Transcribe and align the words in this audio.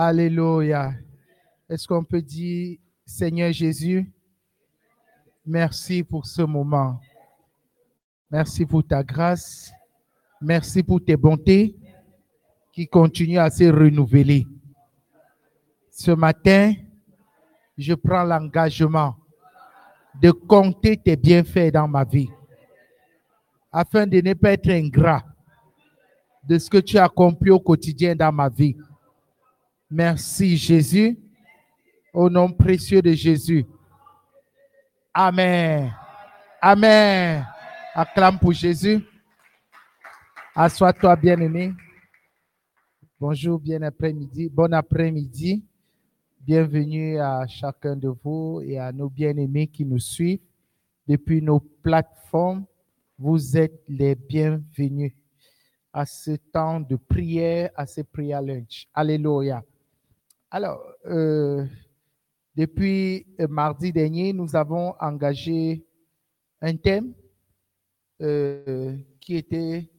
Alléluia. 0.00 0.92
Est-ce 1.68 1.88
qu'on 1.88 2.04
peut 2.04 2.22
dire, 2.22 2.78
Seigneur 3.04 3.50
Jésus, 3.50 4.08
merci 5.44 6.04
pour 6.04 6.24
ce 6.24 6.42
moment. 6.42 7.00
Merci 8.30 8.64
pour 8.64 8.86
ta 8.86 9.02
grâce. 9.02 9.72
Merci 10.40 10.84
pour 10.84 11.04
tes 11.04 11.16
bontés 11.16 11.74
qui 12.70 12.86
continuent 12.86 13.40
à 13.40 13.50
se 13.50 13.64
renouveler. 13.64 14.46
Ce 15.90 16.12
matin, 16.12 16.74
je 17.76 17.94
prends 17.94 18.22
l'engagement 18.22 19.16
de 20.22 20.30
compter 20.30 20.96
tes 20.96 21.16
bienfaits 21.16 21.72
dans 21.72 21.88
ma 21.88 22.04
vie 22.04 22.30
afin 23.72 24.06
de 24.06 24.20
ne 24.20 24.32
pas 24.34 24.52
être 24.52 24.70
ingrat 24.70 25.24
de 26.44 26.56
ce 26.56 26.70
que 26.70 26.78
tu 26.78 26.98
as 26.98 27.06
accompli 27.06 27.50
au 27.50 27.58
quotidien 27.58 28.14
dans 28.14 28.30
ma 28.30 28.48
vie. 28.48 28.76
Merci 29.90 30.58
Jésus, 30.58 31.18
au 32.12 32.28
nom 32.28 32.52
précieux 32.52 33.00
de 33.00 33.12
Jésus. 33.12 33.64
Amen. 35.14 35.90
Amen. 36.60 37.46
Acclame 37.94 38.38
pour 38.38 38.52
Jésus. 38.52 39.02
Assois-toi, 40.54 41.16
bien-aimé. 41.16 41.72
Bonjour, 43.18 43.58
bien 43.58 43.80
après-midi. 43.80 44.50
Bon 44.50 44.70
après-midi. 44.74 45.64
Bienvenue 46.38 47.18
à 47.18 47.46
chacun 47.46 47.96
de 47.96 48.08
vous 48.22 48.60
et 48.62 48.78
à 48.78 48.92
nos 48.92 49.08
bien-aimés 49.08 49.68
qui 49.68 49.86
nous 49.86 49.98
suivent 49.98 50.40
depuis 51.06 51.40
nos 51.40 51.60
plateformes. 51.60 52.66
Vous 53.18 53.56
êtes 53.56 53.82
les 53.88 54.14
bienvenus 54.14 55.14
à 55.94 56.04
ce 56.04 56.32
temps 56.52 56.78
de 56.78 56.96
prière, 56.96 57.70
à 57.74 57.86
ce 57.86 58.02
prières 58.02 58.42
lunch. 58.42 58.86
Alléluia. 58.92 59.62
Alors, 60.50 60.82
euh, 61.04 61.66
depuis 62.56 63.26
mardi 63.50 63.92
dernier, 63.92 64.32
nous 64.32 64.56
avons 64.56 64.94
engagé 64.98 65.86
un 66.62 66.74
thème 66.74 67.12
euh, 68.22 68.96
qui 69.20 69.36
était 69.36 69.90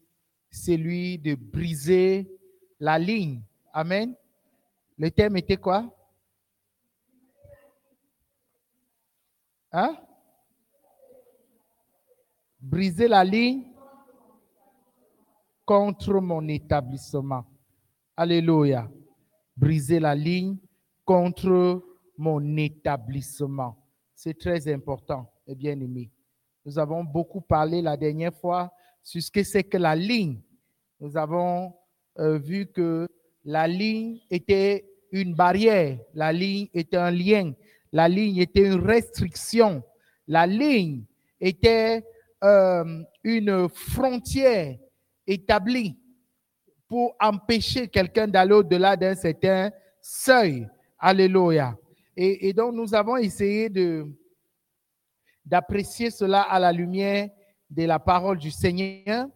celui 0.50 1.20
de 1.20 1.36
briser 1.36 2.36
la 2.80 2.98
ligne. 2.98 3.44
Amen. 3.72 4.16
Le 4.98 5.12
thème 5.12 5.38
était 5.38 5.58
quoi? 5.58 5.88
Hein? 9.72 9.96
Briser 12.60 13.08
la 13.08 13.24
ligne 13.24 13.68
contre 15.64 16.14
mon 16.16 16.48
établissement. 16.48 17.46
Alléluia. 18.18 18.90
Briser 19.60 20.00
la 20.00 20.16
ligne 20.16 20.56
contre 21.04 21.84
mon 22.18 22.56
établissement. 22.56 23.76
C'est 24.16 24.40
très 24.40 24.72
important 24.72 25.30
et 25.46 25.54
bien 25.54 25.78
aimé. 25.82 26.10
Nous 26.66 26.80
avons 26.80 27.04
beaucoup 27.04 27.42
parlé 27.42 27.82
la 27.82 27.98
dernière 27.98 28.34
fois 28.34 28.72
sur 29.04 29.22
ce 29.22 29.30
que 29.30 29.44
c'est 29.44 29.66
que 29.66 29.76
la 29.78 29.98
ligne. 29.98 30.40
Nous 31.02 31.18
avons 31.18 31.74
euh, 32.20 32.38
vu 32.38 32.68
que 32.68 33.06
la 33.44 33.68
ligne 33.68 34.20
était 34.30 34.90
une 35.12 35.34
barrière, 35.34 36.00
la 36.14 36.32
ligne 36.32 36.70
était 36.74 36.96
un 36.96 37.12
lien, 37.12 37.52
la 37.92 38.08
ligne 38.08 38.38
était 38.38 38.66
une 38.66 38.80
restriction, 38.80 39.84
la 40.26 40.48
ligne 40.48 41.04
était 41.42 42.06
euh, 42.46 43.04
une 43.26 43.68
frontière 43.68 44.78
établie 45.28 45.98
pour 46.90 47.16
empêcher 47.22 47.88
quelqu'un 47.88 48.28
d'aller 48.28 48.54
au-delà 48.54 48.98
d'un 48.98 49.16
certain 49.16 49.72
seuil. 50.02 50.68
Alléluia. 50.98 51.78
Et, 52.18 52.52
donc, 52.52 52.74
nous 52.74 52.94
avons 52.94 53.16
essayé 53.16 53.70
de, 53.70 54.06
d'apprécier 55.46 56.12
cela 56.12 56.42
à 56.42 56.60
la 56.60 56.74
lumière 56.74 57.30
de 57.70 57.86
la 57.86 58.00
parole 58.00 58.38
du 58.38 58.52
Seigneur. 58.52 59.28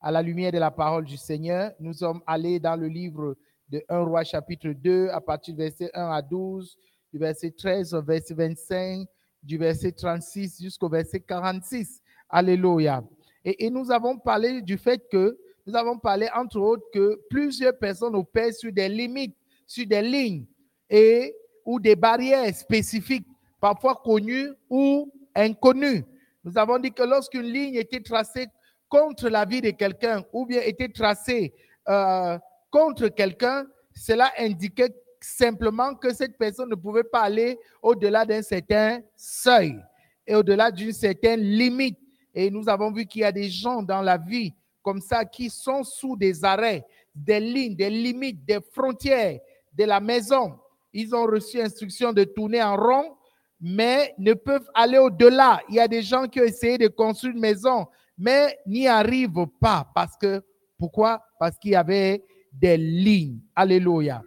À 0.00 0.10
la 0.10 0.22
lumière 0.22 0.50
de 0.50 0.58
la 0.58 0.72
parole 0.72 1.04
du 1.04 1.16
Seigneur, 1.16 1.70
nous 1.78 1.92
sommes 1.92 2.20
allés 2.26 2.58
dans 2.58 2.74
le 2.74 2.88
livre 2.88 3.36
de 3.68 3.80
1 3.88 4.00
roi 4.00 4.24
chapitre 4.24 4.70
2 4.70 5.10
à 5.10 5.20
partir 5.20 5.54
du 5.54 5.60
verset 5.60 5.90
1 5.94 6.10
à 6.10 6.20
12, 6.20 6.76
du 7.12 7.18
verset 7.20 7.52
13 7.52 7.94
au 7.94 8.02
verset 8.02 8.34
25, 8.34 9.06
du 9.40 9.58
verset 9.58 9.92
36 9.92 10.60
jusqu'au 10.60 10.88
verset 10.88 11.20
46. 11.20 12.02
Alléluia. 12.28 13.04
Et, 13.44 13.70
nous 13.70 13.90
avons 13.90 14.18
parlé 14.18 14.62
du 14.62 14.78
fait 14.78 15.08
que, 15.10 15.38
nous 15.66 15.76
avons 15.76 15.98
parlé 15.98 16.28
entre 16.34 16.58
autres 16.58 16.84
que 16.92 17.20
plusieurs 17.30 17.76
personnes 17.78 18.16
opèrent 18.16 18.52
sur 18.54 18.72
des 18.72 18.88
limites, 18.88 19.36
sur 19.66 19.86
des 19.86 20.02
lignes 20.02 20.46
et 20.90 21.34
ou 21.64 21.78
des 21.78 21.94
barrières 21.94 22.54
spécifiques, 22.54 23.26
parfois 23.60 24.00
connues 24.04 24.50
ou 24.68 25.12
inconnues. 25.34 26.04
Nous 26.44 26.58
avons 26.58 26.78
dit 26.78 26.92
que 26.92 27.04
lorsqu'une 27.04 27.42
ligne 27.42 27.76
était 27.76 28.00
tracée 28.00 28.48
contre 28.88 29.28
la 29.28 29.44
vie 29.44 29.60
de 29.60 29.70
quelqu'un 29.70 30.24
ou 30.32 30.44
bien 30.44 30.60
était 30.62 30.88
tracée 30.88 31.54
euh, 31.88 32.36
contre 32.70 33.08
quelqu'un, 33.08 33.66
cela 33.94 34.32
indiquait 34.38 34.94
simplement 35.20 35.94
que 35.94 36.12
cette 36.12 36.36
personne 36.36 36.68
ne 36.68 36.74
pouvait 36.74 37.04
pas 37.04 37.20
aller 37.22 37.58
au-delà 37.80 38.24
d'un 38.24 38.42
certain 38.42 39.00
seuil 39.14 39.78
et 40.26 40.34
au-delà 40.34 40.72
d'une 40.72 40.92
certaine 40.92 41.40
limite. 41.40 41.98
Et 42.34 42.50
nous 42.50 42.68
avons 42.68 42.90
vu 42.90 43.06
qu'il 43.06 43.20
y 43.20 43.24
a 43.24 43.30
des 43.32 43.48
gens 43.48 43.82
dans 43.82 44.02
la 44.02 44.16
vie 44.18 44.52
comme 44.82 45.00
ça 45.00 45.24
qui 45.24 45.48
sont 45.50 45.84
sous 45.84 46.16
des 46.16 46.44
arrêts, 46.44 46.84
des 47.14 47.40
lignes, 47.40 47.76
des 47.76 47.90
limites, 47.90 48.44
des 48.44 48.60
frontières 48.72 49.38
de 49.72 49.84
la 49.84 50.00
maison. 50.00 50.58
Ils 50.92 51.14
ont 51.14 51.24
reçu 51.24 51.60
instruction 51.60 52.12
de 52.12 52.24
tourner 52.24 52.62
en 52.62 52.76
rond, 52.76 53.16
mais 53.60 54.14
ne 54.18 54.34
peuvent 54.34 54.68
aller 54.74 54.98
au-delà. 54.98 55.62
Il 55.68 55.76
y 55.76 55.80
a 55.80 55.88
des 55.88 56.02
gens 56.02 56.26
qui 56.26 56.40
ont 56.40 56.44
essayé 56.44 56.78
de 56.78 56.88
construire 56.88 57.34
une 57.34 57.40
maison, 57.40 57.86
mais 58.18 58.58
n'y 58.66 58.88
arrivent 58.88 59.46
pas. 59.60 59.88
Parce 59.94 60.16
que, 60.16 60.42
pourquoi? 60.78 61.22
Parce 61.38 61.56
qu'il 61.58 61.70
y 61.70 61.76
avait 61.76 62.24
des 62.52 62.76
lignes. 62.76 63.40
Alléluia. 63.54 64.22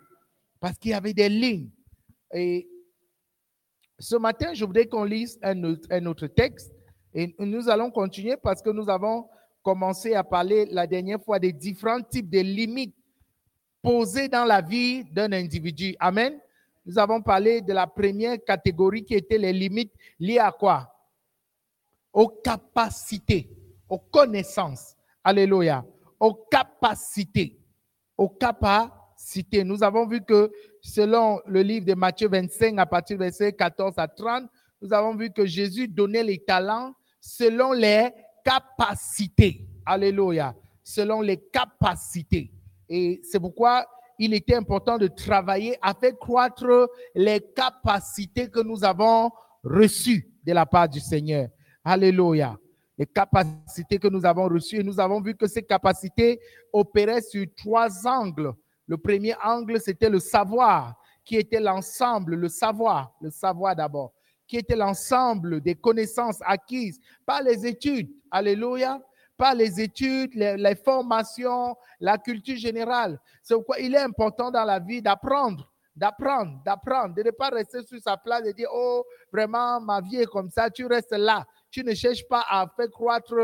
Parce 0.59 0.77
qu'il 0.77 0.91
y 0.91 0.93
avait 0.95 1.13
des 1.13 1.29
lignes. 1.29 1.69
Et 2.33 2.67
ce 3.99 4.15
matin, 4.15 4.53
je 4.53 4.65
voudrais 4.65 4.87
qu'on 4.87 5.03
lise 5.03 5.37
un 5.43 5.63
autre, 5.63 5.87
un 5.91 6.05
autre 6.05 6.27
texte. 6.27 6.71
Et 7.13 7.35
nous 7.39 7.69
allons 7.69 7.91
continuer 7.91 8.35
parce 8.41 8.61
que 8.61 8.69
nous 8.69 8.89
avons 8.89 9.27
commencé 9.65 10.13
à 10.13 10.23
parler 10.23 10.67
la 10.67 10.85
dernière 10.85 11.19
fois 11.19 11.39
des 11.39 11.51
différents 11.51 12.03
types 12.03 12.29
de 12.29 12.39
limites 12.39 12.95
posées 13.81 14.27
dans 14.27 14.45
la 14.45 14.61
vie 14.61 15.03
d'un 15.05 15.31
individu. 15.31 15.95
Amen. 15.99 16.39
Nous 16.85 16.99
avons 16.99 17.19
parlé 17.19 17.61
de 17.61 17.73
la 17.73 17.87
première 17.87 18.37
catégorie 18.45 19.03
qui 19.03 19.15
était 19.15 19.39
les 19.39 19.51
limites 19.51 19.91
liées 20.19 20.37
à 20.37 20.51
quoi? 20.51 20.87
Aux 22.13 22.27
capacités, 22.27 23.49
aux 23.89 23.97
connaissances. 23.97 24.95
Alléluia. 25.23 25.83
Aux 26.19 26.35
capacités. 26.35 27.59
Aux 28.15 28.29
capacités. 28.29 29.63
Nous 29.63 29.81
avons 29.81 30.05
vu 30.05 30.21
que 30.23 30.51
selon 30.79 31.41
le 31.47 31.63
livre 31.63 31.87
de 31.87 31.95
Matthieu 31.95 32.29
25, 32.29 32.77
à 32.77 32.85
partir 32.85 33.17
du 33.17 33.23
verset 33.23 33.51
14 33.51 33.95
à 33.97 34.07
30, 34.07 34.43
nous 34.79 34.93
avons 34.93 35.15
vu 35.15 35.31
que 35.31 35.47
Jésus 35.47 35.87
donnait 35.87 36.23
les 36.23 36.37
talents 36.37 36.93
selon 37.19 37.71
les 37.71 38.11
capacités. 38.45 39.67
Alléluia. 39.85 40.55
Selon 40.83 41.21
les 41.21 41.37
capacités. 41.37 42.51
Et 42.87 43.19
c'est 43.23 43.39
pourquoi 43.39 43.85
il 44.19 44.33
était 44.33 44.55
important 44.55 44.97
de 44.97 45.07
travailler 45.07 45.77
à 45.81 45.93
faire 45.93 46.17
croître 46.17 46.89
les 47.15 47.41
capacités 47.55 48.49
que 48.49 48.61
nous 48.61 48.85
avons 48.85 49.31
reçues 49.63 50.31
de 50.45 50.53
la 50.53 50.65
part 50.65 50.87
du 50.87 50.99
Seigneur. 50.99 51.49
Alléluia. 51.83 52.55
Les 52.97 53.07
capacités 53.07 53.97
que 53.97 54.07
nous 54.07 54.25
avons 54.25 54.47
reçues. 54.47 54.79
Et 54.79 54.83
nous 54.83 54.99
avons 54.99 55.19
vu 55.19 55.35
que 55.35 55.47
ces 55.47 55.63
capacités 55.63 56.39
opéraient 56.71 57.21
sur 57.21 57.45
trois 57.57 58.07
angles. 58.07 58.53
Le 58.87 58.97
premier 58.97 59.35
angle, 59.43 59.81
c'était 59.81 60.09
le 60.09 60.19
savoir, 60.19 60.95
qui 61.25 61.35
était 61.35 61.59
l'ensemble, 61.59 62.35
le 62.35 62.47
savoir, 62.47 63.11
le 63.19 63.31
savoir 63.31 63.75
d'abord, 63.75 64.13
qui 64.47 64.57
était 64.57 64.75
l'ensemble 64.75 65.61
des 65.61 65.75
connaissances 65.75 66.39
acquises 66.41 66.99
par 67.25 67.41
les 67.41 67.65
études. 67.65 68.09
Alléluia 68.31 69.01
par 69.37 69.53
les 69.53 69.81
études, 69.81 70.33
les, 70.33 70.75
formations, 70.75 71.75
la 71.99 72.17
culture 72.17 72.55
générale. 72.55 73.19
C'est 73.41 73.55
pourquoi 73.55 73.79
il 73.79 73.93
est 73.93 73.99
important 73.99 74.51
dans 74.51 74.63
la 74.63 74.79
vie 74.79 75.01
d'apprendre, 75.01 75.69
d'apprendre, 75.95 76.61
d'apprendre, 76.65 77.15
de 77.15 77.23
ne 77.23 77.31
pas 77.31 77.49
rester 77.49 77.83
sur 77.83 77.99
sa 77.99 78.17
place 78.17 78.45
et 78.45 78.53
dire, 78.53 78.69
oh, 78.73 79.03
vraiment, 79.31 79.81
ma 79.81 80.01
vie 80.01 80.17
est 80.17 80.25
comme 80.25 80.49
ça, 80.49 80.69
tu 80.69 80.85
restes 80.85 81.11
là. 81.11 81.45
Tu 81.69 81.83
ne 81.83 81.93
cherches 81.93 82.25
pas 82.29 82.45
à 82.47 82.65
faire 82.75 82.89
croître 82.89 83.35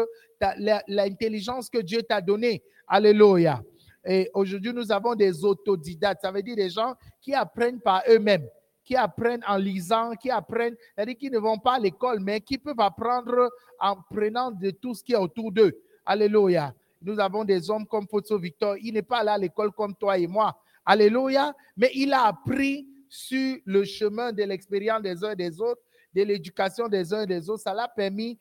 l'intelligence 0.88 1.70
que 1.70 1.80
Dieu 1.80 2.02
t'a 2.04 2.22
donnée. 2.22 2.64
Alléluia. 2.88 3.62
Et 4.06 4.30
aujourd'hui, 4.34 4.74
nous 4.74 4.92
avons 4.92 5.14
des 5.14 5.44
autodidactes, 5.44 6.22
ça 6.22 6.32
veut 6.32 6.42
dire 6.42 6.56
des 6.56 6.70
gens 6.70 6.96
qui 7.22 7.34
apprennent 7.34 7.82
par 7.82 8.02
eux-mêmes 8.10 8.48
qui 8.92 8.98
apprennent 8.98 9.42
en 9.48 9.56
lisant, 9.56 10.16
qui 10.16 10.30
apprennent, 10.30 10.76
c'est-à-dire 10.94 11.16
qui 11.18 11.30
ne 11.30 11.40
vont 11.40 11.58
pas 11.58 11.76
à 11.76 11.80
l'école, 11.80 12.20
mais 12.20 12.42
qui 12.42 12.58
peuvent 12.58 12.76
apprendre 12.78 13.50
en 13.80 13.96
prenant 13.96 14.52
de 14.52 14.70
tout 14.72 14.94
ce 14.94 15.02
qui 15.02 15.14
est 15.14 15.18
autour 15.18 15.50
d'eux. 15.50 15.82
Alléluia. 16.06 16.76
Nous 17.02 17.18
avons 17.18 17.46
des 17.46 17.70
hommes 17.70 17.88
comme 17.88 18.06
Fosso 18.06 18.38
Victor. 18.38 18.76
Il 18.82 18.96
n'est 18.96 19.02
pas 19.02 19.20
allé 19.20 19.30
à 19.30 19.38
l'école 19.38 19.72
comme 19.72 19.96
toi 19.96 20.18
et 20.18 20.28
moi. 20.28 20.60
Alléluia. 20.86 21.56
Mais 21.78 21.90
il 21.96 22.12
a 22.12 22.26
appris 22.26 22.86
sur 23.08 23.60
le 23.64 23.86
chemin 23.86 24.34
de 24.34 24.44
l'expérience 24.44 25.02
des 25.02 25.24
uns 25.24 25.32
et 25.32 25.36
des 25.38 25.62
autres, 25.62 25.82
de 26.14 26.24
l'éducation 26.24 26.90
des 26.90 27.14
uns 27.14 27.22
et 27.22 27.28
des 27.28 27.50
autres. 27.50 27.64
Ça 27.64 27.74
l'a 27.74 27.88
permis 27.88 28.38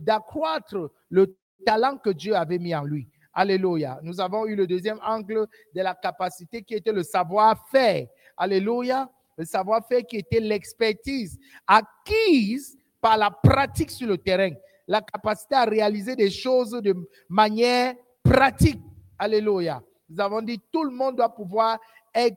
d'accroître 0.00 0.90
le 1.10 1.36
talent 1.64 1.96
que 1.96 2.10
Dieu 2.10 2.34
avait 2.34 2.58
mis 2.58 2.74
en 2.74 2.82
lui. 2.82 3.08
Alléluia. 3.32 4.00
Nous 4.02 4.20
avons 4.20 4.46
eu 4.46 4.56
le 4.56 4.66
deuxième 4.66 4.98
angle 5.06 5.46
de 5.72 5.80
la 5.80 5.94
capacité 5.94 6.64
qui 6.64 6.74
était 6.74 6.90
le 6.90 7.04
savoir-faire. 7.04 8.08
Alléluia. 8.36 9.08
Le 9.36 9.44
savoir-faire 9.44 10.02
qui 10.06 10.16
était 10.16 10.40
l'expertise 10.40 11.38
acquise 11.66 12.76
par 13.00 13.18
la 13.18 13.30
pratique 13.30 13.90
sur 13.90 14.08
le 14.08 14.18
terrain. 14.18 14.50
La 14.88 15.00
capacité 15.00 15.54
à 15.54 15.64
réaliser 15.64 16.16
des 16.16 16.30
choses 16.30 16.70
de 16.70 16.94
manière 17.28 17.94
pratique. 18.22 18.80
Alléluia. 19.18 19.82
Nous 20.08 20.20
avons 20.20 20.42
dit 20.42 20.60
tout 20.72 20.84
le 20.84 20.90
monde 20.90 21.16
doit 21.16 21.34
pouvoir 21.34 21.78
euh, 22.16 22.30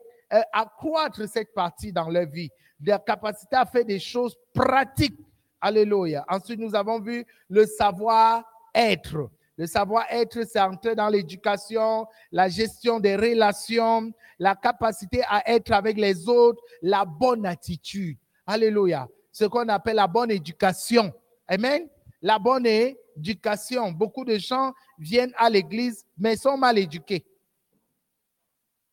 accroître 0.51 1.27
cette 1.27 1.53
partie 1.53 1.93
dans 1.93 2.09
leur 2.09 2.25
vie. 2.27 2.49
La 2.85 2.99
capacité 2.99 3.55
à 3.55 3.65
faire 3.65 3.85
des 3.85 3.99
choses 3.99 4.35
pratiques. 4.53 5.19
Alléluia. 5.61 6.25
Ensuite, 6.29 6.59
nous 6.59 6.75
avons 6.75 6.99
vu 6.99 7.25
le 7.49 7.65
savoir-être. 7.65 9.29
Le 9.59 9.67
savoir-être, 9.67 10.39
c'est 10.47 10.95
dans 10.95 11.09
l'éducation, 11.09 12.07
la 12.31 12.47
gestion 12.47 12.97
des 12.97 13.17
relations, 13.17 14.09
la 14.39 14.55
capacité 14.55 15.21
à 15.27 15.51
être 15.51 15.73
avec 15.73 15.97
les 15.97 16.29
autres, 16.29 16.63
la 16.81 17.03
bonne 17.03 17.45
attitude. 17.45 18.17
Alléluia. 18.47 19.05
Ce 19.33 19.43
qu'on 19.43 19.67
appelle 19.67 19.97
la 19.97 20.07
bonne 20.07 20.31
éducation. 20.31 21.11
Amen. 21.45 21.89
La 22.21 22.39
bonne 22.39 22.65
éducation. 22.65 23.91
Beaucoup 23.91 24.23
de 24.23 24.37
gens 24.37 24.71
viennent 24.97 25.33
à 25.35 25.49
l'église, 25.49 26.05
mais 26.17 26.37
sont 26.37 26.55
mal 26.55 26.77
éduqués. 26.77 27.25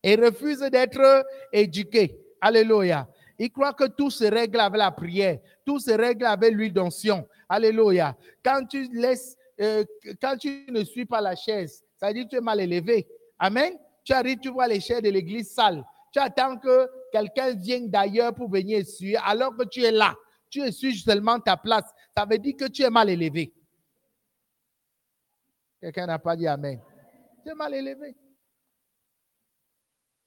Et 0.03 0.17
refusent 0.17 0.69
d'être 0.69 1.25
éduqués. 1.53 2.19
Alléluia. 2.41 3.07
Ils 3.39 3.51
croient 3.51 3.71
que 3.71 3.87
tout 3.87 4.09
se 4.09 4.25
règle 4.25 4.59
avec 4.59 4.79
la 4.79 4.91
prière, 4.91 5.39
tout 5.65 5.79
se 5.79 5.91
règle 5.91 6.25
avec 6.25 6.51
l'huile 6.53 6.73
d'onction. 6.73 7.25
Alléluia. 7.47 8.17
Quand 8.43 8.65
tu 8.65 8.89
laisses 8.91 9.37
euh, 9.59 9.83
quand 10.21 10.37
tu 10.37 10.65
ne 10.69 10.83
suis 10.83 11.05
pas 11.05 11.21
la 11.21 11.35
chaise, 11.35 11.83
ça 11.95 12.07
veut 12.07 12.13
dire 12.13 12.25
que 12.25 12.29
tu 12.29 12.35
es 12.37 12.41
mal 12.41 12.59
élevé. 12.59 13.07
Amen. 13.39 13.73
Tu 14.03 14.13
arrives, 14.13 14.39
tu 14.39 14.49
vois 14.49 14.67
les 14.67 14.79
chaises 14.79 15.01
de 15.01 15.09
l'église 15.09 15.51
sales. 15.51 15.83
Tu 16.13 16.19
attends 16.19 16.57
que 16.57 16.89
quelqu'un 17.11 17.53
vienne 17.53 17.89
d'ailleurs 17.89 18.33
pour 18.33 18.49
venir 18.49 18.79
essuyer, 18.79 19.17
alors 19.17 19.55
que 19.55 19.63
tu 19.63 19.83
es 19.83 19.91
là. 19.91 20.15
Tu 20.49 20.61
essuies 20.61 20.97
seulement 20.97 21.39
ta 21.39 21.57
place. 21.57 21.85
Ça 22.15 22.25
veut 22.25 22.37
dire 22.37 22.55
que 22.55 22.65
tu 22.65 22.83
es 22.83 22.89
mal 22.89 23.09
élevé. 23.09 23.53
Quelqu'un 25.81 26.05
n'a 26.07 26.19
pas 26.19 26.35
dit 26.35 26.47
Amen. 26.47 26.79
Tu 27.43 27.51
es 27.51 27.55
mal 27.55 27.73
élevé. 27.73 28.15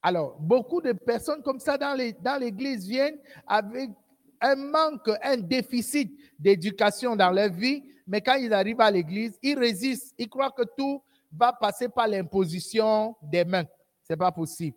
Alors, 0.03 0.39
beaucoup 0.41 0.81
de 0.81 0.93
personnes 0.93 1.43
comme 1.43 1.59
ça 1.59 1.77
dans 1.77 2.39
l'église 2.39 2.87
viennent 2.87 3.19
avec 3.47 3.91
un 4.41 4.57
manque, 4.57 5.11
un 5.23 5.37
déficit 5.37 6.11
d'éducation 6.39 7.17
dans 7.17 7.31
leur 7.31 7.51
vie 7.53 7.85
mais 8.11 8.21
quand 8.21 8.35
ils 8.35 8.53
arrivent 8.53 8.81
à 8.81 8.91
l'église, 8.91 9.39
ils 9.41 9.57
résistent. 9.57 10.13
Ils 10.19 10.29
croient 10.29 10.51
que 10.51 10.65
tout 10.77 11.01
va 11.31 11.53
passer 11.53 11.89
par 11.89 12.09
l'imposition 12.09 13.15
des 13.23 13.45
mains. 13.45 13.67
Ce 14.03 14.13
n'est 14.13 14.17
pas 14.17 14.33
possible. 14.33 14.77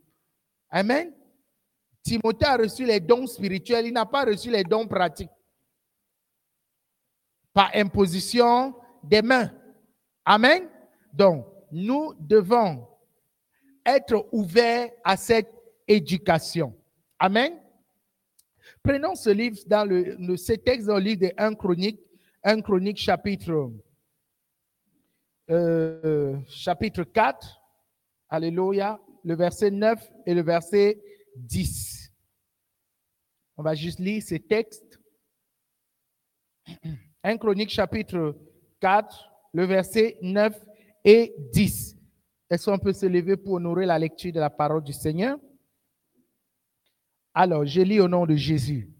Amen. 0.69 1.11
Timothée 2.03 2.45
a 2.45 2.57
reçu 2.57 2.85
les 2.85 2.99
dons 2.99 3.25
spirituels, 3.25 3.87
il 3.87 3.93
n'a 3.93 4.05
pas 4.05 4.23
reçu 4.23 4.51
les 4.51 4.63
dons 4.63 4.87
pratiques. 4.87 5.31
Par 7.55 7.71
imposition 7.73 8.75
des 9.03 9.23
mains. 9.23 9.51
Amen. 10.23 10.69
Donc, 11.11 11.47
nous 11.71 12.13
devons 12.19 12.87
être 13.83 14.27
ouverts 14.31 14.91
à 15.03 15.17
cette 15.17 15.51
éducation. 15.87 16.77
Amen. 17.17 17.59
Prenons 18.83 19.15
ce 19.15 19.31
livre 19.31 19.57
dans 19.65 19.85
le, 19.89 20.37
ce 20.37 20.53
texte 20.53 20.85
dans 20.85 20.97
le 20.97 21.03
livre 21.03 21.21
de 21.21 21.33
1 21.35 21.55
Chronique, 21.55 21.99
1 22.43 22.61
Chronique 22.61 22.97
chapitre, 22.97 23.71
euh, 25.49 26.37
chapitre 26.49 27.03
4, 27.03 27.61
Alléluia, 28.27 28.99
le 29.23 29.35
verset 29.35 29.71
9 29.71 30.11
et 30.25 30.33
le 30.33 30.41
verset 30.41 31.01
10. 31.37 32.11
On 33.55 33.63
va 33.63 33.75
juste 33.75 33.99
lire 33.99 34.21
ces 34.21 34.39
textes. 34.39 34.99
1 37.23 37.37
Chronique 37.37 37.69
chapitre 37.69 38.37
4, 38.81 39.31
le 39.53 39.65
verset 39.65 40.17
9 40.21 40.53
et 41.05 41.33
10. 41.53 41.95
Est-ce 42.49 42.69
qu'on 42.69 42.77
peut 42.77 42.93
se 42.93 43.05
lever 43.05 43.37
pour 43.37 43.53
honorer 43.53 43.85
la 43.85 43.97
lecture 43.97 44.33
de 44.33 44.39
la 44.41 44.49
parole 44.49 44.83
du 44.83 44.93
Seigneur? 44.93 45.37
Alors, 47.33 47.65
je 47.65 47.81
lis 47.81 48.01
au 48.01 48.07
nom 48.07 48.25
de 48.25 48.35
Jésus. 48.35 48.92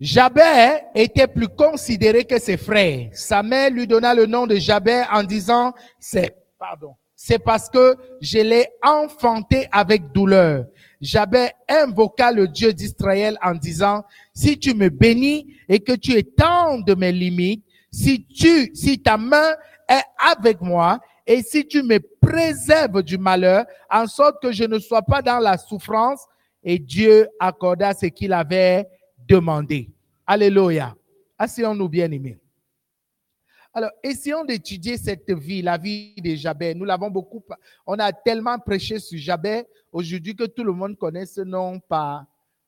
Jabez 0.00 0.78
était 0.94 1.26
plus 1.26 1.48
considéré 1.48 2.24
que 2.24 2.38
ses 2.38 2.56
frères. 2.56 3.08
Sa 3.12 3.42
mère 3.42 3.70
lui 3.70 3.86
donna 3.86 4.14
le 4.14 4.26
nom 4.26 4.46
de 4.46 4.54
Jabez 4.56 5.02
en 5.12 5.24
disant, 5.24 5.72
c'est, 5.98 6.36
pardon, 6.58 6.94
c'est 7.16 7.40
parce 7.40 7.68
que 7.68 7.96
je 8.20 8.38
l'ai 8.38 8.68
enfanté 8.80 9.66
avec 9.72 10.12
douleur. 10.12 10.66
Jabez 11.00 11.48
invoqua 11.68 12.30
le 12.30 12.46
Dieu 12.46 12.72
d'Israël 12.72 13.36
en 13.42 13.54
disant, 13.54 14.04
si 14.32 14.56
tu 14.56 14.72
me 14.72 14.88
bénis 14.88 15.52
et 15.68 15.80
que 15.80 15.92
tu 15.92 16.12
étendes 16.12 16.94
mes 16.96 17.12
limites, 17.12 17.64
si 17.90 18.24
tu, 18.24 18.70
si 18.74 19.02
ta 19.02 19.16
main 19.16 19.54
est 19.88 20.04
avec 20.32 20.60
moi 20.60 21.00
et 21.26 21.42
si 21.42 21.66
tu 21.66 21.82
me 21.82 21.98
préserves 22.20 23.02
du 23.02 23.18
malheur, 23.18 23.64
en 23.90 24.06
sorte 24.06 24.40
que 24.40 24.52
je 24.52 24.64
ne 24.64 24.78
sois 24.78 25.02
pas 25.02 25.22
dans 25.22 25.40
la 25.40 25.58
souffrance, 25.58 26.20
et 26.62 26.78
Dieu 26.78 27.28
accorda 27.40 27.94
ce 27.94 28.06
qu'il 28.06 28.32
avait 28.32 28.86
demander. 29.28 29.90
Alléluia. 30.26 30.96
Asseyons-nous 31.38 31.88
bien 31.88 32.10
aimés. 32.10 32.38
Alors, 33.74 33.90
essayons 34.02 34.44
d'étudier 34.44 34.96
cette 34.96 35.30
vie, 35.30 35.62
la 35.62 35.76
vie 35.76 36.14
de 36.16 36.34
Jabez. 36.34 36.74
Nous 36.74 36.84
l'avons 36.84 37.10
beaucoup, 37.10 37.44
on 37.86 37.98
a 37.98 38.12
tellement 38.12 38.58
prêché 38.58 38.98
sur 38.98 39.18
Jabez 39.18 39.64
aujourd'hui 39.92 40.34
que 40.34 40.44
tout 40.44 40.64
le 40.64 40.72
monde 40.72 40.96
connaît 40.96 41.26
ce 41.26 41.42
nom 41.42 41.78
par, 41.78 42.24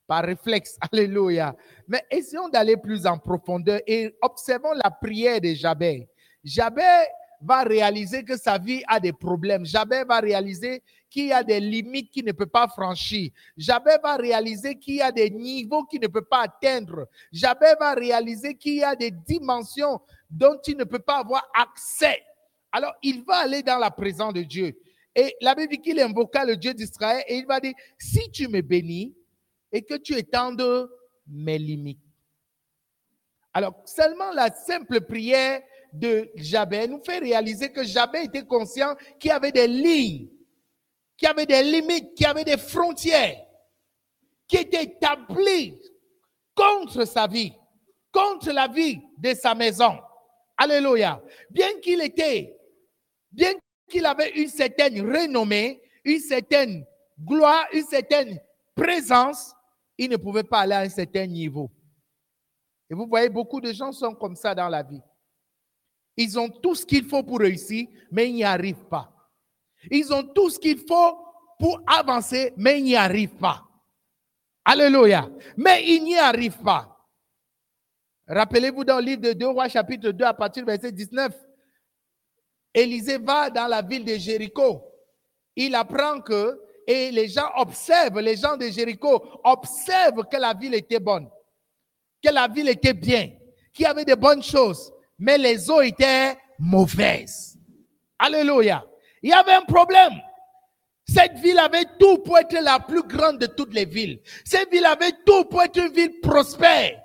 par 0.06 0.22
réflexe. 0.22 0.78
Alléluia. 0.92 1.56
Mais 1.88 2.04
essayons 2.10 2.48
d'aller 2.48 2.76
plus 2.76 3.06
en 3.06 3.18
profondeur 3.18 3.80
et 3.86 4.14
observons 4.20 4.74
la 4.74 4.90
prière 4.90 5.40
de 5.40 5.54
Jabez. 5.54 6.08
Jabez 6.44 7.06
va 7.40 7.62
réaliser 7.62 8.22
que 8.22 8.36
sa 8.36 8.58
vie 8.58 8.82
a 8.86 9.00
des 9.00 9.14
problèmes. 9.14 9.64
Jabez 9.64 10.04
va 10.06 10.20
réaliser 10.20 10.82
qu'il 11.10 11.26
y 11.26 11.32
a 11.32 11.42
des 11.42 11.60
limites 11.60 12.10
qu'il 12.10 12.24
ne 12.24 12.32
peut 12.32 12.46
pas 12.46 12.68
franchir. 12.68 13.30
Jabez 13.56 13.96
va 14.02 14.16
réaliser 14.16 14.78
qu'il 14.78 14.94
y 14.96 15.02
a 15.02 15.12
des 15.12 15.28
niveaux 15.28 15.84
qu'il 15.84 16.00
ne 16.00 16.06
peut 16.06 16.24
pas 16.24 16.42
atteindre. 16.42 17.08
Jabez 17.32 17.74
va 17.78 17.92
réaliser 17.94 18.54
qu'il 18.54 18.76
y 18.76 18.84
a 18.84 18.94
des 18.94 19.10
dimensions 19.10 20.00
dont 20.30 20.58
il 20.66 20.76
ne 20.76 20.84
peut 20.84 21.00
pas 21.00 21.18
avoir 21.18 21.46
accès. 21.52 22.22
Alors, 22.72 22.94
il 23.02 23.24
va 23.24 23.38
aller 23.38 23.62
dans 23.62 23.78
la 23.78 23.90
présence 23.90 24.32
de 24.32 24.42
Dieu. 24.42 24.80
Et 25.14 25.34
la 25.40 25.54
Bible 25.54 25.72
dit 25.72 25.80
qu'il 25.80 26.00
invoqua 26.00 26.44
le 26.44 26.56
Dieu 26.56 26.72
d'Israël 26.72 27.24
et 27.26 27.38
il 27.38 27.46
va 27.46 27.58
dire, 27.58 27.74
si 27.98 28.30
tu 28.30 28.46
me 28.46 28.60
bénis 28.60 29.14
et 29.72 29.82
que 29.82 29.94
tu 29.96 30.14
étendes 30.14 30.88
mes 31.26 31.58
limites. 31.58 32.00
Alors, 33.52 33.74
seulement 33.84 34.30
la 34.32 34.52
simple 34.52 35.00
prière 35.00 35.60
de 35.92 36.30
Jabez 36.36 36.86
nous 36.86 37.02
fait 37.02 37.18
réaliser 37.18 37.72
que 37.72 37.82
Jabez 37.82 38.22
était 38.22 38.46
conscient 38.46 38.94
qu'il 39.18 39.30
y 39.30 39.32
avait 39.32 39.50
des 39.50 39.66
lignes, 39.66 40.28
qu'il 41.20 41.28
y 41.28 41.30
avait 41.30 41.44
des 41.44 41.62
limites, 41.62 42.14
qu'il 42.14 42.26
y 42.26 42.30
avait 42.30 42.44
des 42.44 42.56
frontières 42.56 43.44
qui 44.48 44.56
étaient 44.56 44.84
établies 44.84 45.78
contre 46.54 47.04
sa 47.04 47.26
vie, 47.26 47.52
contre 48.10 48.50
la 48.52 48.66
vie 48.66 48.98
de 49.18 49.34
sa 49.34 49.54
maison. 49.54 49.98
Alléluia. 50.56 51.22
Bien 51.50 51.78
qu'il 51.82 52.00
était, 52.00 52.56
bien 53.30 53.52
qu'il 53.86 54.06
avait 54.06 54.30
une 54.30 54.48
certaine 54.48 54.98
renommée, 55.02 55.82
une 56.04 56.20
certaine 56.20 56.86
gloire, 57.22 57.66
une 57.74 57.84
certaine 57.84 58.40
présence, 58.74 59.52
il 59.98 60.08
ne 60.08 60.16
pouvait 60.16 60.42
pas 60.42 60.60
aller 60.60 60.74
à 60.74 60.80
un 60.80 60.88
certain 60.88 61.26
niveau. 61.26 61.70
Et 62.88 62.94
vous 62.94 63.06
voyez, 63.06 63.28
beaucoup 63.28 63.60
de 63.60 63.74
gens 63.74 63.92
sont 63.92 64.14
comme 64.14 64.36
ça 64.36 64.54
dans 64.54 64.70
la 64.70 64.82
vie. 64.82 65.02
Ils 66.16 66.38
ont 66.38 66.48
tout 66.48 66.74
ce 66.74 66.86
qu'il 66.86 67.04
faut 67.04 67.22
pour 67.22 67.40
réussir, 67.40 67.88
mais 68.10 68.30
ils 68.30 68.36
n'y 68.36 68.44
arrivent 68.44 68.86
pas. 68.88 69.19
Ils 69.90 70.12
ont 70.12 70.22
tout 70.22 70.50
ce 70.50 70.58
qu'il 70.58 70.78
faut 70.78 71.18
pour 71.58 71.80
avancer, 71.86 72.52
mais 72.56 72.78
ils 72.78 72.84
n'y 72.84 72.96
arrivent 72.96 73.36
pas. 73.36 73.64
Alléluia. 74.64 75.28
Mais 75.56 75.84
ils 75.86 76.02
n'y 76.02 76.18
arrivent 76.18 76.62
pas. 76.62 76.96
Rappelez-vous 78.26 78.84
dans 78.84 78.98
le 78.98 79.04
livre 79.04 79.22
de 79.22 79.32
2 79.32 79.48
Rois, 79.48 79.68
chapitre 79.68 80.10
2, 80.10 80.24
à 80.24 80.34
partir 80.34 80.64
du 80.64 80.70
verset 80.70 80.92
19. 80.92 81.32
Élisée 82.74 83.18
va 83.18 83.50
dans 83.50 83.66
la 83.66 83.82
ville 83.82 84.04
de 84.04 84.14
Jéricho. 84.16 84.82
Il 85.56 85.74
apprend 85.74 86.20
que, 86.20 86.60
et 86.86 87.10
les 87.10 87.28
gens 87.28 87.50
observent, 87.56 88.20
les 88.20 88.36
gens 88.36 88.56
de 88.56 88.66
Jéricho 88.66 89.40
observent 89.44 90.24
que 90.30 90.36
la 90.36 90.54
ville 90.54 90.74
était 90.74 91.00
bonne, 91.00 91.28
que 92.22 92.30
la 92.32 92.46
ville 92.46 92.68
était 92.68 92.94
bien, 92.94 93.30
qu'il 93.72 93.84
y 93.84 93.86
avait 93.86 94.04
de 94.04 94.14
bonnes 94.14 94.42
choses 94.42 94.92
mais 95.20 95.36
les 95.36 95.70
eaux 95.70 95.82
étaient 95.82 96.36
mauvaises. 96.58 97.58
Alléluia. 98.18 98.84
Il 99.22 99.30
y 99.30 99.32
avait 99.32 99.54
un 99.54 99.62
problème. 99.62 100.12
Cette 101.06 101.38
ville 101.38 101.58
avait 101.58 101.86
tout 101.98 102.18
pour 102.18 102.38
être 102.38 102.56
la 102.60 102.78
plus 102.78 103.02
grande 103.02 103.38
de 103.38 103.46
toutes 103.46 103.74
les 103.74 103.84
villes. 103.84 104.20
Cette 104.44 104.70
ville 104.70 104.84
avait 104.84 105.12
tout 105.26 105.44
pour 105.46 105.62
être 105.62 105.76
une 105.76 105.92
ville 105.92 106.20
prospère. 106.20 107.02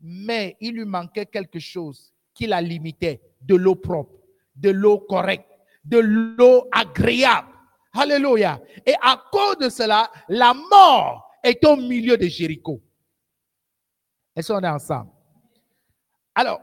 Mais 0.00 0.56
il 0.60 0.74
lui 0.74 0.84
manquait 0.84 1.26
quelque 1.26 1.60
chose 1.60 2.12
qui 2.34 2.46
la 2.46 2.60
limitait, 2.60 3.20
de 3.40 3.54
l'eau 3.54 3.76
propre, 3.76 4.14
de 4.56 4.70
l'eau 4.70 4.98
correcte, 4.98 5.48
de 5.84 5.98
l'eau 5.98 6.68
agréable. 6.72 7.48
Alléluia. 7.94 8.60
Et 8.84 8.94
à 9.00 9.22
cause 9.30 9.58
de 9.58 9.68
cela, 9.68 10.10
la 10.28 10.54
mort 10.54 11.30
est 11.44 11.64
au 11.64 11.76
milieu 11.76 12.16
de 12.16 12.26
Jéricho. 12.26 12.80
Est-ce 14.34 14.52
qu'on 14.52 14.60
est 14.60 14.68
ensemble? 14.68 15.10
Alors, 16.34 16.60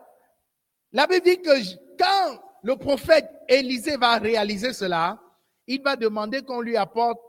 la 0.91 1.05
Bible 1.05 1.23
dit 1.23 1.41
que 1.41 1.51
quand 1.97 2.41
le 2.63 2.75
prophète 2.75 3.29
Élisée 3.47 3.97
va 3.97 4.17
réaliser 4.17 4.73
cela, 4.73 5.19
il 5.67 5.81
va 5.81 5.95
demander 5.95 6.41
qu'on 6.41 6.61
lui 6.61 6.77
apporte 6.77 7.19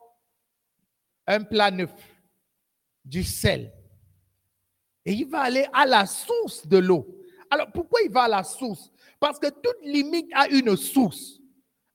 un 1.26 1.42
plat 1.42 1.70
neuf, 1.70 1.92
du 3.04 3.22
sel. 3.22 3.72
Et 5.04 5.12
il 5.12 5.28
va 5.28 5.40
aller 5.40 5.66
à 5.72 5.86
la 5.86 6.06
source 6.06 6.66
de 6.66 6.78
l'eau. 6.78 7.06
Alors, 7.50 7.70
pourquoi 7.72 8.00
il 8.02 8.10
va 8.10 8.24
à 8.24 8.28
la 8.28 8.44
source? 8.44 8.90
Parce 9.18 9.38
que 9.38 9.48
toute 9.48 9.84
limite 9.84 10.30
a 10.34 10.48
une 10.48 10.76
source. 10.76 11.40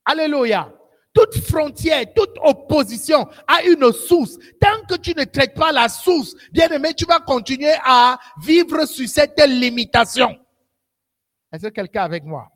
Alléluia. 0.03 0.71
Toute 1.13 1.35
frontière, 1.47 2.03
toute 2.13 2.37
opposition 2.43 3.27
a 3.47 3.63
une 3.63 3.91
source. 3.93 4.37
Tant 4.59 4.85
que 4.87 4.95
tu 4.99 5.15
ne 5.15 5.23
traites 5.23 5.53
pas 5.53 5.71
la 5.71 5.87
source, 5.87 6.35
bien 6.51 6.67
aimé, 6.69 6.93
tu 6.93 7.05
vas 7.05 7.19
continuer 7.21 7.73
à 7.83 8.19
vivre 8.43 8.85
sur 8.85 9.07
cette 9.07 9.39
limitation. 9.47 10.37
Est-ce 11.51 11.67
que 11.67 11.69
quelqu'un 11.69 12.03
avec 12.03 12.25
moi? 12.25 12.51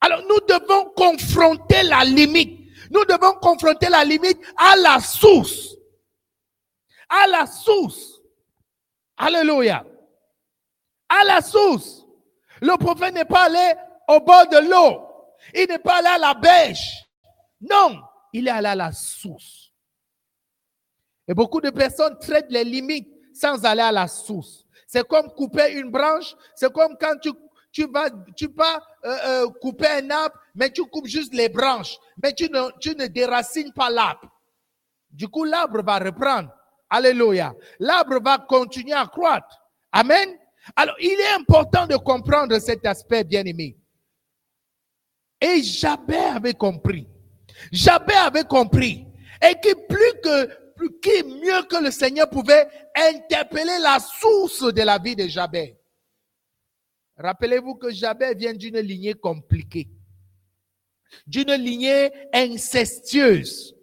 Alors 0.00 0.22
nous 0.22 0.40
devons 0.48 0.90
confronter 0.96 1.82
la 1.82 2.04
limite. 2.04 2.58
Nous 2.90 3.04
devons 3.04 3.34
confronter 3.34 3.88
la 3.88 4.04
limite 4.04 4.38
à 4.56 4.76
la 4.76 5.00
source. 5.00 5.76
À 7.08 7.26
la 7.26 7.46
source. 7.46 8.20
Alléluia. 9.16 9.84
À 11.08 11.24
la 11.24 11.40
source. 11.40 12.04
Le 12.60 12.76
prophète 12.76 13.14
n'est 13.14 13.24
pas 13.24 13.44
allé 13.44 13.74
au 14.08 14.20
bord 14.20 14.48
de 14.48 14.58
l'eau. 14.68 15.06
Il 15.54 15.66
n'est 15.68 15.78
pas 15.78 15.98
allé 15.98 16.08
à 16.08 16.18
la 16.18 16.34
bêche. 16.34 17.04
Non, 17.60 18.00
il 18.32 18.48
est 18.48 18.50
allé 18.50 18.68
à 18.68 18.74
la 18.74 18.92
source. 18.92 19.72
Et 21.28 21.34
beaucoup 21.34 21.60
de 21.60 21.70
personnes 21.70 22.18
traitent 22.18 22.50
les 22.50 22.64
limites 22.64 23.08
sans 23.34 23.64
aller 23.64 23.82
à 23.82 23.92
la 23.92 24.08
source. 24.08 24.64
C'est 24.86 25.06
comme 25.06 25.30
couper 25.30 25.72
une 25.74 25.90
branche. 25.90 26.34
C'est 26.54 26.72
comme 26.72 26.96
quand 26.98 27.16
tu, 27.22 27.30
tu 27.72 27.86
vas, 27.86 28.10
tu 28.36 28.48
vas 28.54 28.82
euh, 29.04 29.16
euh, 29.24 29.50
couper 29.60 29.86
un 29.86 30.10
arbre, 30.10 30.36
mais 30.54 30.70
tu 30.70 30.84
coupes 30.86 31.06
juste 31.06 31.34
les 31.34 31.48
branches. 31.48 31.96
Mais 32.22 32.32
tu 32.32 32.48
ne, 32.50 32.70
tu 32.78 32.94
ne 32.96 33.06
déracines 33.06 33.72
pas 33.72 33.90
l'arbre. 33.90 34.28
Du 35.10 35.28
coup, 35.28 35.44
l'arbre 35.44 35.82
va 35.82 35.98
reprendre. 35.98 36.50
Alléluia. 36.88 37.54
L'arbre 37.78 38.20
va 38.22 38.38
continuer 38.38 38.94
à 38.94 39.06
croître. 39.06 39.58
Amen. 39.92 40.36
Alors, 40.76 40.96
il 41.00 41.18
est 41.18 41.34
important 41.34 41.86
de 41.86 41.96
comprendre 41.96 42.58
cet 42.58 42.84
aspect, 42.86 43.24
bien 43.24 43.44
aimé. 43.44 43.76
Et 45.40 45.62
Jabé 45.62 46.16
avait 46.16 46.54
compris. 46.54 47.08
Jabé 47.72 48.14
avait 48.14 48.44
compris. 48.44 49.06
Et 49.42 49.54
que 49.54 49.74
plus 49.86 50.20
que, 50.22 50.74
plus 50.74 51.00
qui 51.00 51.22
mieux 51.24 51.62
que 51.62 51.82
le 51.82 51.90
Seigneur 51.90 52.28
pouvait 52.28 52.68
interpeller 52.94 53.78
la 53.80 53.98
source 53.98 54.72
de 54.72 54.82
la 54.82 54.98
vie 54.98 55.16
de 55.16 55.26
Jabé. 55.28 55.79
Rappelez-vous 57.22 57.74
que 57.74 57.90
Jabé 57.90 58.34
vient 58.34 58.54
d'une 58.54 58.78
lignée 58.78 59.12
compliquée. 59.12 59.88
D'une 61.26 61.52
lignée 61.52 62.10
incestueuse. 62.32 63.76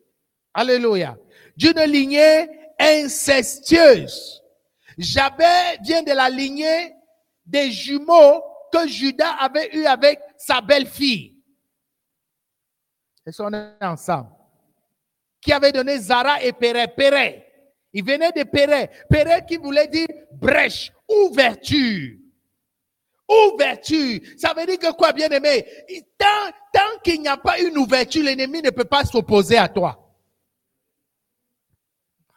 Alléluia. 0.54 1.16
D'une 1.56 1.82
lignée 1.82 2.48
incestueuse. 2.80 4.42
Jabé 4.98 5.78
vient 5.84 6.02
de 6.02 6.14
la 6.14 6.30
lignée 6.30 6.96
des 7.46 7.70
jumeaux 7.72 8.44
que 8.74 8.88
Judas 8.88 9.36
avait 9.40 9.70
eu 9.76 9.86
avec 9.86 10.20
sa 10.38 10.60
belle-fille. 10.60 11.36
Et 13.24 13.32
sont 13.32 13.52
ensemble? 13.82 14.32
Qui 15.40 15.54
avait 15.54 15.72
donné 15.72 16.00
Zara 16.00 16.42
et 16.42 16.54
Péret. 16.54 16.88
Péret. 16.88 17.44
Il 17.94 18.04
venait 18.04 18.32
de 18.32 18.44
Péret. 18.44 18.90
Péret 19.08 19.46
qui 19.48 19.58
voulait 19.58 19.88
dire 19.88 20.08
brèche, 20.32 20.92
ouverture. 21.08 22.18
Ouverture. 23.28 24.22
Ça 24.38 24.54
veut 24.54 24.66
dire 24.66 24.80
que 24.80 24.92
quoi, 24.94 25.12
bien 25.12 25.30
aimé? 25.30 25.66
Tant, 26.18 26.52
tant 26.72 27.00
qu'il 27.04 27.22
n'y 27.22 27.28
a 27.28 27.38
pas 27.38 27.60
une 27.60 27.78
ouverture, 27.78 28.24
l'ennemi 28.24 28.62
ne 28.62 28.70
peut 28.70 28.86
pas 28.86 29.04
s'opposer 29.04 29.58
à 29.58 29.68
toi. 29.68 30.04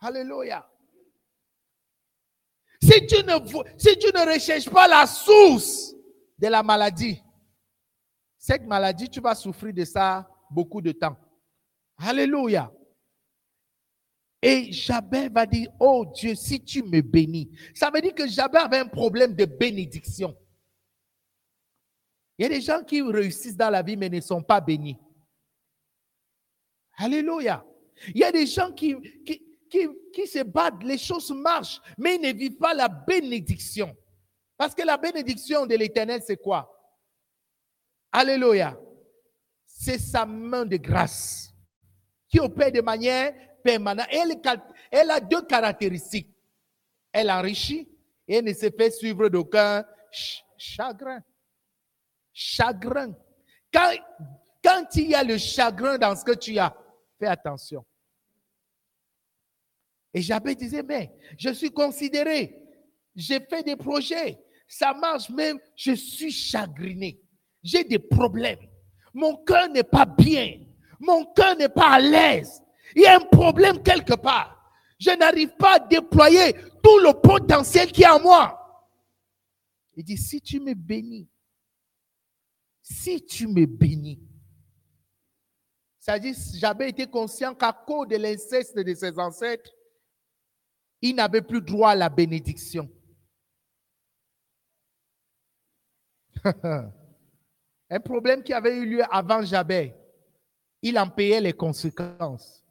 Alléluia. 0.00 0.66
Si 2.82 3.06
tu, 3.06 3.22
ne, 3.24 3.34
si 3.76 3.98
tu 3.98 4.06
ne 4.06 4.32
recherches 4.32 4.70
pas 4.70 4.88
la 4.88 5.06
source 5.06 5.94
de 6.38 6.48
la 6.48 6.62
maladie, 6.62 7.22
cette 8.38 8.66
maladie, 8.66 9.08
tu 9.08 9.20
vas 9.20 9.34
souffrir 9.34 9.74
de 9.74 9.84
ça 9.84 10.26
beaucoup 10.50 10.80
de 10.80 10.92
temps. 10.92 11.16
Alléluia. 11.98 12.72
Et 14.42 14.72
Jabez 14.72 15.28
va 15.28 15.44
dire, 15.44 15.70
oh 15.78 16.06
Dieu, 16.14 16.34
si 16.34 16.64
tu 16.64 16.82
me 16.82 17.02
bénis. 17.02 17.50
Ça 17.74 17.90
veut 17.90 18.00
dire 18.00 18.14
que 18.14 18.26
Jabez 18.26 18.58
avait 18.58 18.78
un 18.78 18.86
problème 18.86 19.34
de 19.34 19.44
bénédiction. 19.44 20.34
Il 22.40 22.44
y 22.44 22.46
a 22.46 22.48
des 22.48 22.62
gens 22.62 22.82
qui 22.82 23.02
réussissent 23.02 23.56
dans 23.56 23.68
la 23.68 23.82
vie 23.82 23.98
mais 23.98 24.08
ne 24.08 24.18
sont 24.20 24.42
pas 24.42 24.62
bénis. 24.62 24.96
Alléluia. 26.96 27.62
Il 28.08 28.16
y 28.16 28.24
a 28.24 28.32
des 28.32 28.46
gens 28.46 28.72
qui, 28.72 28.96
qui, 29.26 29.44
qui, 29.70 29.86
qui 30.10 30.26
se 30.26 30.42
battent, 30.42 30.82
les 30.82 30.96
choses 30.96 31.30
marchent, 31.30 31.80
mais 31.98 32.14
ils 32.14 32.22
ne 32.22 32.32
vivent 32.32 32.56
pas 32.56 32.72
la 32.72 32.88
bénédiction. 32.88 33.94
Parce 34.56 34.74
que 34.74 34.82
la 34.82 34.96
bénédiction 34.96 35.66
de 35.66 35.74
l'éternel, 35.76 36.22
c'est 36.26 36.38
quoi? 36.38 36.74
Alléluia 38.10 38.76
c'est 39.80 39.98
sa 39.98 40.26
main 40.26 40.66
de 40.66 40.76
grâce 40.76 41.54
qui 42.28 42.38
opère 42.38 42.70
de 42.70 42.82
manière 42.82 43.32
permanente. 43.64 44.06
Elle, 44.10 44.38
elle 44.90 45.10
a 45.10 45.20
deux 45.20 45.40
caractéristiques. 45.42 46.28
Elle 47.10 47.30
enrichit 47.30 47.88
et 48.28 48.42
ne 48.42 48.52
se 48.52 48.70
fait 48.70 48.90
suivre 48.90 49.30
d'aucun 49.30 49.82
chagrin. 50.58 51.20
Chagrin. 52.42 53.14
Quand, 53.70 53.92
quand 54.64 54.96
il 54.96 55.10
y 55.10 55.14
a 55.14 55.22
le 55.22 55.36
chagrin 55.36 55.98
dans 55.98 56.16
ce 56.16 56.24
que 56.24 56.34
tu 56.34 56.58
as, 56.58 56.74
fais 57.18 57.26
attention. 57.26 57.84
Et 60.14 60.22
j'avais 60.22 60.54
disait, 60.54 60.82
mais 60.82 61.12
je 61.38 61.50
suis 61.50 61.70
considéré, 61.70 62.56
j'ai 63.14 63.40
fait 63.40 63.62
des 63.62 63.76
projets, 63.76 64.38
ça 64.66 64.94
marche 64.94 65.28
même, 65.28 65.58
je 65.76 65.92
suis 65.92 66.32
chagriné, 66.32 67.20
j'ai 67.62 67.84
des 67.84 67.98
problèmes. 67.98 68.66
Mon 69.12 69.36
cœur 69.44 69.68
n'est 69.68 69.84
pas 69.84 70.06
bien. 70.06 70.60
Mon 70.98 71.26
cœur 71.26 71.56
n'est 71.56 71.68
pas 71.68 71.90
à 71.90 72.00
l'aise. 72.00 72.62
Il 72.96 73.02
y 73.02 73.06
a 73.06 73.16
un 73.16 73.20
problème 73.20 73.82
quelque 73.82 74.14
part. 74.14 74.56
Je 74.98 75.10
n'arrive 75.10 75.54
pas 75.56 75.76
à 75.76 75.78
déployer 75.80 76.54
tout 76.82 76.98
le 77.00 77.12
potentiel 77.20 77.92
qui 77.92 78.02
est 78.02 78.08
en 78.08 78.20
moi. 78.20 78.56
Il 79.94 80.04
dit, 80.04 80.16
si 80.16 80.40
tu 80.40 80.58
me 80.58 80.72
bénis, 80.72 81.29
si 82.90 83.24
tu 83.24 83.46
me 83.46 83.66
bénis, 83.66 84.20
dit, 86.18 86.34
j'avais 86.58 86.88
été 86.90 87.06
conscient 87.06 87.54
qu'à 87.54 87.72
cause 87.72 88.08
de 88.08 88.16
l'inceste 88.16 88.76
de 88.76 88.94
ses 88.94 89.16
ancêtres, 89.18 89.70
il 91.00 91.14
n'avait 91.14 91.42
plus 91.42 91.62
droit 91.62 91.90
à 91.90 91.94
la 91.94 92.08
bénédiction. 92.08 92.90
Un 97.90 98.00
problème 98.00 98.42
qui 98.42 98.52
avait 98.52 98.76
eu 98.76 98.86
lieu 98.86 99.02
avant 99.10 99.42
Jabez. 99.42 99.94
Il 100.82 100.98
en 100.98 101.08
payait 101.08 101.40
les 101.40 101.52
conséquences. 101.52 102.64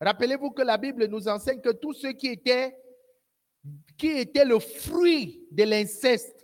Rappelez-vous 0.00 0.50
que 0.50 0.62
la 0.62 0.78
Bible 0.78 1.06
nous 1.06 1.28
enseigne 1.28 1.60
que 1.60 1.72
tous 1.72 1.94
ceux 1.94 2.12
qui 2.12 2.28
étaient, 2.28 2.76
qui 3.96 4.08
étaient 4.08 4.44
le 4.44 4.58
fruit 4.60 5.46
de 5.50 5.64
l'inceste, 5.64 6.35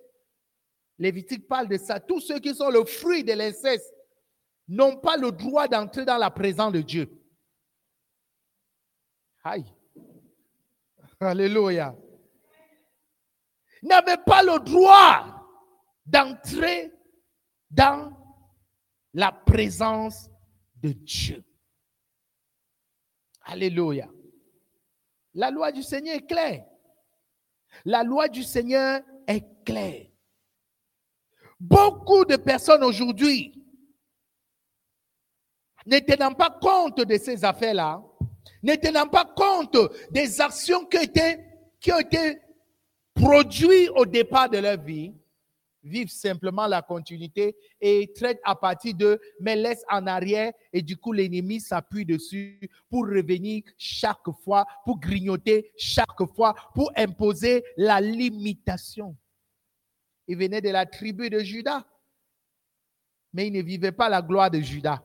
Lévitique 1.02 1.48
parle 1.48 1.66
de 1.66 1.78
ça, 1.78 1.98
tous 1.98 2.20
ceux 2.20 2.38
qui 2.38 2.54
sont 2.54 2.70
le 2.70 2.84
fruit 2.84 3.24
de 3.24 3.32
l'inceste 3.32 3.92
n'ont 4.68 4.96
pas 4.98 5.16
le 5.16 5.32
droit 5.32 5.66
d'entrer 5.66 6.04
dans 6.04 6.16
la 6.16 6.30
présence 6.30 6.72
de 6.72 6.80
Dieu. 6.80 7.10
Aïe. 9.42 9.64
Alléluia. 11.18 11.96
N'avaient 13.82 14.22
pas 14.24 14.44
le 14.44 14.60
droit 14.60 15.44
d'entrer 16.06 16.92
dans 17.68 18.16
la 19.12 19.32
présence 19.32 20.30
de 20.76 20.92
Dieu. 20.92 21.42
Alléluia. 23.40 24.08
La 25.34 25.50
loi 25.50 25.72
du 25.72 25.82
Seigneur 25.82 26.14
est 26.14 26.26
claire. 26.28 26.64
La 27.84 28.04
loi 28.04 28.28
du 28.28 28.44
Seigneur 28.44 29.00
est 29.26 29.64
claire. 29.64 30.11
Beaucoup 31.62 32.24
de 32.24 32.34
personnes 32.34 32.82
aujourd'hui, 32.82 33.54
ne 35.86 36.00
tenant 36.00 36.34
pas 36.34 36.50
compte 36.60 37.06
de 37.06 37.16
ces 37.16 37.44
affaires-là, 37.44 38.02
ne 38.64 38.74
tenant 38.74 39.06
pas 39.06 39.24
compte 39.24 39.78
des 40.10 40.40
actions 40.40 40.84
qui, 40.86 40.98
qui 41.78 41.92
ont 41.92 42.00
été 42.00 42.40
produites 43.14 43.90
au 43.94 44.04
départ 44.04 44.50
de 44.50 44.58
leur 44.58 44.82
vie, 44.82 45.14
vivent 45.84 46.10
simplement 46.10 46.66
la 46.66 46.82
continuité 46.82 47.54
et 47.80 48.12
traitent 48.12 48.40
à 48.42 48.56
partir 48.56 48.94
de, 48.94 49.20
mais 49.38 49.54
laissent 49.54 49.84
en 49.88 50.08
arrière 50.08 50.52
et 50.72 50.82
du 50.82 50.96
coup 50.96 51.12
l'ennemi 51.12 51.60
s'appuie 51.60 52.04
dessus 52.04 52.58
pour 52.90 53.02
revenir 53.06 53.62
chaque 53.78 54.18
fois, 54.42 54.66
pour 54.84 54.98
grignoter 54.98 55.70
chaque 55.76 56.24
fois, 56.34 56.56
pour 56.74 56.90
imposer 56.96 57.62
la 57.76 58.00
limitation. 58.00 59.16
Il 60.28 60.36
venait 60.36 60.60
de 60.60 60.70
la 60.70 60.86
tribu 60.86 61.30
de 61.30 61.40
Judas, 61.40 61.84
mais 63.32 63.48
il 63.48 63.52
ne 63.52 63.62
vivait 63.62 63.92
pas 63.92 64.08
la 64.08 64.22
gloire 64.22 64.50
de 64.50 64.60
Judas. 64.60 65.02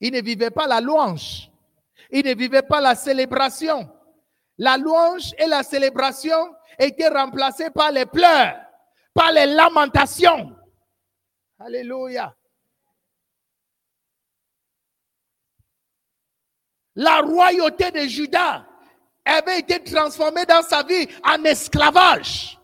Il 0.00 0.12
ne 0.12 0.20
vivait 0.20 0.50
pas 0.50 0.66
la 0.66 0.80
louange. 0.80 1.50
Il 2.10 2.24
ne 2.24 2.34
vivait 2.34 2.62
pas 2.62 2.80
la 2.80 2.94
célébration. 2.94 3.90
La 4.56 4.76
louange 4.76 5.34
et 5.38 5.46
la 5.46 5.62
célébration 5.62 6.54
étaient 6.78 7.08
remplacées 7.08 7.70
par 7.70 7.90
les 7.90 8.06
pleurs, 8.06 8.56
par 9.14 9.32
les 9.32 9.46
lamentations. 9.46 10.56
Alléluia. 11.58 12.34
La 16.94 17.20
royauté 17.20 17.90
de 17.92 18.08
Judas 18.08 18.66
avait 19.24 19.60
été 19.60 19.82
transformée 19.82 20.44
dans 20.46 20.62
sa 20.62 20.82
vie 20.82 21.06
en 21.24 21.44
esclavage. 21.44 22.57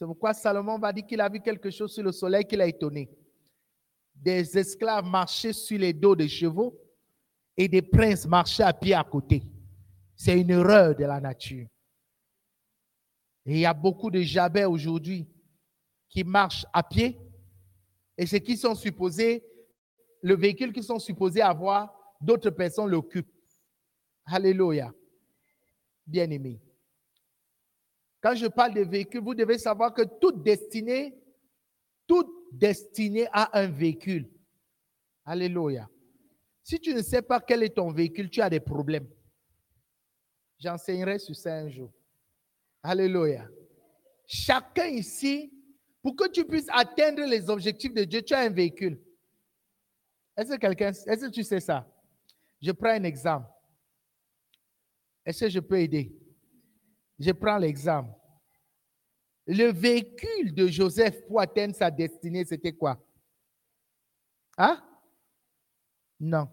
C'est 0.00 0.06
pourquoi 0.06 0.32
Salomon 0.32 0.78
va 0.78 0.92
dire 0.92 1.06
qu'il 1.06 1.20
a 1.20 1.28
vu 1.28 1.40
quelque 1.40 1.70
chose 1.70 1.92
sur 1.92 2.02
le 2.02 2.10
soleil 2.10 2.44
qui 2.44 2.56
l'a 2.56 2.66
étonné 2.66 3.08
des 4.20 4.58
esclaves 4.58 5.06
marchaient 5.06 5.52
sur 5.52 5.78
les 5.78 5.92
dos 5.92 6.14
des 6.14 6.28
chevaux 6.28 6.78
et 7.56 7.68
des 7.68 7.82
princes 7.82 8.26
marchaient 8.26 8.62
à 8.62 8.72
pied 8.72 8.94
à 8.94 9.04
côté. 9.04 9.42
C'est 10.14 10.38
une 10.38 10.50
erreur 10.50 10.94
de 10.94 11.04
la 11.04 11.20
nature. 11.20 11.66
Et 13.46 13.52
il 13.52 13.58
y 13.60 13.66
a 13.66 13.72
beaucoup 13.72 14.10
de 14.10 14.20
jabets 14.20 14.66
aujourd'hui 14.66 15.26
qui 16.08 16.22
marchent 16.22 16.66
à 16.72 16.82
pied 16.82 17.18
et 18.18 18.26
ce 18.26 18.36
qui 18.36 18.56
sont 18.56 18.74
supposés, 18.74 19.42
le 20.22 20.36
véhicule 20.36 20.72
qu'ils 20.72 20.84
sont 20.84 20.98
supposés 20.98 21.40
avoir, 21.40 21.94
d'autres 22.20 22.50
personnes 22.50 22.90
l'occupent. 22.90 23.32
Alléluia. 24.26 24.92
Bien 26.06 26.28
aimé. 26.30 26.60
Quand 28.20 28.34
je 28.34 28.46
parle 28.46 28.74
de 28.74 28.82
véhicule, 28.82 29.22
vous 29.22 29.34
devez 29.34 29.58
savoir 29.58 29.94
que 29.94 30.02
toute 30.20 30.42
destinée, 30.42 31.18
toute 32.06 32.30
destiné 32.52 33.26
à 33.32 33.58
un 33.58 33.66
véhicule. 33.66 34.30
Alléluia. 35.24 35.88
Si 36.62 36.78
tu 36.78 36.94
ne 36.94 37.02
sais 37.02 37.22
pas 37.22 37.40
quel 37.40 37.62
est 37.62 37.76
ton 37.76 37.90
véhicule, 37.90 38.28
tu 38.30 38.40
as 38.40 38.50
des 38.50 38.60
problèmes. 38.60 39.08
J'enseignerai 40.58 41.18
sur 41.18 41.34
ça 41.34 41.54
un 41.54 41.68
jour. 41.68 41.90
Alléluia. 42.82 43.48
Chacun 44.26 44.86
ici, 44.86 45.52
pour 46.02 46.14
que 46.14 46.28
tu 46.28 46.44
puisses 46.44 46.68
atteindre 46.70 47.24
les 47.24 47.48
objectifs 47.48 47.94
de 47.94 48.04
Dieu, 48.04 48.22
tu 48.22 48.34
as 48.34 48.40
un 48.40 48.50
véhicule. 48.50 49.00
Est-ce 50.36 50.50
que 50.52 50.56
quelqu'un, 50.56 50.90
est-ce 50.90 51.26
que 51.26 51.30
tu 51.30 51.42
sais 51.42 51.60
ça? 51.60 51.90
Je 52.60 52.72
prends 52.72 52.90
un 52.90 53.04
exemple. 53.04 53.48
Est-ce 55.24 55.44
que 55.44 55.50
je 55.50 55.60
peux 55.60 55.80
aider? 55.80 56.19
Je 57.20 57.32
prends 57.32 57.58
l'exemple. 57.58 58.10
Le 59.46 59.70
véhicule 59.72 60.54
de 60.54 60.68
Joseph 60.68 61.26
pour 61.26 61.40
atteindre 61.40 61.74
sa 61.74 61.90
destinée, 61.90 62.46
c'était 62.46 62.72
quoi? 62.72 62.98
Hein? 64.56 64.82
Non. 66.18 66.48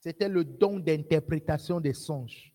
C'était 0.00 0.28
le 0.28 0.44
don 0.44 0.78
d'interprétation 0.78 1.80
des 1.80 1.94
songes. 1.94 2.54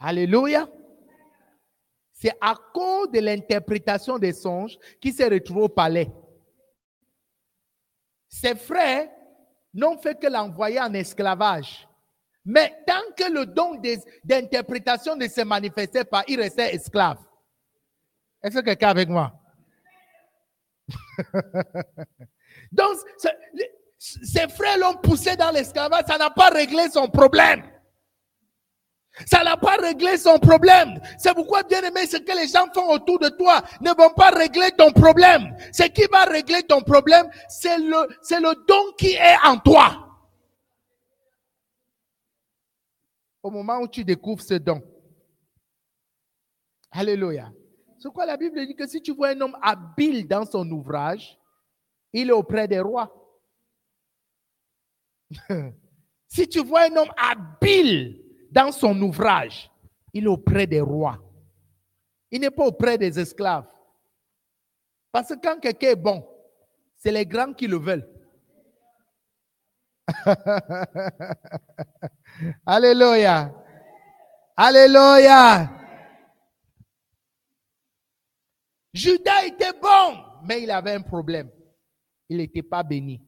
Alléluia. 0.00 0.68
C'est 2.12 2.36
à 2.40 2.54
cause 2.74 3.10
de 3.10 3.20
l'interprétation 3.20 4.18
des 4.18 4.32
songes 4.32 4.78
qu'il 5.00 5.12
s'est 5.12 5.28
retrouvé 5.28 5.62
au 5.62 5.68
palais. 5.68 6.10
Ses 8.28 8.56
frères 8.56 9.10
n'ont 9.72 9.98
fait 9.98 10.18
que 10.18 10.26
l'envoyer 10.26 10.80
en 10.80 10.92
esclavage. 10.92 11.86
Mais 12.46 12.72
tant 12.86 13.02
que 13.16 13.28
le 13.30 13.44
don 13.44 13.80
d'interprétation 14.22 15.16
ne 15.16 15.26
se 15.26 15.40
manifestait 15.40 16.04
pas, 16.04 16.22
il 16.28 16.40
restait 16.40 16.72
esclave. 16.72 17.18
Est-ce 18.40 18.58
que 18.58 18.64
quelqu'un 18.64 18.90
avec 18.90 19.08
moi? 19.08 19.32
Donc, 22.72 22.96
ses 23.98 24.48
frères 24.48 24.78
l'ont 24.78 24.94
poussé 24.94 25.34
dans 25.34 25.50
l'esclavage, 25.50 26.04
ça 26.06 26.18
n'a 26.18 26.30
pas 26.30 26.50
réglé 26.50 26.88
son 26.88 27.08
problème. 27.08 27.64
Ça 29.26 29.42
n'a 29.42 29.56
pas 29.56 29.76
réglé 29.76 30.16
son 30.16 30.38
problème. 30.38 31.00
C'est 31.18 31.34
pourquoi, 31.34 31.64
bien 31.64 31.82
aimé, 31.82 32.06
ce 32.06 32.18
que 32.18 32.36
les 32.36 32.46
gens 32.46 32.66
font 32.72 32.92
autour 32.92 33.18
de 33.18 33.30
toi 33.30 33.62
ne 33.80 33.90
vont 33.90 34.10
pas 34.10 34.30
régler 34.30 34.70
ton 34.72 34.92
problème. 34.92 35.56
Ce 35.72 35.84
qui 35.84 36.04
va 36.12 36.24
régler 36.24 36.62
ton 36.62 36.82
problème, 36.82 37.26
c'est 37.48 37.78
le, 37.78 38.06
c'est 38.22 38.40
le 38.40 38.54
don 38.68 38.92
qui 38.96 39.14
est 39.14 39.36
en 39.42 39.58
toi. 39.58 40.05
Au 43.46 43.50
moment 43.50 43.78
où 43.78 43.86
tu 43.86 44.04
découvres 44.04 44.42
ce 44.42 44.54
don. 44.54 44.82
Alléluia. 46.90 47.52
C'est 47.98 48.12
quoi 48.12 48.26
la 48.26 48.36
Bible 48.36 48.66
dit 48.66 48.74
que 48.74 48.86
si 48.88 49.00
tu 49.00 49.14
vois 49.14 49.28
un 49.28 49.40
homme 49.40 49.56
habile 49.62 50.26
dans 50.26 50.44
son 50.44 50.68
ouvrage, 50.70 51.38
il 52.12 52.28
est 52.28 52.32
auprès 52.32 52.66
des 52.66 52.80
rois. 52.80 53.12
si 56.28 56.48
tu 56.48 56.58
vois 56.64 56.90
un 56.90 56.96
homme 56.96 57.12
habile 57.16 58.20
dans 58.50 58.72
son 58.72 59.00
ouvrage, 59.00 59.70
il 60.12 60.24
est 60.24 60.28
auprès 60.28 60.66
des 60.66 60.80
rois. 60.80 61.18
Il 62.30 62.40
n'est 62.40 62.50
pas 62.50 62.66
auprès 62.66 62.98
des 62.98 63.18
esclaves. 63.18 63.68
Parce 65.12 65.28
que 65.28 65.40
quand 65.40 65.60
quelqu'un 65.60 65.90
est 65.90 65.96
bon, 65.96 66.26
c'est 66.96 67.12
les 67.12 67.24
grands 67.24 67.52
qui 67.52 67.68
le 67.68 67.78
veulent. 67.78 68.08
Alléluia. 72.66 73.52
Alléluia. 74.56 75.70
Judas 78.92 79.44
était 79.44 79.72
bon, 79.80 80.24
mais 80.44 80.62
il 80.62 80.70
avait 80.70 80.94
un 80.94 81.02
problème. 81.02 81.50
Il 82.28 82.38
n'était 82.38 82.62
pas 82.62 82.82
béni. 82.82 83.22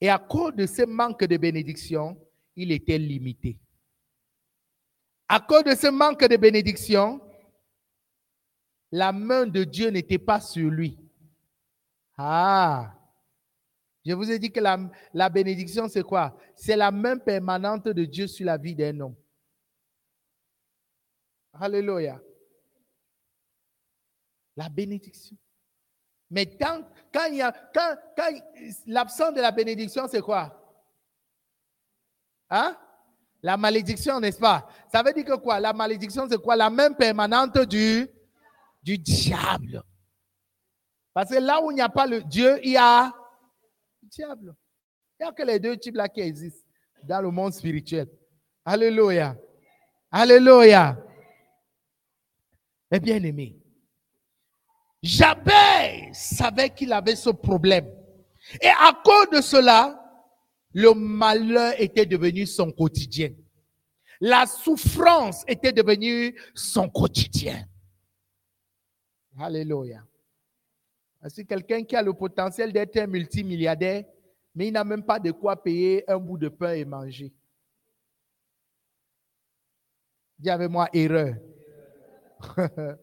Et 0.00 0.08
à 0.08 0.18
cause 0.18 0.54
de 0.54 0.66
ce 0.66 0.82
manque 0.82 1.24
de 1.24 1.36
bénédiction, 1.36 2.18
il 2.54 2.72
était 2.72 2.98
limité. 2.98 3.58
À 5.28 5.40
cause 5.40 5.64
de 5.64 5.74
ce 5.74 5.88
manque 5.88 6.24
de 6.24 6.36
bénédiction, 6.36 7.20
la 8.92 9.12
main 9.12 9.46
de 9.46 9.64
Dieu 9.64 9.90
n'était 9.90 10.18
pas 10.18 10.40
sur 10.40 10.70
lui. 10.70 10.98
Ah, 12.16 12.95
je 14.06 14.14
vous 14.14 14.30
ai 14.30 14.38
dit 14.38 14.52
que 14.52 14.60
la, 14.60 15.28
bénédiction, 15.28 15.88
c'est 15.88 16.04
quoi? 16.04 16.38
C'est 16.54 16.76
la 16.76 16.92
main 16.92 17.18
permanente 17.18 17.88
de 17.88 18.04
Dieu 18.04 18.28
sur 18.28 18.46
la 18.46 18.56
vie 18.56 18.76
d'un 18.76 19.00
homme. 19.00 19.16
Alléluia. 21.52 22.20
La 24.56 24.68
bénédiction. 24.68 25.36
Mais 26.30 26.46
quand, 26.46 26.82
quand 27.12 27.26
il 27.26 27.36
y 27.36 27.42
a, 27.42 27.50
quand, 27.74 27.96
l'absence 28.86 29.34
de 29.34 29.40
la 29.40 29.50
bénédiction, 29.50 30.06
c'est 30.08 30.22
quoi? 30.22 30.56
Hein? 32.48 32.76
La 33.42 33.56
malédiction, 33.56 34.20
n'est-ce 34.20 34.38
pas? 34.38 34.68
Ça 34.92 35.02
veut 35.02 35.12
dire 35.12 35.24
que 35.24 35.36
quoi? 35.36 35.58
La 35.58 35.72
malédiction, 35.72 36.28
c'est 36.30 36.40
quoi? 36.40 36.54
La 36.54 36.70
main 36.70 36.92
permanente 36.92 37.58
du, 37.58 38.08
du 38.84 38.98
diable. 38.98 39.82
Parce 41.12 41.30
que 41.30 41.38
là 41.40 41.60
où 41.60 41.72
il 41.72 41.74
n'y 41.74 41.80
a 41.80 41.88
pas 41.88 42.06
le 42.06 42.22
Dieu, 42.22 42.60
il 42.62 42.72
y 42.72 42.76
a 42.76 43.12
diable. 44.16 44.54
Il 45.18 45.22
n'y 45.22 45.28
a 45.28 45.32
que 45.32 45.42
les 45.42 45.58
deux 45.58 45.76
types 45.76 45.94
là 45.94 46.08
qui 46.08 46.20
existent 46.20 46.68
dans 47.04 47.20
le 47.20 47.30
monde 47.30 47.52
spirituel. 47.52 48.08
Alléluia. 48.64 49.36
Alléluia. 50.10 50.98
Mais 52.90 53.00
bien 53.00 53.22
aimé, 53.22 53.56
Jabez 55.02 56.10
savait 56.12 56.70
qu'il 56.70 56.92
avait 56.92 57.16
ce 57.16 57.30
problème. 57.30 57.88
Et 58.60 58.68
à 58.68 58.92
cause 59.04 59.30
de 59.30 59.40
cela, 59.40 60.02
le 60.72 60.94
malheur 60.94 61.74
était 61.78 62.06
devenu 62.06 62.46
son 62.46 62.70
quotidien. 62.70 63.30
La 64.20 64.46
souffrance 64.46 65.42
était 65.46 65.72
devenue 65.72 66.38
son 66.54 66.88
quotidien. 66.88 67.66
Alléluia. 69.38 70.02
C'est 71.28 71.44
quelqu'un 71.44 71.82
qui 71.82 71.96
a 71.96 72.02
le 72.02 72.12
potentiel 72.12 72.72
d'être 72.72 72.96
un 72.96 73.06
multimilliardaire, 73.06 74.04
mais 74.54 74.68
il 74.68 74.72
n'a 74.72 74.84
même 74.84 75.04
pas 75.04 75.18
de 75.18 75.32
quoi 75.32 75.60
payer 75.60 76.08
un 76.10 76.18
bout 76.18 76.38
de 76.38 76.48
pain 76.48 76.72
et 76.72 76.84
manger. 76.84 77.32
Dis 80.38 80.50
avec 80.50 80.70
moi 80.70 80.88
erreur. 80.92 81.34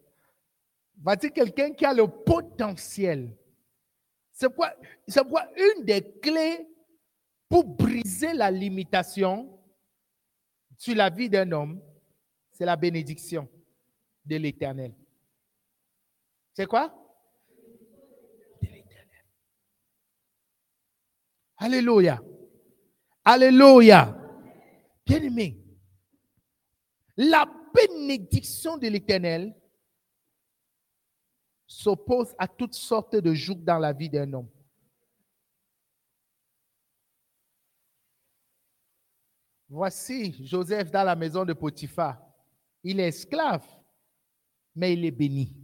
Voici 1.02 1.32
quelqu'un 1.32 1.72
qui 1.74 1.86
a 1.86 1.94
le 1.94 2.08
potentiel. 2.08 3.36
C'est 4.32 4.54
quoi, 4.54 4.74
c'est 5.08 5.28
quoi 5.28 5.48
une 5.56 5.84
des 5.84 6.02
clés 6.22 6.68
pour 7.50 7.66
briser 7.66 8.34
la 8.34 8.50
limitation 8.50 9.60
sur 10.78 10.96
la 10.96 11.10
vie 11.10 11.30
d'un 11.30 11.52
homme, 11.52 11.82
c'est 12.52 12.66
la 12.66 12.76
bénédiction 12.76 13.48
de 14.26 14.36
l'Éternel. 14.38 14.94
C'est 16.54 16.66
quoi? 16.66 16.94
De 18.62 18.68
l'Éternel. 18.68 19.24
Alléluia. 21.64 22.22
Alléluia. 23.24 24.14
Bien-aimé, 25.06 25.64
la 27.16 27.50
bénédiction 27.74 28.76
de 28.76 28.90
l'Éternel 28.90 29.56
s'oppose 31.66 32.36
à 32.38 32.50
toutes 32.50 32.74
sortes 32.74 33.16
de 33.16 33.34
jougs 33.34 33.64
dans 33.64 33.80
la 33.80 33.94
vie 33.94 34.10
d'un 34.10 34.34
homme. 34.34 34.50
Voici 39.70 40.46
Joseph 40.46 40.92
dans 40.92 41.06
la 41.06 41.16
maison 41.16 41.46
de 41.46 41.54
Potiphar. 41.54 42.22
Il 42.84 43.00
est 43.00 43.08
esclave, 43.08 43.66
mais 44.76 44.92
il 44.96 45.06
est 45.06 45.12
béni. 45.12 45.56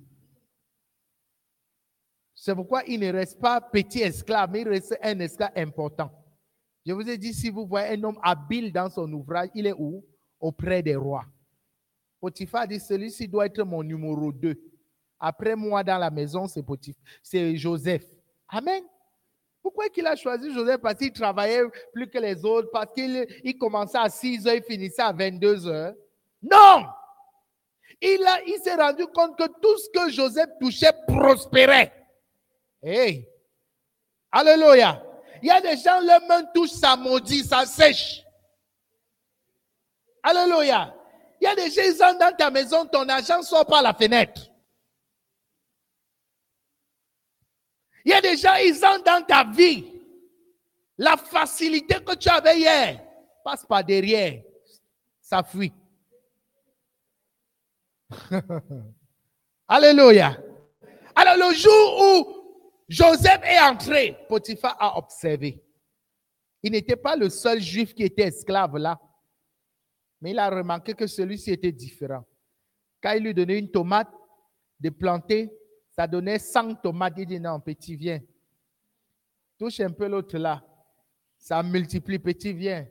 C'est 2.41 2.55
pourquoi 2.55 2.83
il 2.87 3.01
ne 3.01 3.11
reste 3.11 3.37
pas 3.37 3.59
petit 3.59 4.01
esclave, 4.01 4.49
mais 4.49 4.61
il 4.61 4.69
reste 4.69 4.97
un 5.03 5.19
esclave 5.19 5.51
important. 5.57 6.09
Je 6.85 6.93
vous 6.93 7.07
ai 7.09 7.17
dit, 7.17 7.33
si 7.33 7.49
vous 7.49 7.67
voyez 7.67 7.97
un 7.97 8.03
homme 8.05 8.17
habile 8.23 8.71
dans 8.71 8.89
son 8.89 9.11
ouvrage, 9.11 9.49
il 9.53 9.67
est 9.67 9.75
où? 9.77 10.05
Auprès 10.39 10.81
des 10.81 10.95
rois. 10.95 11.25
Potiphar 12.21 12.65
dit, 12.65 12.79
celui-ci 12.79 13.27
doit 13.27 13.47
être 13.47 13.61
mon 13.63 13.83
numéro 13.83 14.31
2. 14.31 14.55
Après 15.19 15.53
moi 15.53 15.83
dans 15.83 15.97
la 15.97 16.09
maison, 16.09 16.47
c'est 16.47 16.63
c'est 17.21 17.57
Joseph. 17.57 18.05
Amen. 18.47 18.83
Pourquoi 19.61 19.89
qu'il 19.89 20.07
a 20.07 20.15
choisi 20.15 20.53
Joseph? 20.53 20.79
Parce 20.79 20.95
qu'il 20.95 21.11
travaillait 21.11 21.63
plus 21.91 22.09
que 22.09 22.19
les 22.19 22.45
autres, 22.45 22.69
parce 22.71 22.93
qu'il 22.93 23.27
il 23.43 23.57
commençait 23.57 23.97
à 23.97 24.07
6 24.07 24.47
heures, 24.47 24.55
il 24.55 24.63
finissait 24.63 25.01
à 25.01 25.11
22 25.11 25.67
heures. 25.67 25.93
Non! 26.41 26.85
Il, 28.01 28.25
a, 28.25 28.41
il 28.47 28.61
s'est 28.63 28.75
rendu 28.75 29.05
compte 29.07 29.37
que 29.37 29.45
tout 29.61 29.77
ce 29.77 29.89
que 29.89 30.09
Joseph 30.09 30.51
touchait 30.61 30.93
prospérait. 31.05 31.98
Hey! 32.81 33.27
Alléluia! 34.31 35.03
Il 35.41 35.47
y 35.47 35.51
a 35.51 35.61
des 35.61 35.77
gens, 35.77 35.99
leurs 36.01 36.25
mains 36.27 36.43
touchent, 36.53 36.71
ça 36.71 36.95
maudit, 36.95 37.43
ça 37.43 37.65
sèche. 37.65 38.23
Alléluia! 40.23 40.93
Il 41.41 41.45
y 41.45 41.47
a 41.47 41.55
des 41.55 41.71
gens, 41.71 41.81
ils 41.85 41.95
sont 41.95 42.17
dans 42.19 42.35
ta 42.35 42.49
maison, 42.49 42.85
ton 42.85 43.07
argent 43.07 43.41
sort 43.41 43.65
par 43.65 43.81
la 43.81 43.93
fenêtre. 43.93 44.41
Il 48.03 48.11
y 48.11 48.13
a 48.13 48.21
des 48.21 48.37
gens, 48.37 48.55
ils 48.55 48.83
ont 48.85 49.01
dans 49.03 49.25
ta 49.25 49.43
vie. 49.43 49.85
La 50.97 51.15
facilité 51.15 51.95
que 52.03 52.15
tu 52.15 52.29
avais 52.29 52.59
hier 52.59 53.01
passe 53.43 53.65
par 53.65 53.83
derrière. 53.83 54.41
Ça 55.21 55.43
fuit. 55.43 55.71
Alléluia. 59.67 60.37
Alors 61.15 61.49
le 61.49 61.53
jour 61.53 62.01
où 62.01 62.38
Joseph 62.89 63.41
est 63.43 63.59
entré, 63.59 64.17
Potiphar 64.27 64.75
a 64.79 64.97
observé. 64.97 65.63
Il 66.63 66.71
n'était 66.71 66.95
pas 66.95 67.15
le 67.15 67.29
seul 67.29 67.61
juif 67.61 67.93
qui 67.93 68.03
était 68.03 68.23
esclave 68.23 68.75
là. 68.77 68.99
Mais 70.19 70.31
il 70.31 70.39
a 70.39 70.49
remarqué 70.49 70.93
que 70.93 71.07
celui-ci 71.07 71.51
était 71.51 71.71
différent. 71.71 72.25
Quand 73.01 73.13
il 73.13 73.23
lui 73.23 73.33
donnait 73.33 73.59
une 73.59 73.71
tomate 73.71 74.11
de 74.79 74.89
planter, 74.89 75.49
ça 75.91 76.07
donnait 76.07 76.39
100 76.39 76.75
tomates. 76.75 77.13
Il 77.17 77.27
dit 77.27 77.39
non, 77.39 77.59
petit, 77.59 77.95
viens. 77.95 78.19
Touche 79.57 79.79
un 79.79 79.91
peu 79.91 80.07
l'autre 80.07 80.37
là. 80.37 80.65
Ça 81.37 81.61
multiplie, 81.63 82.19
petit, 82.19 82.53
viens. 82.53 82.87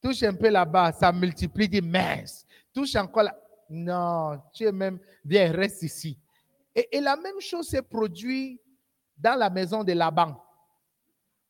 Touche 0.00 0.22
un 0.22 0.34
peu 0.34 0.48
là-bas, 0.48 0.92
ça 0.92 1.12
multiplie, 1.12 1.68
dit 1.68 1.82
mince. 1.82 2.46
Touche 2.72 2.94
encore 2.96 3.24
là. 3.24 3.38
Non, 3.68 4.40
tu 4.52 4.64
es 4.64 4.72
même, 4.72 4.98
viens, 5.24 5.52
reste 5.52 5.82
ici. 5.82 6.18
Et, 6.74 7.00
la 7.00 7.16
même 7.16 7.40
chose 7.40 7.68
s'est 7.68 7.82
produite 7.82 8.60
dans 9.22 9.38
la 9.38 9.48
maison 9.48 9.84
de 9.84 9.92
Laban. 9.92 10.36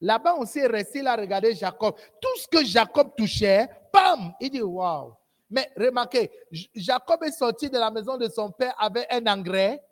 Laban 0.00 0.38
aussi 0.38 0.58
est 0.58 0.66
resté 0.66 1.00
là, 1.00 1.16
regarder 1.16 1.54
Jacob. 1.54 1.96
Tout 2.20 2.36
ce 2.36 2.48
que 2.48 2.64
Jacob 2.64 3.14
touchait, 3.16 3.68
bam, 3.92 4.34
il 4.40 4.50
dit 4.50 4.60
waouh. 4.60 5.14
Mais 5.48 5.70
remarquez, 5.76 6.30
Jacob 6.74 7.22
est 7.24 7.32
sorti 7.32 7.70
de 7.70 7.78
la 7.78 7.90
maison 7.90 8.16
de 8.16 8.28
son 8.28 8.50
père 8.50 8.74
avec 8.78 9.06
un 9.10 9.26
engrais 9.26 9.82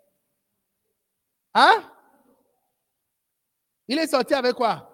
Hein? 1.53 1.83
Il 3.88 3.99
est 3.99 4.07
sorti 4.07 4.35
avec 4.35 4.55
quoi? 4.55 4.87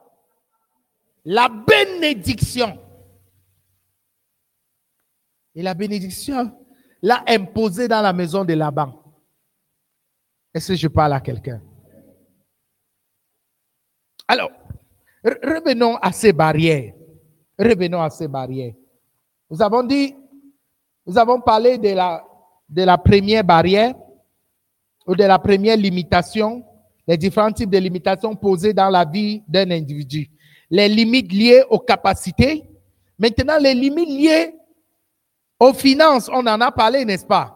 La 1.25 1.49
bénédiction. 1.49 2.79
Et 5.55 5.63
la 5.63 5.75
bénédiction 5.75 6.67
l'a 7.03 7.23
imposé 7.27 7.89
dans 7.89 8.01
la 8.01 8.13
maison 8.13 8.45
de 8.45 8.55
Laban. 8.55 9.03
Est-ce 10.55 10.69
que 10.69 10.75
je 10.77 10.89
parle 10.89 11.13
à 11.13 11.21
quelqu'un? 11.21 11.61
Alors, 14.29 14.51
revenons 15.25 15.97
à 15.97 16.13
ces 16.13 16.33
barrières. 16.33 16.93
Revenons 17.59 18.03
à 18.03 18.11
ces 18.11 18.29
barrières. 18.29 18.75
Nous 19.51 19.63
avons 19.63 19.83
dit, 19.83 20.15
nous 21.07 21.17
avons 21.17 21.41
parlé 21.41 21.79
de 21.79 21.95
la, 22.85 22.99
première 22.99 23.45
barrière, 23.45 23.95
ou 25.07 25.15
de 25.15 25.23
la 25.25 25.39
première 25.39 25.77
limitation, 25.77 26.65
les 27.07 27.17
différents 27.17 27.53
types 27.53 27.71
de 27.71 27.79
limitations 27.79 28.35
posées 28.35 28.73
dans 28.73 28.91
la 28.91 29.05
vie 29.05 29.43
d'un 29.47 29.71
individu. 29.71 30.29
Les 30.69 30.89
limites 30.89 31.33
liées 31.33 31.63
aux 31.71 31.79
capacités. 31.79 32.65
Maintenant, 33.17 33.59
les 33.61 33.75
limites 33.75 34.09
liées 34.09 34.55
aux 35.61 35.73
finances, 35.73 36.29
on 36.29 36.45
en 36.47 36.61
a 36.61 36.73
parlé, 36.73 37.05
n'est-ce 37.05 37.25
pas? 37.25 37.53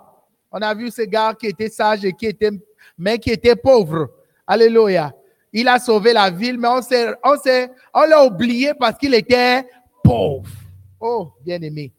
On 0.52 0.62
a 0.62 0.72
vu 0.74 0.90
ce 0.90 1.02
gars 1.02 1.34
qui 1.34 1.46
était 1.46 1.68
sage 1.68 2.04
et 2.04 2.12
qui 2.12 2.26
était, 2.26 2.50
mais 2.96 3.18
qui 3.18 3.30
était 3.30 3.56
pauvre. 3.56 4.08
Alléluia. 4.46 5.12
Il 5.52 5.66
a 5.68 5.78
sauvé 5.78 6.12
la 6.12 6.30
ville, 6.30 6.58
mais 6.58 6.68
on 6.68 6.80
s'est, 6.80 7.12
on 7.24 7.36
s'est, 7.36 7.70
on 7.92 8.02
l'a 8.02 8.24
oublié 8.24 8.72
parce 8.74 8.96
qu'il 8.96 9.14
était 9.14 9.66
pauvre. 10.04 10.48
Oh, 11.00 11.32
bien 11.44 11.60
aimé. 11.60 11.92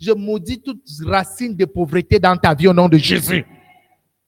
Je 0.00 0.12
maudis 0.12 0.60
toute 0.60 0.82
racine 1.04 1.54
de 1.54 1.64
pauvreté 1.64 2.18
dans 2.18 2.36
ta 2.36 2.54
vie 2.54 2.68
au 2.68 2.72
nom 2.72 2.88
de 2.88 2.96
Jésus. 2.96 3.44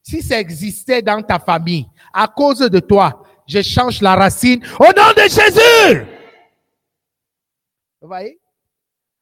Si 0.03 0.21
ça 0.21 0.39
existait 0.39 1.01
dans 1.01 1.21
ta 1.21 1.39
famille, 1.39 1.87
à 2.13 2.27
cause 2.27 2.59
de 2.59 2.79
toi, 2.79 3.23
je 3.47 3.61
change 3.61 4.01
la 4.01 4.15
racine 4.15 4.63
au 4.79 4.85
nom 4.85 5.11
de 5.15 5.23
Jésus. 5.23 6.05
Vous 8.01 8.07
voyez? 8.07 8.39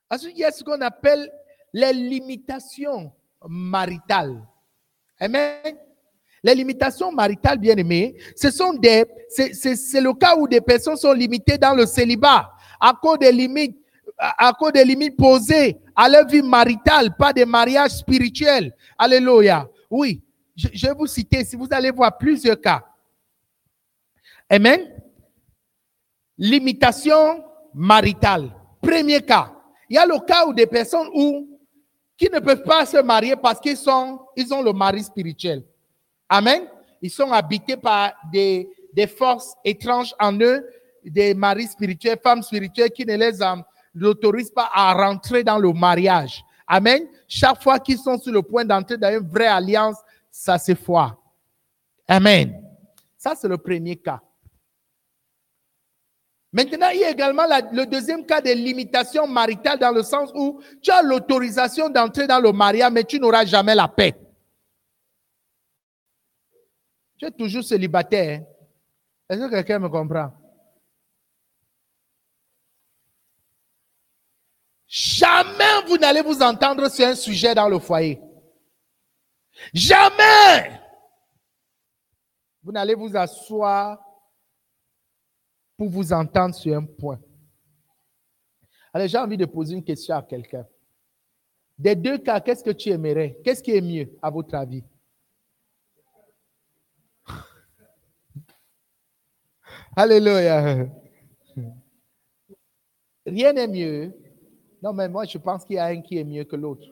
Ensuite, 0.10 0.34
il 0.36 0.42
y 0.42 0.44
a 0.44 0.52
ce 0.52 0.64
qu'on 0.64 0.82
appelle 0.82 1.32
les 1.74 1.94
limitations 1.94 3.12
maritales. 3.48 4.42
Amen? 5.20 5.78
Les 6.46 6.54
limitations 6.54 7.12
maritales, 7.12 7.58
bien 7.58 7.76
aimées, 7.76 8.16
ce 8.36 8.52
sont 8.52 8.74
des, 8.74 9.04
c'est 9.30 10.00
le 10.00 10.14
cas 10.14 10.36
où 10.38 10.48
des 10.48 10.62
personnes 10.62 10.96
sont 10.96 11.12
limitées 11.12 11.58
dans 11.58 11.74
le 11.74 11.88
célibat 11.88 12.52
à 12.80 12.94
cause 12.94 13.18
des 13.18 13.32
limites, 13.32 13.76
à 14.16 14.54
cause 14.54 14.72
des 14.72 14.86
limites 14.86 15.18
posées 15.18 15.76
à 15.96 16.08
leur 16.08 16.28
vie 16.28 16.44
maritale, 16.44 17.16
pas 17.18 17.34
des 17.34 17.46
mariages 17.46 17.94
spirituels. 17.94 18.76
Alléluia. 18.96 19.68
Oui, 19.90 20.22
je, 20.56 20.86
vais 20.86 20.94
vous 20.94 21.08
citer, 21.08 21.44
si 21.44 21.56
vous 21.56 21.66
allez 21.72 21.90
voir 21.90 22.16
plusieurs 22.16 22.62
cas. 22.62 22.84
Amen. 24.48 24.82
Limitation 26.38 27.44
maritale. 27.74 28.52
Premier 28.84 29.20
cas. 29.24 29.52
Il 29.90 29.96
y 29.96 29.98
a 29.98 30.06
le 30.06 30.24
cas 30.24 30.46
où 30.46 30.54
des 30.54 30.68
personnes 30.68 31.08
où, 31.12 31.58
qui 32.16 32.30
ne 32.32 32.38
peuvent 32.38 32.62
pas 32.62 32.86
se 32.86 33.02
marier 33.02 33.36
parce 33.36 33.60
qu'ils 33.60 33.78
sont, 33.78 34.20
ils 34.38 34.54
ont 34.54 34.62
le 34.62 34.74
mari 34.74 35.04
spirituel. 35.04 35.64
Amen. 36.30 36.64
Ils 37.02 37.12
sont 37.12 37.32
habités 37.32 37.78
par 37.78 38.14
des, 38.32 38.70
forces 39.18 39.54
étranges 39.64 40.14
en 40.20 40.40
eux, 40.40 40.68
des 41.04 41.34
maris 41.34 41.68
spirituels, 41.68 42.18
femmes 42.22 42.42
spirituelles 42.42 42.92
qui 42.92 43.06
ne 43.06 43.16
les 43.16 43.40
autorisent 44.04 44.52
pas 44.52 44.70
à 44.74 44.94
rentrer 44.94 45.44
dans 45.44 45.60
le 45.60 45.72
mariage. 45.72 46.44
Amen. 46.68 47.04
Chaque 47.28 47.62
fois 47.62 47.80
qu'ils 47.80 48.00
sont 48.00 48.20
sur 48.20 48.34
le 48.34 48.42
point 48.42 48.66
d'entrer 48.66 48.98
dans 48.98 49.12
une 49.12 49.28
vraie 49.28 49.48
alliance, 49.48 49.98
ça 50.32 50.58
c'est 50.58 50.76
foi. 50.76 51.18
Amen. 52.08 52.62
Ça, 53.18 53.34
c'est 53.36 53.48
le 53.48 53.58
premier 53.58 53.96
cas. 53.96 54.22
Maintenant, 56.52 56.90
il 56.94 57.02
y 57.02 57.04
a 57.04 57.10
également 57.10 57.44
le 57.74 57.86
deuxième 57.86 58.26
cas 58.26 58.40
de 58.40 58.52
limitation 58.52 59.28
maritale 59.28 59.78
dans 59.78 59.92
le 59.92 60.04
sens 60.04 60.32
où 60.34 60.62
tu 60.82 60.90
as 60.90 61.02
l'autorisation 61.02 61.90
d'entrer 61.90 62.28
dans 62.28 62.40
le 62.40 62.52
mariage, 62.52 62.92
mais 62.94 63.04
tu 63.04 63.20
n'auras 63.20 63.44
jamais 63.46 63.76
la 63.76 63.88
paix. 63.88 64.16
Tu 67.18 67.26
es 67.26 67.32
toujours 67.32 67.64
célibataire. 67.64 68.42
Hein? 68.42 68.46
Est-ce 69.30 69.40
que 69.40 69.50
quelqu'un 69.50 69.80
me 69.80 69.90
comprend? 69.90 70.32
Jamais 74.88 75.84
vous 75.88 75.98
n'allez 75.98 76.22
vous 76.22 76.42
entendre 76.42 76.90
sur 76.90 77.06
un 77.06 77.16
sujet 77.16 77.56
dans 77.56 77.68
le 77.68 77.80
foyer. 77.80 78.22
Jamais. 79.74 80.80
Vous 82.64 82.72
n'allez 82.72 82.96
vous 82.96 83.16
asseoir 83.16 84.00
pour 85.78 85.90
vous 85.90 86.14
entendre 86.14 86.56
sur 86.56 86.76
un 86.76 86.86
point. 86.86 87.20
Alors, 88.94 89.08
j'ai 89.08 89.18
envie 89.18 89.38
de 89.38 89.46
poser 89.46 89.76
une 89.76 89.84
question 89.84 90.16
à 90.16 90.24
quelqu'un. 90.24 90.66
Des 91.78 91.96
deux 91.96 92.18
cas, 92.18 92.40
qu'est-ce 92.40 92.64
que 92.64 92.72
tu 92.72 92.90
aimerais? 92.90 93.38
Qu'est-ce 93.44 93.62
qui 93.62 93.72
est 93.72 93.82
mieux, 93.82 94.18
à 94.22 94.30
votre 94.30 94.56
avis? 94.56 94.84
Alléluia. 99.96 100.88
Rien 103.26 103.54
n'est 103.54 103.68
mieux. 103.68 104.14
Non, 104.82 104.94
mais 104.94 105.08
moi, 105.08 105.26
je 105.26 105.38
pense 105.38 105.64
qu'il 105.64 105.78
y 105.78 105.80
a 105.80 105.86
un 105.86 106.02
qui 106.02 106.18
est 106.18 106.24
mieux 106.24 106.44
que 106.44 106.56
l'autre. 106.56 106.88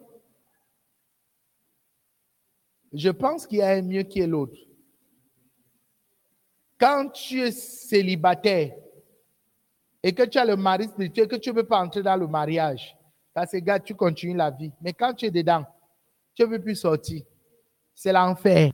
Je 2.94 3.10
pense 3.10 3.46
qu'il 3.46 3.58
y 3.60 3.62
a 3.62 3.70
un 3.70 3.82
mieux 3.82 4.04
qui 4.04 4.20
est 4.22 4.28
l'autre. 4.28 4.58
Quand 6.80 7.10
tu 7.10 7.42
es 7.42 7.52
célibataire 7.52 8.76
et 10.02 10.14
que 10.14 10.24
tu 10.24 10.38
as 10.38 10.46
le 10.46 10.56
mari 10.56 10.86
spirituel, 10.86 11.28
que 11.28 11.36
tu 11.36 11.50
ne 11.50 11.56
veux 11.56 11.68
pas 11.68 11.82
entrer 11.82 12.04
dans 12.04 12.16
le 12.16 12.28
mariage, 12.28 12.96
parce 13.34 13.52
que, 13.52 13.58
gars, 13.58 13.80
tu 13.80 13.96
continues 13.96 14.36
la 14.36 14.52
vie. 14.52 14.72
Mais 14.82 14.94
quand 14.94 15.14
tu 15.14 15.26
es 15.26 15.32
dedans, 15.32 15.66
tu 16.36 16.44
ne 16.44 16.48
veux 16.48 16.62
plus 16.62 16.76
sortir. 16.76 17.24
C'est 17.94 18.14
l'enfer. 18.14 18.72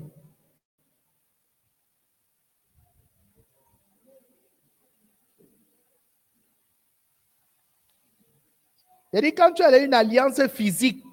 C'est-à-dire, 9.12 9.34
quand 9.36 9.54
tu 9.54 9.64
as 9.64 9.78
une 9.78 9.94
alliance 9.94 10.46
physique, 10.48 11.04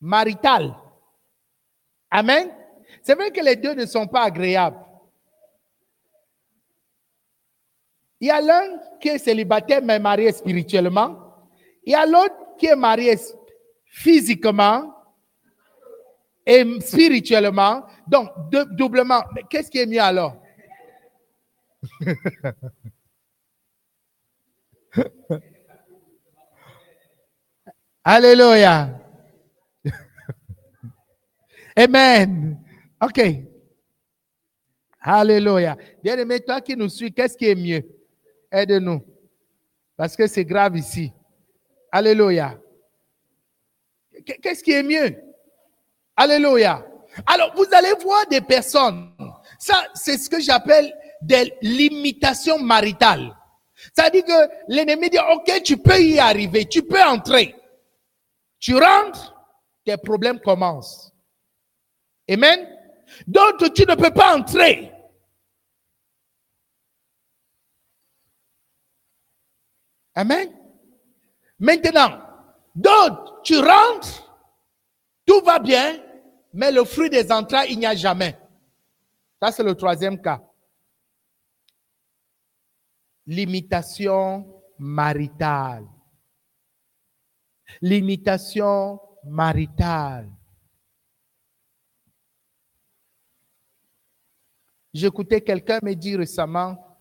maritale, 0.00 0.74
Amen, 2.10 2.50
c'est 3.02 3.14
vrai 3.14 3.30
que 3.30 3.40
les 3.40 3.56
deux 3.56 3.74
ne 3.74 3.86
sont 3.86 4.06
pas 4.06 4.22
agréables. 4.22 4.78
Il 8.18 8.28
y 8.28 8.30
a 8.30 8.40
l'un 8.40 8.78
qui 9.00 9.08
est 9.08 9.18
célibataire 9.18 9.80
mais 9.82 9.98
marié 9.98 10.32
spirituellement. 10.32 11.16
Il 11.84 11.92
y 11.92 11.94
a 11.94 12.04
l'autre 12.04 12.34
qui 12.58 12.66
est 12.66 12.76
marié 12.76 13.16
physiquement 13.86 14.94
et 16.44 16.64
spirituellement. 16.80 17.86
Donc, 18.06 18.28
doublement. 18.72 19.22
Mais 19.34 19.44
qu'est-ce 19.48 19.70
qui 19.70 19.78
est 19.78 19.86
mieux 19.86 20.02
alors? 20.02 20.36
Alléluia. 28.12 28.88
Amen. 31.76 32.58
OK. 33.00 33.20
Alléluia. 35.00 35.76
Bien-aimé, 36.02 36.40
toi 36.40 36.60
qui 36.60 36.74
nous 36.74 36.88
suis, 36.88 37.12
qu'est-ce 37.12 37.36
qui 37.36 37.46
est 37.46 37.54
mieux? 37.54 37.84
Aide-nous. 38.50 39.00
Parce 39.96 40.16
que 40.16 40.26
c'est 40.26 40.44
grave 40.44 40.76
ici. 40.76 41.12
Alléluia. 41.92 42.58
Qu'est-ce 44.42 44.64
qui 44.64 44.72
est 44.72 44.82
mieux? 44.82 45.16
Alléluia. 46.16 46.84
Alors, 47.26 47.54
vous 47.54 47.66
allez 47.70 47.92
voir 48.02 48.26
des 48.26 48.40
personnes. 48.40 49.14
Ça, 49.56 49.86
c'est 49.94 50.18
ce 50.18 50.28
que 50.28 50.40
j'appelle 50.40 50.92
des 51.22 51.54
limitations 51.62 52.58
maritales. 52.58 53.36
Ça 53.96 54.10
dit 54.10 54.24
que 54.24 54.48
l'ennemi 54.66 55.10
dit, 55.10 55.18
OK, 55.32 55.62
tu 55.62 55.76
peux 55.76 56.00
y 56.00 56.18
arriver, 56.18 56.64
tu 56.64 56.82
peux 56.82 57.02
entrer. 57.04 57.54
Tu 58.60 58.74
rentres, 58.74 59.34
tes 59.84 59.96
problèmes 59.96 60.38
commencent. 60.40 61.12
Amen. 62.30 62.68
D'autres, 63.26 63.68
tu 63.68 63.82
ne 63.86 63.94
peux 63.94 64.12
pas 64.12 64.36
entrer. 64.36 64.92
Amen. 70.14 70.54
Maintenant, 71.58 72.20
d'autres, 72.74 73.40
tu 73.42 73.58
rentres, 73.58 74.30
tout 75.26 75.40
va 75.40 75.58
bien, 75.58 75.98
mais 76.52 76.70
le 76.70 76.84
fruit 76.84 77.10
des 77.10 77.32
entrailles, 77.32 77.72
il 77.72 77.78
n'y 77.78 77.86
a 77.86 77.94
jamais. 77.94 78.38
Ça, 79.42 79.50
c'est 79.50 79.62
le 79.62 79.74
troisième 79.74 80.20
cas. 80.20 80.42
Limitation 83.26 84.62
maritale. 84.78 85.86
Limitation 87.80 89.00
maritale. 89.24 90.30
J'écoutais 94.92 95.40
quelqu'un 95.40 95.78
me 95.82 95.94
dire 95.94 96.18
récemment, 96.18 96.98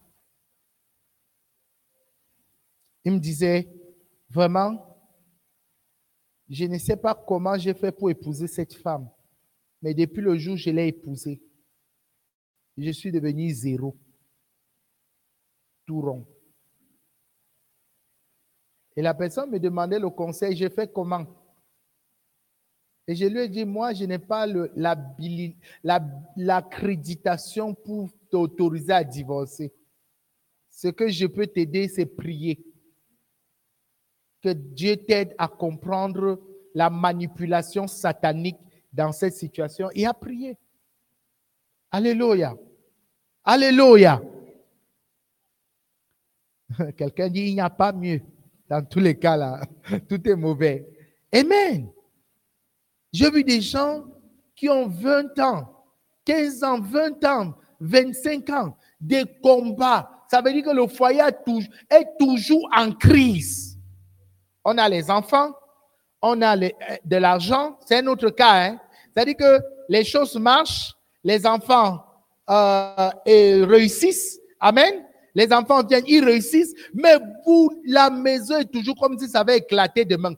il 3.03 3.13
me 3.13 3.19
disait, 3.19 3.67
vraiment, 4.29 4.85
je 6.47 6.65
ne 6.65 6.77
sais 6.77 6.97
pas 6.97 7.15
comment 7.15 7.57
j'ai 7.57 7.73
fait 7.73 7.91
pour 7.91 8.09
épouser 8.09 8.47
cette 8.47 8.75
femme, 8.75 9.09
mais 9.81 9.93
depuis 9.93 10.21
le 10.21 10.37
jour 10.37 10.53
où 10.53 10.57
je 10.57 10.69
l'ai 10.69 10.87
épousée, 10.87 11.41
je 12.77 12.91
suis 12.91 13.11
devenu 13.11 13.49
zéro, 13.49 13.97
tout 15.85 16.01
rond. 16.01 16.27
Et 18.99 19.01
la 19.01 19.13
personne 19.13 19.49
me 19.49 19.59
demandait 19.61 19.97
le 19.97 20.09
conseil, 20.09 20.57
j'ai 20.57 20.69
fait 20.69 20.91
comment? 20.91 21.25
Et 23.07 23.15
je 23.15 23.27
lui 23.27 23.39
ai 23.39 23.47
dit, 23.47 23.63
moi, 23.63 23.93
je 23.93 24.03
n'ai 24.03 24.19
pas 24.19 24.45
l'accréditation 26.35 27.73
pour 27.73 28.09
t'autoriser 28.29 28.91
à 28.91 29.05
divorcer. 29.05 29.71
Ce 30.69 30.89
que 30.89 31.07
je 31.07 31.27
peux 31.27 31.47
t'aider, 31.47 31.87
c'est 31.87 32.07
prier. 32.07 32.61
Que 34.41 34.49
Dieu 34.49 34.97
t'aide 34.97 35.33
à 35.37 35.47
comprendre 35.47 36.37
la 36.75 36.89
manipulation 36.89 37.87
satanique 37.87 38.59
dans 38.91 39.13
cette 39.13 39.35
situation 39.35 39.89
et 39.95 40.05
à 40.05 40.13
prier. 40.13 40.57
Alléluia. 41.89 42.53
Alléluia. 43.45 44.21
Quelqu'un 46.97 47.29
dit, 47.29 47.47
il 47.47 47.53
n'y 47.53 47.61
a 47.61 47.69
pas 47.69 47.93
mieux. 47.93 48.21
Dans 48.69 48.85
tous 48.85 48.99
les 48.99 49.17
cas, 49.17 49.35
là, 49.35 49.61
tout 50.09 50.27
est 50.27 50.35
mauvais. 50.35 50.87
Amen. 51.33 51.89
J'ai 53.11 53.31
vu 53.31 53.43
des 53.43 53.61
gens 53.61 54.03
qui 54.55 54.69
ont 54.69 54.87
20 54.87 55.39
ans, 55.39 55.85
15 56.25 56.63
ans, 56.63 56.79
20 56.79 57.25
ans, 57.25 57.53
25 57.79 58.49
ans, 58.51 58.77
des 59.01 59.23
combats. 59.41 60.09
Ça 60.29 60.41
veut 60.41 60.53
dire 60.53 60.63
que 60.63 60.75
le 60.75 60.87
foyer 60.87 61.21
est 61.89 62.07
toujours 62.19 62.69
en 62.75 62.91
crise. 62.91 63.77
On 64.63 64.77
a 64.77 64.87
les 64.87 65.09
enfants, 65.09 65.53
on 66.21 66.41
a 66.41 66.55
euh, 66.55 66.69
de 67.03 67.15
l'argent, 67.15 67.79
c'est 67.85 67.97
un 67.97 68.07
autre 68.07 68.29
cas. 68.29 68.67
Hein? 68.67 68.79
C'est-à-dire 69.11 69.37
que 69.37 69.59
les 69.87 70.03
choses 70.03 70.35
marchent, 70.35 70.93
les 71.23 71.47
enfants 71.47 72.03
euh, 72.49 73.09
réussissent. 73.25 74.39
Amen. 74.59 75.05
Les 75.35 75.51
enfants 75.53 75.83
viennent, 75.83 76.05
ils 76.07 76.23
réussissent, 76.23 76.73
mais 76.93 77.17
vous, 77.45 77.69
la 77.85 78.09
maison 78.09 78.57
est 78.57 78.71
toujours 78.71 78.95
comme 78.99 79.17
si 79.17 79.27
ça 79.27 79.41
avait 79.41 79.57
éclaté 79.57 80.05
demain. 80.05 80.33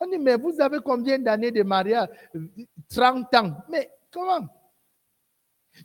On 0.00 0.06
dit, 0.06 0.18
mais 0.18 0.36
vous 0.36 0.54
avez 0.60 0.78
combien 0.78 1.18
d'années 1.18 1.50
de 1.50 1.62
mariage? 1.62 2.08
30 2.94 3.34
ans. 3.34 3.56
Mais 3.68 3.90
comment 4.12 4.40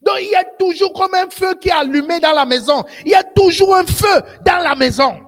Donc 0.02 0.18
il 0.22 0.30
y 0.30 0.36
a 0.36 0.44
toujours 0.44 0.94
comme 0.94 1.16
un 1.16 1.30
feu 1.30 1.56
qui 1.56 1.70
est 1.70 1.72
allumé 1.72 2.20
dans 2.20 2.34
la 2.34 2.46
maison. 2.46 2.84
Il 3.06 3.12
y 3.12 3.16
a 3.16 3.24
toujours 3.24 3.76
un 3.76 3.86
feu 3.86 4.22
dans 4.46 4.64
la 4.64 4.76
maison. 4.76 5.20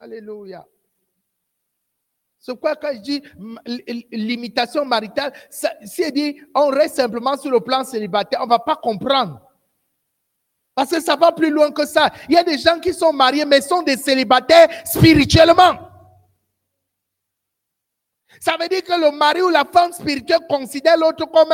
Alléluia. 0.00 0.66
C'est 2.44 2.58
quoi 2.58 2.74
quand 2.74 2.92
je 2.92 2.98
dis 2.98 3.22
limitation 4.10 4.84
maritale, 4.84 5.32
si 5.84 6.10
dit 6.10 6.42
on 6.52 6.70
reste 6.70 6.96
simplement 6.96 7.36
sur 7.36 7.52
le 7.52 7.60
plan 7.60 7.84
célibataire, 7.84 8.40
on 8.42 8.46
ne 8.46 8.50
va 8.50 8.58
pas 8.58 8.74
comprendre. 8.74 9.40
Parce 10.74 10.90
que 10.90 11.00
ça 11.00 11.14
va 11.14 11.30
plus 11.30 11.50
loin 11.50 11.70
que 11.70 11.86
ça. 11.86 12.10
Il 12.28 12.34
y 12.34 12.38
a 12.38 12.42
des 12.42 12.58
gens 12.58 12.80
qui 12.80 12.92
sont 12.92 13.12
mariés, 13.12 13.44
mais 13.44 13.60
sont 13.60 13.82
des 13.82 13.96
célibataires 13.96 14.68
spirituellement. 14.84 15.88
Ça 18.40 18.56
veut 18.58 18.66
dire 18.68 18.82
que 18.82 19.00
le 19.00 19.16
mari 19.16 19.40
ou 19.40 19.48
la 19.48 19.64
femme 19.64 19.92
spirituelle 19.92 20.40
considère 20.48 20.96
l'autre 20.96 21.24
comme 21.26 21.52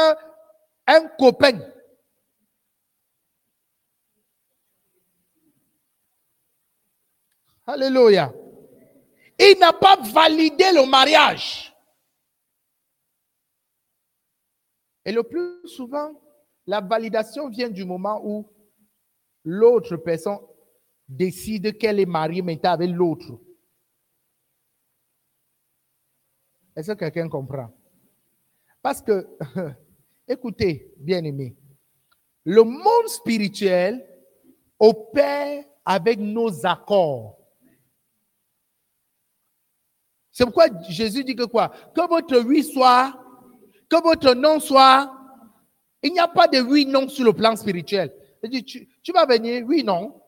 un 0.87 1.07
copain. 1.19 1.61
Alléluia. 7.67 8.33
Il 9.39 9.57
n'a 9.59 9.73
pas 9.73 9.97
validé 9.97 10.65
le 10.73 10.89
mariage. 10.89 11.75
Et 15.05 15.13
le 15.13 15.23
plus 15.23 15.67
souvent, 15.69 16.21
la 16.67 16.81
validation 16.81 17.49
vient 17.49 17.71
du 17.71 17.85
moment 17.85 18.21
où 18.25 18.51
l'autre 19.45 19.97
personne 19.97 20.39
décide 21.09 21.79
qu'elle 21.79 22.01
est 22.01 22.07
mariée 22.07 22.43
maintenant 22.43 22.73
avec 22.73 22.91
l'autre. 22.91 23.41
Est-ce 26.77 26.93
que 26.93 26.99
quelqu'un 26.99 27.29
comprend? 27.29 27.73
Parce 28.83 29.01
que 29.01 29.27
Écoutez, 30.29 30.93
bien-aimés, 30.99 31.57
le 32.45 32.63
monde 32.63 33.09
spirituel 33.09 34.07
opère 34.79 35.65
avec 35.87 36.19
nos 36.19 36.67
accords. 36.67 37.38
C'est 40.39 40.45
pourquoi 40.45 40.69
Jésus 40.89 41.25
dit 41.25 41.35
que 41.35 41.47
quoi? 41.47 41.69
Que 41.93 42.09
votre 42.09 42.39
oui 42.39 42.63
soit, 42.63 43.13
que 43.89 44.01
votre 44.01 44.35
non 44.35 44.61
soit. 44.61 45.13
Il 46.01 46.13
n'y 46.13 46.21
a 46.21 46.29
pas 46.29 46.47
de 46.47 46.61
oui, 46.61 46.87
non 46.87 47.09
sur 47.09 47.25
le 47.25 47.33
plan 47.33 47.57
spirituel. 47.57 48.15
Dit, 48.45 48.63
tu, 48.63 48.89
tu 49.03 49.11
vas 49.11 49.27
venir, 49.27 49.65
oui, 49.67 49.83
non. 49.83 50.23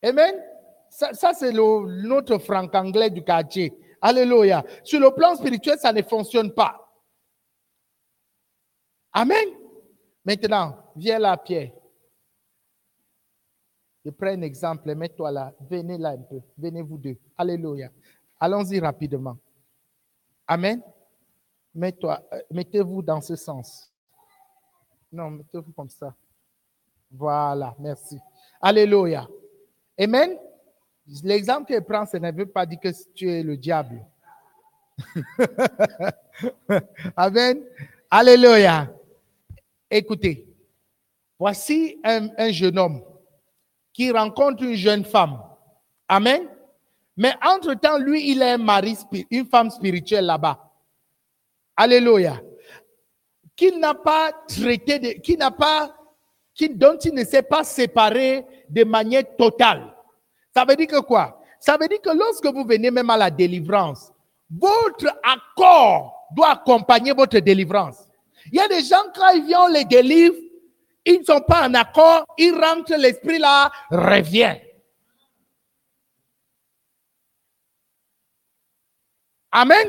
Amen? 0.00 0.32
Ça, 0.88 1.12
ça 1.12 1.32
c'est 1.34 1.50
notre 1.50 2.38
franc 2.38 2.68
anglais 2.72 3.10
du 3.10 3.24
quartier. 3.24 3.76
Alléluia. 4.00 4.64
Sur 4.84 5.00
le 5.00 5.10
plan 5.10 5.34
spirituel, 5.34 5.80
ça 5.80 5.92
ne 5.92 6.02
fonctionne 6.02 6.54
pas. 6.54 6.88
Amen? 9.12 9.48
Maintenant, 10.24 10.78
viens 10.94 11.18
là, 11.18 11.36
Pierre. 11.36 11.72
Je 14.04 14.10
prends 14.12 14.28
un 14.28 14.42
exemple, 14.42 14.94
mets-toi 14.94 15.32
là. 15.32 15.52
Venez 15.68 15.98
là 15.98 16.10
un 16.10 16.22
peu. 16.22 16.40
Venez 16.56 16.82
vous 16.82 16.96
deux. 16.96 17.16
Alléluia. 17.36 17.90
Allons-y 18.38 18.78
rapidement. 18.80 19.36
Amen. 20.46 20.82
Euh, 21.82 22.16
mettez-vous 22.50 23.02
dans 23.02 23.20
ce 23.20 23.36
sens. 23.36 23.92
Non, 25.12 25.30
mettez-vous 25.30 25.72
comme 25.72 25.88
ça. 25.88 26.14
Voilà, 27.10 27.74
merci. 27.78 28.18
Alléluia. 28.60 29.28
Amen. 29.98 30.36
L'exemple 31.22 31.68
que 31.68 31.74
je 31.74 31.80
prends, 31.80 32.06
ça 32.06 32.18
ne 32.18 32.32
veut 32.32 32.46
pas 32.46 32.66
dire 32.66 32.80
que 32.80 32.88
tu 33.14 33.30
es 33.30 33.42
le 33.42 33.56
diable. 33.56 34.04
Amen. 37.16 37.62
Alléluia. 38.10 38.92
Écoutez, 39.90 40.46
voici 41.38 42.00
un 42.04 42.50
jeune 42.50 42.78
homme 42.78 43.02
qui 43.92 44.10
rencontre 44.10 44.62
une 44.62 44.74
jeune 44.74 45.04
femme. 45.04 45.40
Amen. 46.08 46.48
Mais 47.16 47.34
entre-temps, 47.42 47.98
lui, 47.98 48.30
il 48.30 48.42
est 48.42 48.52
un 48.52 48.58
mari, 48.58 48.96
une 49.30 49.46
femme 49.46 49.70
spirituelle 49.70 50.26
là-bas. 50.26 50.58
Alléluia. 51.76 52.40
Qu'il 53.54 53.78
n'a 53.78 53.94
pas 53.94 54.32
traité, 54.46 54.98
de, 54.98 55.08
qui 55.20 55.36
n'a 55.36 55.50
pas, 55.50 55.94
qui, 56.54 56.68
dont 56.68 56.98
il 57.02 57.14
ne 57.14 57.24
s'est 57.24 57.42
pas 57.42 57.64
séparé 57.64 58.44
de 58.68 58.84
manière 58.84 59.24
totale. 59.36 59.94
Ça 60.54 60.64
veut 60.64 60.76
dire 60.76 60.88
que 60.88 61.00
quoi? 61.00 61.40
Ça 61.58 61.78
veut 61.80 61.88
dire 61.88 62.00
que 62.02 62.10
lorsque 62.10 62.46
vous 62.46 62.64
venez 62.64 62.90
même 62.90 63.08
à 63.08 63.16
la 63.16 63.30
délivrance, 63.30 64.12
votre 64.50 65.08
accord 65.22 66.28
doit 66.34 66.50
accompagner 66.50 67.12
votre 67.12 67.38
délivrance. 67.38 68.06
Il 68.52 68.58
y 68.58 68.60
a 68.60 68.68
des 68.68 68.84
gens, 68.84 69.02
quand 69.14 69.30
ils 69.30 69.44
viennent, 69.44 69.60
on 69.60 69.68
les 69.68 69.84
délivre, 69.84 70.36
ils 71.04 71.20
ne 71.20 71.24
sont 71.24 71.40
pas 71.40 71.66
en 71.66 71.74
accord, 71.74 72.26
ils 72.36 72.52
rentrent, 72.52 72.96
l'esprit 72.96 73.38
là 73.38 73.70
revient. 73.90 74.56
Amen. 79.56 79.88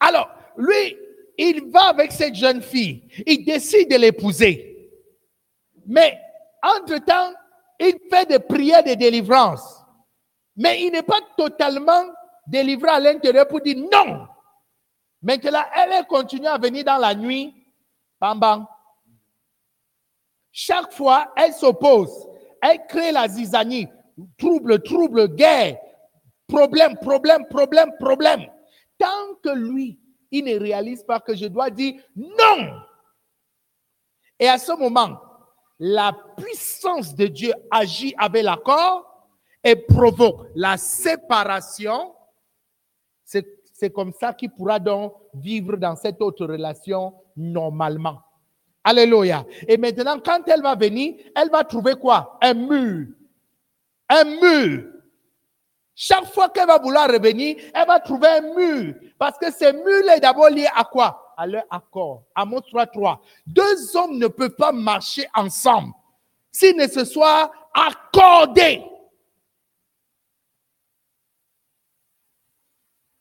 Alors, 0.00 0.28
lui, 0.56 0.96
il 1.38 1.70
va 1.70 1.90
avec 1.90 2.10
cette 2.10 2.34
jeune 2.34 2.60
fille. 2.60 3.04
Il 3.24 3.44
décide 3.44 3.88
de 3.88 3.94
l'épouser. 3.94 4.90
Mais, 5.86 6.18
entre-temps, 6.60 7.32
il 7.78 7.94
fait 8.10 8.26
des 8.26 8.40
prières 8.40 8.82
de 8.82 8.94
délivrance. 8.94 9.62
Mais 10.56 10.82
il 10.82 10.90
n'est 10.90 11.04
pas 11.04 11.20
totalement 11.36 12.02
délivré 12.48 12.90
à 12.90 12.98
l'intérieur 12.98 13.46
pour 13.46 13.60
dire 13.60 13.76
non. 13.76 14.26
Maintenant, 15.22 15.62
elle 15.72 16.04
continue 16.06 16.48
à 16.48 16.58
venir 16.58 16.82
dans 16.84 16.98
la 16.98 17.14
nuit. 17.14 17.54
Bam, 18.20 18.40
bam. 18.40 18.66
Chaque 20.50 20.92
fois, 20.92 21.32
elle 21.36 21.52
s'oppose. 21.52 22.26
Elle 22.60 22.84
crée 22.88 23.12
la 23.12 23.28
zizanie. 23.28 23.86
Trouble, 24.36 24.82
trouble, 24.82 25.28
guerre. 25.28 25.76
Problème, 26.48 26.96
problème, 26.96 27.46
problème, 27.46 27.92
problème. 27.96 28.46
Tant 29.00 29.34
que 29.42 29.56
lui, 29.56 29.98
il 30.30 30.44
ne 30.44 30.58
réalise 30.60 31.02
pas 31.02 31.18
que 31.18 31.34
je 31.34 31.46
dois 31.46 31.70
dire 31.70 31.94
non. 32.14 32.82
Et 34.38 34.46
à 34.46 34.58
ce 34.58 34.72
moment, 34.78 35.18
la 35.78 36.12
puissance 36.36 37.14
de 37.14 37.26
Dieu 37.26 37.54
agit 37.70 38.14
avec 38.18 38.44
l'accord 38.44 39.28
et 39.64 39.74
provoque 39.74 40.48
la 40.54 40.76
séparation. 40.76 42.14
C'est 43.24 43.90
comme 43.90 44.12
ça 44.12 44.34
qu'il 44.34 44.50
pourra 44.50 44.78
donc 44.78 45.14
vivre 45.32 45.78
dans 45.78 45.96
cette 45.96 46.20
autre 46.20 46.44
relation 46.44 47.14
normalement. 47.34 48.20
Alléluia. 48.84 49.46
Et 49.66 49.78
maintenant, 49.78 50.20
quand 50.20 50.46
elle 50.46 50.60
va 50.60 50.74
venir, 50.74 51.14
elle 51.34 51.48
va 51.50 51.64
trouver 51.64 51.94
quoi? 51.94 52.38
Un 52.42 52.52
mur. 52.52 53.06
Un 54.10 54.24
mur. 54.24 54.92
Chaque 56.02 56.32
fois 56.32 56.48
qu'elle 56.48 56.66
va 56.66 56.78
vouloir 56.78 57.10
revenir, 57.10 57.58
elle 57.74 57.86
va 57.86 58.00
trouver 58.00 58.26
un 58.28 58.54
mur. 58.54 58.94
Parce 59.18 59.36
que 59.36 59.52
ce 59.52 59.70
mur-là 59.70 60.16
est 60.16 60.20
d'abord 60.20 60.48
lié 60.48 60.66
à 60.74 60.82
quoi? 60.82 61.34
À 61.36 61.46
leur 61.46 61.64
accord. 61.68 62.24
Amos 62.34 62.60
3.3. 62.60 63.18
Deux 63.46 63.96
hommes 63.98 64.16
ne 64.16 64.26
peuvent 64.26 64.56
pas 64.56 64.72
marcher 64.72 65.28
ensemble 65.34 65.92
s'ils 66.50 66.74
ne 66.74 66.86
se 66.86 67.04
soient 67.04 67.52
accordés. 67.74 68.82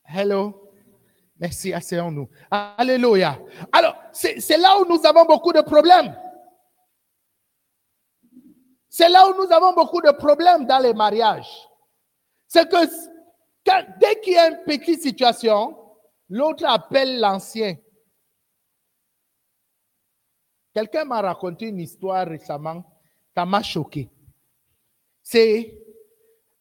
Hello? 0.06 0.72
Merci, 1.38 1.74
asseyons-nous. 1.74 2.30
Alléluia. 2.50 3.40
Alors, 3.74 3.98
c'est 4.14 4.58
là 4.58 4.80
où 4.80 4.86
nous 4.86 5.06
avons 5.06 5.26
beaucoup 5.26 5.52
de 5.52 5.60
problèmes. 5.60 6.18
C'est 8.88 9.10
là 9.10 9.28
où 9.28 9.34
nous 9.36 9.52
avons 9.52 9.74
beaucoup 9.74 10.02
de 10.02 10.12
problèmes 10.12 10.66
dans 10.66 10.80
les 10.80 10.94
mariages. 10.94 11.69
C'est 12.52 12.68
que 12.68 14.00
dès 14.00 14.20
qu'il 14.22 14.34
y 14.34 14.38
a 14.38 14.50
une 14.50 14.64
petite 14.66 15.04
situation, 15.04 15.78
l'autre 16.28 16.66
appelle 16.66 17.20
l'ancien. 17.20 17.78
Quelqu'un 20.74 21.06
m'a 21.06 21.22
raconté 21.22 21.68
une 21.68 21.80
histoire 21.80 22.28
récemment, 22.28 22.84
ça 23.36 23.46
m'a 23.46 23.62
choqué. 23.62 24.10
C'est 25.22 25.80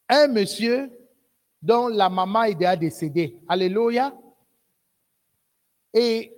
un 0.07 0.27
monsieur 0.27 0.91
dont 1.59 1.87
la 1.87 2.07
maman 2.07 2.43
est 2.43 2.53
déjà 2.53 2.75
décédée. 2.75 3.41
Alléluia. 3.47 4.15
Et 5.91 6.35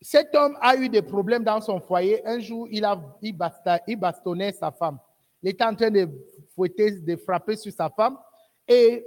cet 0.00 0.34
homme 0.34 0.56
a 0.62 0.74
eu 0.76 0.88
des 0.88 1.02
problèmes 1.02 1.44
dans 1.44 1.60
son 1.60 1.80
foyer. 1.80 2.26
Un 2.26 2.40
jour, 2.40 2.66
il, 2.70 2.82
a, 2.86 2.98
il, 3.20 3.36
basta- 3.36 3.82
il 3.86 3.96
bastonnait 3.96 4.52
sa 4.52 4.72
femme. 4.72 4.98
Il 5.42 5.50
était 5.50 5.64
en 5.64 5.74
train 5.74 5.90
de 5.90 6.08
fouetter, 6.54 7.00
de 7.00 7.16
frapper 7.16 7.56
sur 7.56 7.72
sa 7.72 7.88
femme. 7.90 8.18
Et 8.66 9.06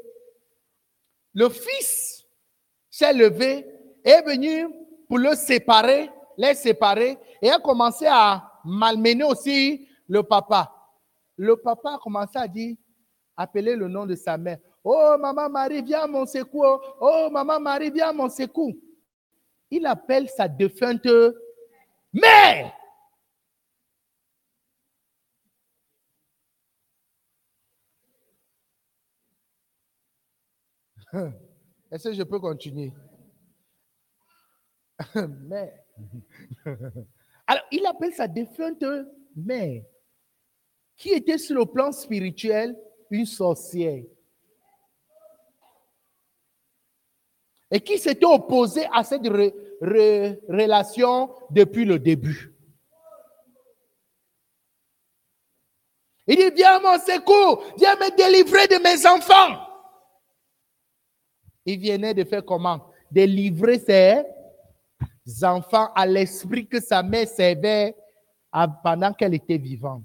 le 1.34 1.50
fils 1.50 2.26
s'est 2.90 3.14
levé 3.14 3.66
et 4.04 4.10
est 4.10 4.24
venu 4.24 4.68
pour 5.08 5.20
le 5.20 5.36
séparer, 5.36 6.10
les 6.38 6.54
séparer, 6.54 7.18
et 7.42 7.50
a 7.50 7.60
commencé 7.60 8.06
à 8.08 8.52
malmener 8.64 9.24
aussi 9.24 9.88
le 10.08 10.24
papa. 10.24 10.74
Le 11.38 11.56
papa 11.58 11.94
a 11.96 11.98
commencé 11.98 12.38
à 12.38 12.48
dire, 12.48 12.76
appeler 13.36 13.76
le 13.76 13.88
nom 13.88 14.06
de 14.06 14.16
sa 14.16 14.38
mère. 14.38 14.58
Oh, 14.84 15.16
maman 15.20 15.50
Marie, 15.50 15.82
viens 15.82 16.08
mon 16.08 16.26
secours. 16.26 16.82
Oh, 17.00 17.30
maman 17.32 17.60
Marie, 17.60 17.92
viens 17.92 18.14
mon 18.14 18.30
secours. 18.30 18.74
Il 19.70 19.86
appelle 19.86 20.28
sa 20.30 20.48
défunte 20.48 21.08
mère. 22.14 22.74
Est-ce 31.92 32.10
que 32.10 32.14
je 32.14 32.24
peux 32.24 32.40
continuer? 32.40 32.94
mère. 35.16 35.78
Alors, 37.48 37.64
il 37.72 37.86
appelle 37.86 38.14
sa 38.14 38.28
défunte 38.28 38.84
mère, 39.36 39.84
qui 40.96 41.10
était 41.10 41.38
sur 41.38 41.58
le 41.58 41.66
plan 41.66 41.92
spirituel 41.92 42.78
une 43.10 43.26
sorcière. 43.26 44.04
Et 47.72 47.80
qui 47.80 47.98
s'était 47.98 48.26
opposée 48.26 48.86
à 48.94 49.04
cette 49.04 49.24
re- 49.24 49.54
re- 49.82 50.40
relation 50.48 51.34
depuis 51.50 51.86
le 51.86 51.98
début. 52.00 52.54
Il 56.28 56.36
dit, 56.38 56.52
viens 56.56 56.76
à 56.76 56.80
mon 56.80 57.00
secours, 57.00 57.64
viens 57.78 57.96
me 57.96 58.16
délivrer 58.16 58.68
de 58.68 58.82
mes 58.84 59.06
enfants. 59.08 59.68
Il 61.66 61.80
venait 61.80 62.14
de 62.14 62.24
faire 62.24 62.44
comment? 62.44 62.92
Délivrer 63.12 63.80
ses 63.80 65.44
enfants 65.44 65.92
à 65.94 66.06
l'esprit 66.06 66.68
que 66.68 66.80
sa 66.80 67.04
mère 67.04 67.28
servait 67.28 67.96
pendant 68.84 69.14
qu'elle 69.14 69.34
était 69.34 69.58
vivante. 69.58 70.04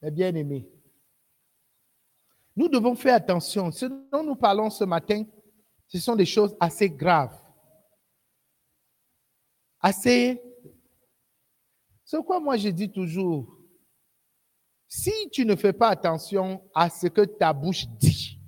Mes 0.00 0.10
bien-aimés, 0.10 0.68
Nous 2.56 2.68
devons 2.68 2.96
faire 2.96 3.14
attention. 3.14 3.70
Ce 3.70 3.86
dont 3.86 4.24
nous 4.24 4.34
parlons 4.34 4.68
ce 4.68 4.84
matin, 4.84 5.24
ce 5.86 5.98
sont 5.98 6.16
des 6.16 6.26
choses 6.26 6.56
assez 6.58 6.90
graves. 6.90 7.38
Assez. 9.80 10.42
C'est 12.04 12.22
quoi 12.24 12.40
moi 12.40 12.56
je 12.56 12.68
dis 12.68 12.90
toujours 12.90 13.61
Si 14.94 15.30
tu 15.30 15.46
ne 15.46 15.56
fais 15.56 15.72
pas 15.72 15.88
attention 15.88 16.62
à 16.74 16.90
ce 16.90 17.06
que 17.06 17.22
ta 17.22 17.54
bouche 17.54 17.86
dit, 17.98 18.38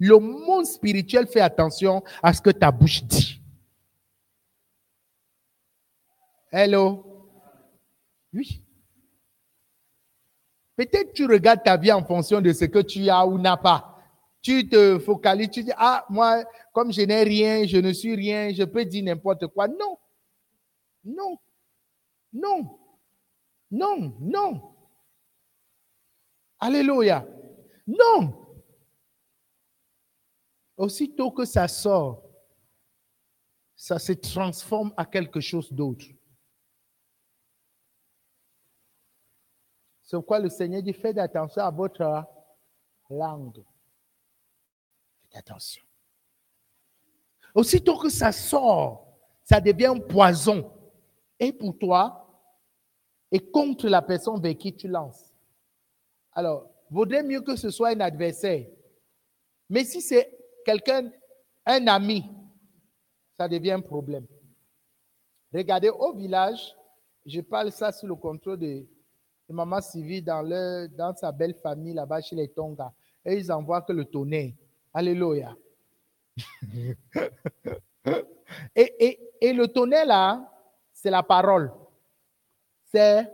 le 0.00 0.18
monde 0.18 0.66
spirituel 0.66 1.28
fait 1.28 1.40
attention 1.40 2.02
à 2.20 2.34
ce 2.34 2.42
que 2.42 2.50
ta 2.50 2.72
bouche 2.72 3.04
dit. 3.04 3.40
Hello? 6.50 7.30
Oui. 8.32 8.60
Peut-être 10.74 11.12
tu 11.12 11.26
regardes 11.26 11.62
ta 11.62 11.76
vie 11.76 11.92
en 11.92 12.04
fonction 12.04 12.40
de 12.40 12.52
ce 12.52 12.64
que 12.64 12.80
tu 12.80 13.08
as 13.08 13.24
ou 13.24 13.38
n'as 13.38 13.56
pas. 13.56 14.02
Tu 14.42 14.68
te 14.68 14.98
focalises, 14.98 15.50
tu 15.50 15.62
dis, 15.62 15.72
ah, 15.76 16.04
moi, 16.10 16.42
comme 16.72 16.92
je 16.92 17.02
n'ai 17.02 17.22
rien, 17.22 17.64
je 17.68 17.76
ne 17.76 17.92
suis 17.92 18.16
rien, 18.16 18.52
je 18.52 18.64
peux 18.64 18.84
dire 18.84 19.04
n'importe 19.04 19.46
quoi. 19.46 19.68
Non. 19.68 19.96
Non. 21.04 21.38
Non. 22.32 22.80
Non. 23.70 24.16
Non. 24.18 24.69
Alléluia. 26.60 27.26
Non. 27.86 28.36
Aussitôt 30.76 31.30
que 31.30 31.44
ça 31.44 31.66
sort, 31.66 32.22
ça 33.74 33.98
se 33.98 34.12
transforme 34.12 34.92
à 34.96 35.06
quelque 35.06 35.40
chose 35.40 35.72
d'autre. 35.72 36.04
C'est 40.02 40.16
pourquoi 40.16 40.38
le 40.38 40.50
Seigneur 40.50 40.82
dit 40.82 40.92
faites 40.92 41.18
attention 41.18 41.62
à 41.62 41.70
votre 41.70 42.24
langue. 43.08 43.64
Faites 45.22 45.36
attention. 45.36 45.84
Aussitôt 47.54 47.98
que 47.98 48.08
ça 48.10 48.32
sort, 48.32 49.18
ça 49.44 49.60
devient 49.60 49.86
un 49.86 50.00
poison. 50.00 50.72
Et 51.38 51.52
pour 51.52 51.78
toi, 51.78 52.26
et 53.32 53.50
contre 53.50 53.88
la 53.88 54.02
personne 54.02 54.40
vers 54.40 54.56
qui 54.56 54.74
tu 54.74 54.88
lances. 54.88 55.29
Alors, 56.40 56.70
vaudrait 56.90 57.22
mieux 57.22 57.42
que 57.42 57.54
ce 57.54 57.68
soit 57.68 57.90
un 57.90 58.00
adversaire. 58.00 58.64
Mais 59.68 59.84
si 59.84 60.00
c'est 60.00 60.38
quelqu'un, 60.64 61.10
un 61.66 61.86
ami, 61.86 62.24
ça 63.36 63.46
devient 63.46 63.72
un 63.72 63.82
problème. 63.82 64.26
Regardez, 65.52 65.90
au 65.90 66.14
village, 66.14 66.74
je 67.26 67.42
parle 67.42 67.70
ça 67.70 67.92
sous 67.92 68.06
le 68.06 68.14
contrôle 68.14 68.58
de 68.58 68.86
maman 69.50 69.82
Sylvie 69.82 70.22
dans, 70.22 71.14
sa 71.14 71.30
belle 71.30 71.52
famille 71.56 71.92
là-bas 71.92 72.22
chez 72.22 72.36
les 72.36 72.48
Tonga. 72.48 72.90
Et 73.22 73.34
ils 73.34 73.52
envoient 73.52 73.82
que 73.82 73.92
le 73.92 74.06
tonnerre. 74.06 74.52
Alléluia. 74.94 75.54
et, 78.74 79.20
et, 79.42 79.52
le 79.52 79.68
tonnerre 79.68 80.06
là, 80.06 80.50
c'est 80.90 81.10
la 81.10 81.22
parole. 81.22 81.70
C'est 82.86 83.30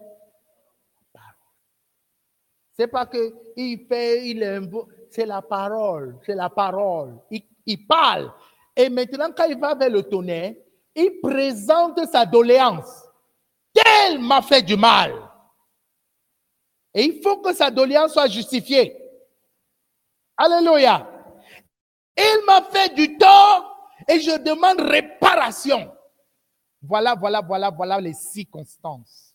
c'est 2.76 2.88
pas 2.88 3.06
que 3.06 3.34
il 3.56 3.86
fait, 3.88 4.26
il 4.28 4.70
c'est 5.10 5.24
la 5.24 5.40
parole, 5.40 6.18
c'est 6.26 6.34
la 6.34 6.50
parole. 6.50 7.18
Il, 7.30 7.42
il, 7.64 7.86
parle. 7.86 8.30
Et 8.76 8.90
maintenant, 8.90 9.30
quand 9.34 9.46
il 9.46 9.58
va 9.58 9.74
vers 9.74 9.88
le 9.88 10.02
tonnerre, 10.02 10.54
il 10.94 11.20
présente 11.22 12.04
sa 12.10 12.26
doléance. 12.26 13.04
Tel 13.72 14.18
m'a 14.18 14.42
fait 14.42 14.62
du 14.62 14.76
mal. 14.76 15.12
Et 16.92 17.04
il 17.04 17.22
faut 17.22 17.38
que 17.38 17.54
sa 17.54 17.70
doléance 17.70 18.12
soit 18.12 18.28
justifiée. 18.28 18.96
Alléluia. 20.36 21.10
Il 22.16 22.44
m'a 22.46 22.62
fait 22.62 22.94
du 22.94 23.16
tort 23.16 23.90
et 24.08 24.20
je 24.20 24.38
demande 24.38 24.80
réparation. 24.80 25.92
Voilà, 26.82 27.14
voilà, 27.14 27.40
voilà, 27.40 27.70
voilà 27.70 28.00
les 28.00 28.14
circonstances. 28.14 29.25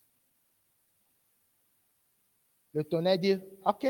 Le 2.72 2.84
tonnerre 2.84 3.18
dit, 3.18 3.38
OK. 3.64 3.86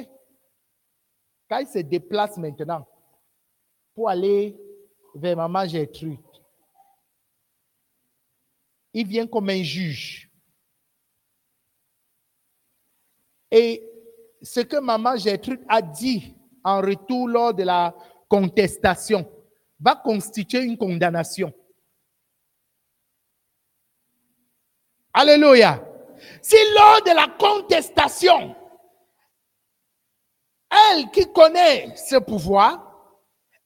Quand 1.49 1.59
il 1.59 1.67
se 1.67 1.79
déplace 1.79 2.37
maintenant 2.39 2.87
pour 3.95 4.09
aller 4.09 4.57
vers 5.15 5.37
maman 5.37 5.67
Gertrude, 5.67 6.19
il 8.95 9.07
vient 9.07 9.27
comme 9.27 9.51
un 9.51 9.63
juge. 9.63 10.31
Et 13.51 13.87
ce 14.41 14.61
que 14.61 14.79
maman 14.79 15.17
Gertrude 15.17 15.65
a 15.69 15.83
dit 15.83 16.35
en 16.65 16.81
retour 16.81 17.29
lors 17.29 17.55
de 17.55 17.65
la 17.65 17.95
contestation 18.29 19.31
va 19.79 19.97
constituer 19.97 20.63
une 20.63 20.79
condamnation. 20.79 21.53
Alléluia. 25.13 25.85
Si 26.41 26.57
lors 26.75 27.03
de 27.03 27.15
la 27.15 27.29
contestation, 27.39 28.57
elle 30.91 31.11
qui 31.11 31.31
connaît 31.33 31.95
ce 31.97 32.17
pouvoir, 32.17 32.93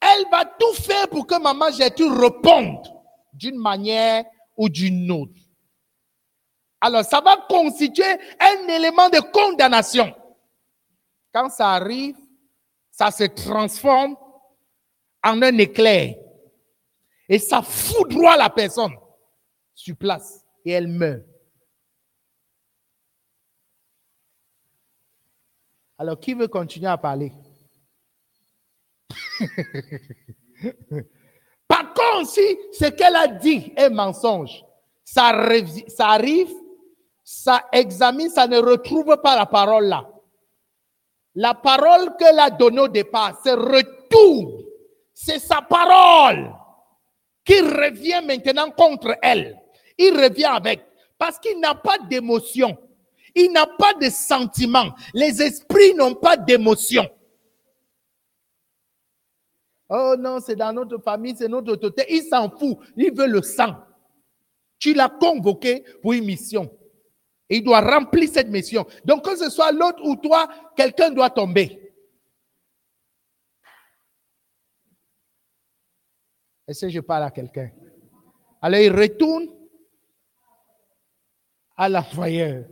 elle 0.00 0.24
va 0.30 0.44
tout 0.44 0.74
faire 0.74 1.09
pour 1.09 1.26
que 1.26 1.40
maman 1.40 1.70
Gertrude 1.70 2.12
réponde 2.12 2.86
d'une 3.32 3.59
manière 3.59 4.24
ou 4.57 4.68
d'une 4.68 5.11
autre. 5.11 5.40
Alors, 6.80 7.04
ça 7.04 7.20
va 7.20 7.36
constituer 7.48 8.04
un 8.38 8.68
élément 8.68 9.09
de 9.09 9.20
condamnation. 9.32 10.14
Quand 11.32 11.50
ça 11.50 11.70
arrive, 11.70 12.16
ça 12.90 13.11
se 13.11 13.24
transforme 13.24 14.16
en 15.22 15.42
un 15.42 15.59
éclair. 15.59 16.14
Et 17.28 17.38
ça 17.38 17.62
foudroie 17.62 18.36
la 18.36 18.50
personne 18.50 18.94
sur 19.74 19.96
place 19.96 20.44
et 20.64 20.72
elle 20.72 20.88
meurt. 20.88 21.24
Alors, 25.99 26.20
qui 26.20 26.34
veut 26.34 26.49
continuer 26.49 26.88
à 26.88 26.99
parler? 26.99 27.32
Par 31.68 31.94
contre, 31.94 32.28
si 32.28 32.59
ce 32.72 32.86
qu'elle 32.86 33.16
a 33.16 33.28
dit 33.28 33.72
est 33.76 33.90
mensonge, 33.90 34.64
ça, 35.05 35.32
ça 35.88 36.09
arrive 36.09 36.51
ça 37.28 37.64
examine, 37.72 38.30
ça 38.30 38.47
ne 38.47 38.57
retrouve 38.59 39.16
pas 39.20 39.34
la 39.34 39.47
parole 39.47 39.86
là. 39.86 40.09
La 41.34 41.55
parole 41.55 42.16
qu'elle 42.16 42.38
a 42.38 42.51
donnée 42.51 42.82
au 42.82 42.86
départ, 42.86 43.40
c'est 43.42 43.53
retour. 43.53 44.62
C'est 45.12 45.40
sa 45.40 45.61
parole 45.61 46.55
qui 47.44 47.61
revient 47.61 48.22
maintenant 48.24 48.70
contre 48.70 49.16
elle. 49.20 49.61
Il 49.99 50.12
revient 50.16 50.44
avec. 50.44 50.86
Parce 51.18 51.40
qu'il 51.40 51.59
n'a 51.59 51.74
pas 51.74 51.99
d'émotion. 51.99 52.78
Il 53.37 53.53
n'a 53.53 53.66
pas 53.66 53.95
de 53.95 54.11
sentiment. 54.11 54.93
Les 55.14 55.41
esprits 55.41 55.95
n'ont 55.95 56.14
pas 56.14 56.37
d'émotion. 56.37 57.09
Oh 59.89 60.16
non, 60.18 60.41
c'est 60.41 60.57
dans 60.57 60.72
notre 60.72 60.99
famille, 60.99 61.37
c'est 61.37 61.47
notre 61.47 61.72
autorité. 61.72 62.07
Il 62.09 62.22
s'en 62.24 62.51
fout. 62.51 62.78
Il 62.97 63.14
veut 63.14 63.28
le 63.28 63.43
sang. 63.43 63.76
Tu 64.80 64.93
l'as 64.93 65.09
convoqué 65.09 65.84
pour 66.03 66.12
une 66.14 66.24
mission 66.24 66.68
il 67.49 67.62
doit 67.62 67.80
remplir 67.80 68.28
cette 68.28 68.49
mission. 68.49 68.87
Donc, 69.05 69.24
que 69.24 69.37
ce 69.37 69.51
soit 69.51 69.72
l'autre 69.72 70.05
ou 70.05 70.16
toi, 70.16 70.49
quelqu'un 70.76 71.11
doit 71.11 71.30
tomber. 71.30 71.82
Est-ce 76.66 76.87
que 76.87 76.89
je 76.91 77.01
parle 77.01 77.24
à 77.24 77.30
quelqu'un? 77.30 77.70
Alors, 78.61 78.80
il 78.80 78.93
retourne 78.93 79.47
à 81.76 81.89
l'envoyeur. 81.89 82.64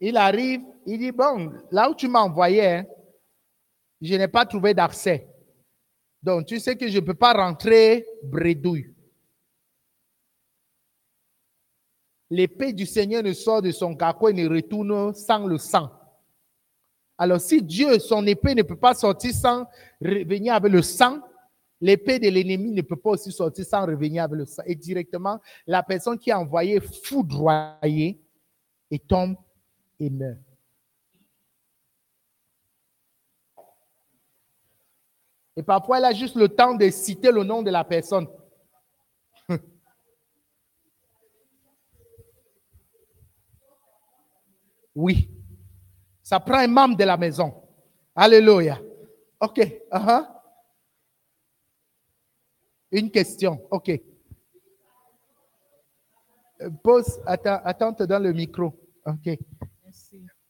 Il 0.00 0.16
arrive, 0.16 0.62
il 0.86 0.98
dit, 0.98 1.12
bon, 1.12 1.52
là 1.70 1.90
où 1.90 1.94
tu 1.94 2.08
m'as 2.08 2.20
envoyé, 2.20 2.82
je 4.00 4.14
n'ai 4.14 4.28
pas 4.28 4.46
trouvé 4.46 4.72
d'accès. 4.72 5.28
Donc, 6.22 6.46
tu 6.46 6.58
sais 6.58 6.76
que 6.76 6.88
je 6.88 6.98
ne 6.98 7.04
peux 7.04 7.14
pas 7.14 7.32
rentrer 7.32 8.06
bredouille. 8.22 8.94
l'épée 12.30 12.72
du 12.72 12.86
Seigneur 12.86 13.22
ne 13.22 13.32
sort 13.32 13.60
de 13.60 13.72
son 13.72 13.94
carquois 13.94 14.30
et 14.30 14.34
ne 14.34 14.48
retourne 14.48 15.12
sans 15.14 15.46
le 15.46 15.58
sang. 15.58 15.90
Alors 17.18 17.40
si 17.40 17.60
Dieu, 17.60 17.98
son 17.98 18.26
épée 18.26 18.54
ne 18.54 18.62
peut 18.62 18.78
pas 18.78 18.94
sortir 18.94 19.34
sans 19.34 19.66
revenir 20.00 20.54
avec 20.54 20.72
le 20.72 20.80
sang, 20.80 21.18
l'épée 21.80 22.18
de 22.18 22.28
l'ennemi 22.28 22.70
ne 22.70 22.82
peut 22.82 22.96
pas 22.96 23.10
aussi 23.10 23.32
sortir 23.32 23.66
sans 23.66 23.84
revenir 23.84 24.22
avec 24.22 24.38
le 24.38 24.46
sang. 24.46 24.62
Et 24.64 24.74
directement, 24.74 25.38
la 25.66 25.82
personne 25.82 26.18
qui 26.18 26.30
a 26.30 26.38
envoyé 26.38 26.80
foudroyé 26.80 28.22
et 28.90 28.98
tombe 28.98 29.36
et 35.56 35.62
parfois, 35.62 35.98
elle 35.98 36.06
a 36.06 36.12
juste 36.12 36.36
le 36.36 36.48
temps 36.48 36.74
de 36.74 36.88
citer 36.88 37.30
le 37.30 37.44
nom 37.44 37.62
de 37.62 37.70
la 37.70 37.84
personne. 37.84 38.26
Oui. 44.92 45.30
Ça 46.20 46.40
prend 46.40 46.58
un 46.58 46.66
membre 46.66 46.96
de 46.96 47.04
la 47.04 47.16
maison. 47.16 47.62
Alléluia. 48.14 48.80
OK. 49.40 49.58
uh-huh. 49.58 50.26
Une 52.90 53.10
question. 53.10 53.66
OK. 53.70 53.88
Euh, 56.60 56.70
Pose, 56.82 57.20
attends, 57.24 57.60
attends, 57.64 57.94
te 57.94 58.02
le 58.02 58.32
micro. 58.32 58.74
OK. 59.06 59.38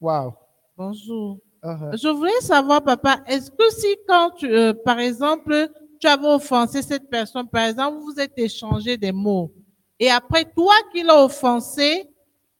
Wow. 0.01 0.35
Bonjour. 0.77 1.39
Uh-huh. 1.63 1.97
Je 2.03 2.09
voulais 2.09 2.41
savoir, 2.41 2.83
papa, 2.83 3.21
est-ce 3.27 3.51
que 3.51 3.71
si 3.71 3.97
quand, 4.09 4.31
tu, 4.31 4.47
euh, 4.47 4.73
par 4.73 4.99
exemple, 4.99 5.69
tu 6.01 6.07
avais 6.07 6.27
offensé 6.27 6.81
cette 6.81 7.11
personne, 7.11 7.47
par 7.49 7.67
exemple, 7.67 7.99
vous 7.99 8.13
vous 8.13 8.21
êtes 8.21 8.39
échangé 8.39 8.97
des 8.97 9.13
mots, 9.13 9.53
et 9.99 10.11
après, 10.11 10.47
toi 10.47 10.73
qui 10.91 11.03
l'as 11.03 11.23
offensé, 11.23 12.09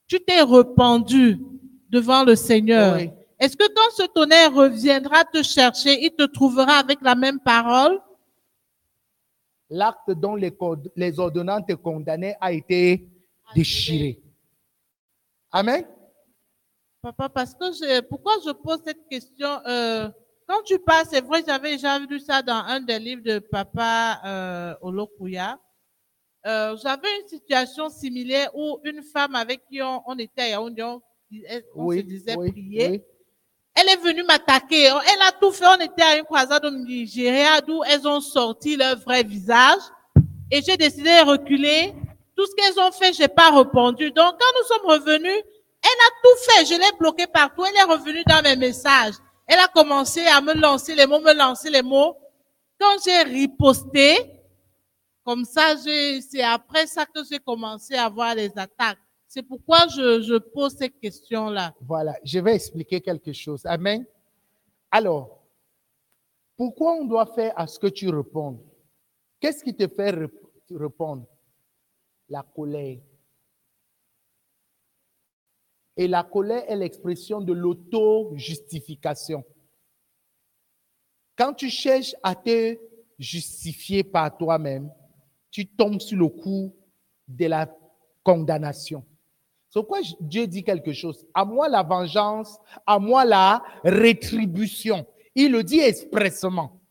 tu 0.07 0.19
t'es 0.19 0.41
rependu 0.41 1.39
devant 1.89 2.23
le 2.23 2.35
Seigneur. 2.35 2.97
Oui. 2.97 3.09
Est-ce 3.39 3.57
que 3.57 3.67
quand 3.73 3.91
ce 3.95 4.03
tonnerre 4.13 4.53
reviendra 4.53 5.23
te 5.23 5.41
chercher, 5.41 6.05
il 6.05 6.11
te 6.11 6.23
trouvera 6.23 6.73
avec 6.73 6.99
la 7.01 7.15
même 7.15 7.39
parole? 7.39 7.99
L'acte 9.71 10.11
dont 10.11 10.35
les, 10.35 10.55
les 10.95 11.19
ordonnances 11.19 11.65
te 11.67 11.73
condamnaient 11.73 12.35
a 12.39 12.53
été 12.53 13.09
déchiré. 13.55 14.21
Amen? 15.51 15.83
Papa, 17.01 17.29
parce 17.29 17.55
que 17.55 17.65
je, 17.71 18.01
pourquoi 18.01 18.33
je 18.45 18.51
pose 18.51 18.79
cette 18.85 19.07
question 19.09 19.49
euh, 19.65 20.07
Quand 20.47 20.61
tu 20.63 20.77
parles, 20.77 21.05
c'est 21.09 21.21
vrai, 21.21 21.43
j'avais 21.45 21.71
déjà 21.71 21.97
vu 21.97 22.19
ça 22.19 22.43
dans 22.43 22.63
un 22.67 22.79
des 22.79 22.99
livres 22.99 23.23
de 23.23 23.39
Papa 23.39 24.21
euh, 24.23 24.75
Olokuya. 24.81 25.57
Euh, 26.45 26.77
j'avais 26.81 27.07
une 27.21 27.27
situation 27.27 27.89
similaire 27.89 28.51
où 28.53 28.79
une 28.83 29.01
femme 29.01 29.33
avec 29.35 29.61
qui 29.67 29.81
on, 29.81 30.03
on 30.05 30.17
était 30.19 30.41
à 30.43 30.49
Yaoundé, 30.49 30.83
on, 30.83 31.01
on 31.75 31.91
se 31.91 31.99
disait 32.01 32.35
oui, 32.35 32.51
prier. 32.51 32.89
oui. 32.89 33.01
Elle 33.73 33.89
est 33.89 34.01
venue 34.03 34.23
m'attaquer. 34.23 34.85
Elle 34.85 35.21
a 35.27 35.31
tout 35.39 35.51
fait. 35.51 35.65
On 35.65 35.79
était 35.79 36.03
à 36.03 36.17
une 36.17 36.25
croisade 36.25 36.65
au 36.65 36.71
Nigeria 36.71 37.61
d'où 37.61 37.81
elles 37.83 38.07
ont 38.07 38.19
sorti 38.19 38.75
leur 38.75 38.99
vrai 38.99 39.23
visage. 39.23 39.81
Et 40.51 40.61
j'ai 40.61 40.77
décidé 40.77 41.09
de 41.09 41.25
reculer. 41.25 41.93
Tout 42.35 42.45
ce 42.45 42.55
qu'elles 42.55 42.79
ont 42.83 42.91
fait, 42.91 43.13
j'ai 43.13 43.27
pas 43.27 43.49
répondu. 43.49 44.11
Donc, 44.11 44.35
quand 44.39 44.59
nous 44.59 44.67
sommes 44.67 44.89
revenus, 44.89 45.41
elle 45.83 45.89
a 45.89 46.11
tout 46.23 46.37
fait. 46.51 46.65
Je 46.65 46.79
l'ai 46.79 46.97
bloqué 46.97 47.27
partout. 47.27 47.63
Elle 47.65 47.75
est 47.75 47.91
revenue 47.93 48.23
dans 48.27 48.41
mes 48.43 48.55
messages. 48.55 49.15
Elle 49.47 49.59
a 49.59 49.67
commencé 49.67 50.25
à 50.25 50.39
me 50.41 50.53
lancer 50.53 50.95
les 50.95 51.05
mots, 51.05 51.19
me 51.19 51.33
lancer 51.33 51.69
les 51.69 51.81
mots. 51.81 52.15
Quand 52.79 52.97
j'ai 53.03 53.21
riposté, 53.23 54.17
comme 55.23 55.45
ça, 55.45 55.75
c'est 55.77 56.41
après 56.41 56.87
ça 56.87 57.05
que 57.05 57.21
j'ai 57.29 57.39
commencé 57.39 57.95
à 57.95 58.05
avoir 58.05 58.33
les 58.33 58.51
attaques. 58.57 58.97
C'est 59.27 59.43
pourquoi 59.43 59.87
je, 59.87 60.21
je 60.21 60.37
pose 60.37 60.75
cette 60.77 60.99
question-là. 60.99 61.73
Voilà, 61.81 62.15
je 62.23 62.39
vais 62.39 62.55
expliquer 62.55 62.99
quelque 63.01 63.31
chose. 63.33 63.65
Amen. 63.65 64.05
Alors, 64.89 65.39
pourquoi 66.57 66.93
on 66.93 67.05
doit 67.05 67.25
faire 67.27 67.53
à 67.55 67.65
ce 67.65 67.79
que 67.79 67.87
tu 67.87 68.09
répondes? 68.09 68.59
Qu'est-ce 69.39 69.63
qui 69.63 69.73
te 69.75 69.87
fait 69.87 70.11
rép- 70.11 70.31
répondre? 70.69 71.25
La 72.29 72.43
colère. 72.43 72.97
Et 76.01 76.07
la 76.07 76.23
colère 76.23 76.63
est 76.67 76.75
l'expression 76.75 77.41
de 77.41 77.53
l'auto-justification. 77.53 79.43
Quand 81.37 81.53
tu 81.53 81.69
cherches 81.69 82.15
à 82.23 82.33
te 82.33 82.75
justifier 83.19 84.03
par 84.03 84.35
toi-même, 84.35 84.91
tu 85.51 85.67
tombes 85.67 86.01
sur 86.01 86.17
le 86.17 86.27
coup 86.27 86.75
de 87.27 87.45
la 87.45 87.71
condamnation. 88.23 89.05
C'est 89.69 89.79
pourquoi 89.79 89.99
Dieu 90.19 90.47
dit 90.47 90.63
quelque 90.63 90.91
chose. 90.91 91.23
À 91.35 91.45
moi 91.45 91.69
la 91.69 91.83
vengeance, 91.83 92.57
à 92.87 92.97
moi 92.97 93.23
la 93.23 93.63
rétribution. 93.83 95.05
Il 95.35 95.51
le 95.51 95.61
dit 95.61 95.81
expressement. 95.81 96.81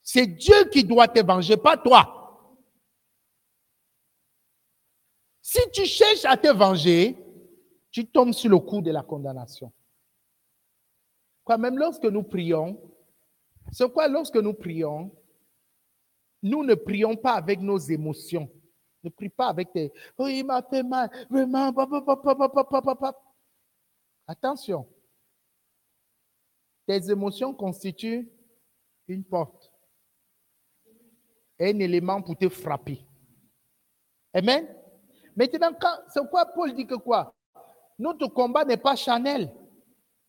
C'est 0.00 0.26
Dieu 0.26 0.70
qui 0.72 0.84
doit 0.84 1.08
te 1.08 1.20
venger, 1.22 1.58
pas 1.58 1.76
toi. 1.76 2.14
Si 5.42 5.60
tu 5.70 5.84
cherches 5.84 6.24
à 6.24 6.38
te 6.38 6.48
venger, 6.48 7.27
tu 7.90 8.06
tombes 8.06 8.32
sur 8.32 8.50
le 8.50 8.58
coup 8.58 8.80
de 8.80 8.90
la 8.90 9.02
condamnation. 9.02 9.72
Quoi 11.44 11.58
même 11.58 11.78
lorsque 11.78 12.04
nous 12.04 12.22
prions, 12.22 12.78
c'est 13.72 13.90
quoi 13.92 14.08
lorsque 14.08 14.36
nous 14.36 14.54
prions, 14.54 15.10
nous 16.42 16.64
ne 16.64 16.74
prions 16.74 17.16
pas 17.16 17.32
avec 17.32 17.60
nos 17.60 17.78
émotions. 17.78 18.50
Ne 19.02 19.10
prie 19.10 19.28
pas 19.28 19.48
avec 19.48 19.72
tes 19.72 19.92
Oh, 20.16 20.26
il 20.26 20.44
m'a 20.44 20.62
fait 20.62 20.82
mal, 20.82 21.10
vraiment. 21.30 21.72
Attention. 24.26 24.86
Tes 26.86 27.10
émotions 27.10 27.54
constituent 27.54 28.30
une 29.06 29.24
porte, 29.24 29.72
un 31.60 31.78
élément 31.78 32.20
pour 32.22 32.36
te 32.36 32.48
frapper. 32.48 33.06
Amen? 34.32 34.68
Maintenant, 35.34 35.70
c'est 36.12 36.28
quoi 36.28 36.46
Paul 36.46 36.74
dit 36.74 36.86
que 36.86 36.96
quoi? 36.96 37.34
Notre 37.98 38.28
combat 38.28 38.64
n'est 38.64 38.76
pas 38.76 38.96
charnel. 38.96 39.52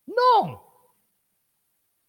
Non. 0.07 0.59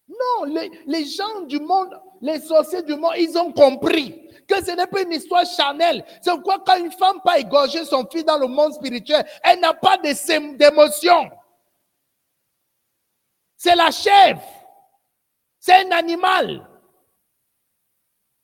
Non, 0.07 0.43
les, 0.87 1.05
gens 1.05 1.41
du 1.41 1.59
monde, 1.59 1.97
les 2.21 2.39
sorciers 2.39 2.83
du 2.83 2.95
monde, 2.95 3.13
ils 3.17 3.37
ont 3.37 3.53
compris 3.53 4.27
que 4.47 4.63
ce 4.63 4.71
n'est 4.71 4.87
pas 4.87 5.01
une 5.01 5.13
histoire 5.13 5.45
charnelle. 5.45 6.03
C'est 6.21 6.31
pourquoi 6.31 6.59
quand 6.65 6.77
une 6.77 6.91
femme 6.91 7.21
pas 7.23 7.39
égorger 7.39 7.85
son 7.85 8.05
fils 8.11 8.25
dans 8.25 8.37
le 8.37 8.47
monde 8.47 8.73
spirituel, 8.73 9.25
elle 9.43 9.59
n'a 9.59 9.73
pas 9.73 9.97
d'émotion. 9.97 11.29
C'est 13.55 13.75
la 13.75 13.91
chèvre. 13.91 14.41
C'est 15.59 15.85
un 15.85 15.91
animal. 15.91 16.67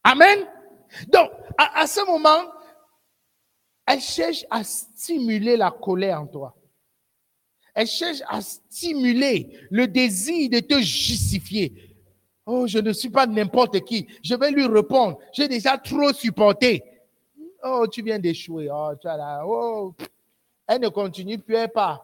Amen. 0.04 0.48
Donc, 1.08 1.32
à 1.58 1.86
ce 1.88 2.06
moment, 2.06 2.52
elle 3.86 4.00
cherche 4.00 4.46
à 4.50 4.64
stimuler 4.64 5.58
la 5.58 5.72
colère 5.72 6.22
en 6.22 6.28
toi. 6.28 6.57
Elle 7.78 7.86
cherche 7.86 8.24
à 8.28 8.42
stimuler 8.42 9.56
le 9.70 9.88
désir 9.88 10.50
de 10.50 10.62
te 10.62 10.80
justifier. 10.80 11.96
Oh, 12.44 12.66
je 12.66 12.80
ne 12.80 12.92
suis 12.92 13.12
pas 13.12 13.28
n'importe 13.28 13.82
qui. 13.82 14.08
Je 14.24 14.34
vais 14.34 14.50
lui 14.50 14.66
répondre. 14.66 15.20
J'ai 15.32 15.48
déjà 15.48 15.78
trop 15.78 16.12
supporté. 16.12 16.84
Oh, 17.64 17.86
tu 17.86 18.02
viens 18.02 18.18
d'échouer. 18.18 18.68
Oh, 18.74 18.94
tu 19.00 19.08
as 19.08 19.16
là. 19.16 19.44
Oh, 19.46 19.94
elle 20.68 20.82
ne 20.82 20.90
continue 20.90 21.38
plus 21.38 21.68
pas. 21.68 22.04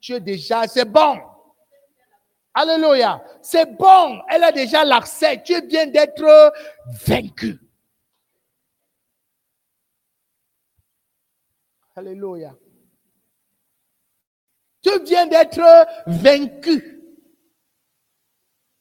Tu 0.00 0.14
es 0.14 0.20
déjà, 0.20 0.66
c'est 0.66 0.84
bon. 0.84 1.20
Alléluia. 2.52 3.22
C'est 3.40 3.66
bon. 3.66 4.18
Elle 4.28 4.42
a 4.42 4.50
déjà 4.50 4.84
l'accès. 4.84 5.40
Tu 5.44 5.64
viens 5.68 5.86
d'être 5.86 6.52
vaincu. 7.06 7.56
Alléluia. 11.94 12.56
Tu 14.84 15.02
viens 15.04 15.26
d'être 15.26 15.60
vaincu. 16.06 17.02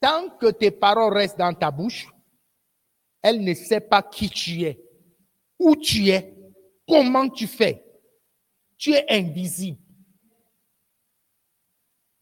Tant 0.01 0.29
que 0.37 0.51
tes 0.51 0.71
paroles 0.71 1.13
restent 1.13 1.37
dans 1.39 1.53
ta 1.53 1.71
bouche, 1.71 2.09
elle 3.21 3.41
ne 3.41 3.53
sait 3.53 3.79
pas 3.79 4.03
qui 4.03 4.29
tu 4.29 4.63
es, 4.63 4.83
où 5.57 5.77
tu 5.77 6.09
es, 6.09 6.35
comment 6.85 7.29
tu 7.29 7.47
fais. 7.47 7.85
Tu 8.77 8.91
es 8.91 9.05
invisible. 9.09 9.79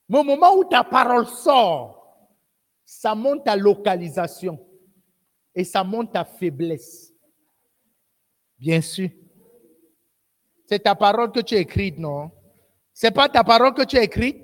Mais 0.07 0.19
au 0.19 0.23
moment 0.23 0.53
où 0.55 0.63
ta 0.63 0.83
parole 0.83 1.25
sort, 1.25 2.29
ça 2.85 3.15
monte 3.15 3.45
ta 3.45 3.55
localisation 3.55 4.59
et 5.55 5.63
ça 5.63 5.83
monte 5.83 6.13
ta 6.13 6.23
faiblesse. 6.23 7.11
Bien 8.59 8.81
sûr. 8.81 9.09
C'est 10.67 10.79
ta 10.79 10.93
parole 10.93 11.31
que 11.31 11.39
tu 11.39 11.55
as 11.55 11.59
écrite, 11.59 11.97
non? 11.97 12.29
C'est 12.93 13.11
pas 13.11 13.29
ta 13.29 13.43
parole 13.43 13.73
que 13.73 13.83
tu 13.83 13.97
as 13.97 14.03
écrite? 14.03 14.37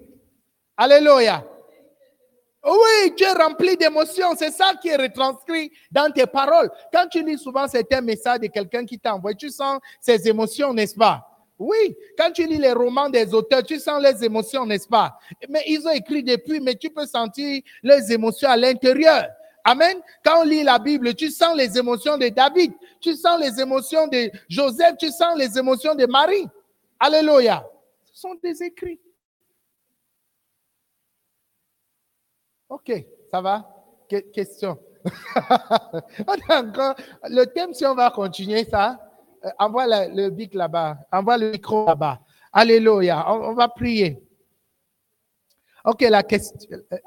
Alléluia. 0.76 1.44
Oui, 2.66 3.14
tu 3.16 3.24
es 3.24 3.32
rempli 3.32 3.78
d'émotions. 3.78 4.36
C'est 4.36 4.52
ça 4.52 4.74
qui 4.82 4.90
est 4.90 4.98
retranscrit 4.98 5.72
dans 5.92 6.12
tes 6.12 6.26
paroles. 6.26 6.70
Quand 6.92 7.08
tu 7.08 7.24
lis 7.24 7.38
souvent 7.38 7.68
certains 7.68 8.02
messages 8.02 8.42
de 8.42 8.48
quelqu'un 8.48 8.86
qui 8.86 9.00
t'a 9.00 9.16
envoyé, 9.16 9.38
tu 9.38 9.50
sens 9.50 9.80
ses 10.02 10.28
émotions, 10.28 10.74
n'est-ce 10.74 10.96
pas? 10.96 11.26
Oui, 11.60 11.96
quand 12.18 12.32
tu 12.32 12.46
lis 12.46 12.58
les 12.58 12.74
romans 12.74 13.10
des 13.10 13.34
auteurs, 13.34 13.64
tu 13.64 13.80
sens 13.80 14.02
les 14.02 14.24
émotions, 14.24 14.66
n'est-ce 14.66 14.88
pas? 14.88 15.18
Mais 15.50 15.64
ils 15.66 15.88
ont 15.88 15.92
écrit 15.92 16.22
depuis, 16.22 16.60
mais 16.60 16.76
tu 16.76 16.90
peux 16.90 17.06
sentir 17.06 17.62
les 17.82 18.12
émotions 18.12 18.50
à 18.50 18.58
l'intérieur. 18.58 19.28
Amen. 19.64 19.98
Quand 20.24 20.42
on 20.42 20.44
lit 20.44 20.64
la 20.64 20.78
Bible, 20.78 21.14
tu 21.16 21.30
sens 21.30 21.56
les 21.56 21.78
émotions 21.78 22.18
de 22.18 22.30
David, 22.30 22.74
tu 23.02 23.16
sens 23.16 23.40
les 23.40 23.60
émotions 23.60 24.08
de 24.08 24.30
Joseph, 24.50 24.98
tu 25.00 25.10
sens 25.10 25.38
les 25.38 25.58
émotions 25.58 25.96
de 25.96 26.06
Marie. 26.06 26.48
Alléluia. 27.00 27.66
Sont 28.18 28.34
des 28.42 28.64
écrits. 28.64 29.00
Ok, 32.68 32.92
ça 33.30 33.42
va? 33.42 33.70
Que- 34.10 34.32
question. 34.32 34.80
a 36.50 36.60
encore 36.64 36.96
le 37.30 37.46
thème, 37.46 37.76
si 37.76 37.86
on 37.86 37.94
va 37.94 38.10
continuer 38.10 38.64
ça, 38.66 39.00
euh, 39.46 39.50
envoie 39.60 39.86
la- 39.86 40.08
le 40.08 40.32
bic 40.32 40.56
là-bas, 40.56 40.98
envoie 41.12 41.38
le 41.38 41.52
micro 41.52 41.86
là-bas. 41.86 42.20
Alléluia. 42.52 43.24
On, 43.32 43.50
on 43.52 43.54
va 43.54 43.68
prier. 43.68 44.20
Ok, 45.86 46.02
la 46.02 46.24
question. 46.24 46.58
euh, 46.72 46.82
euh, 46.94 46.98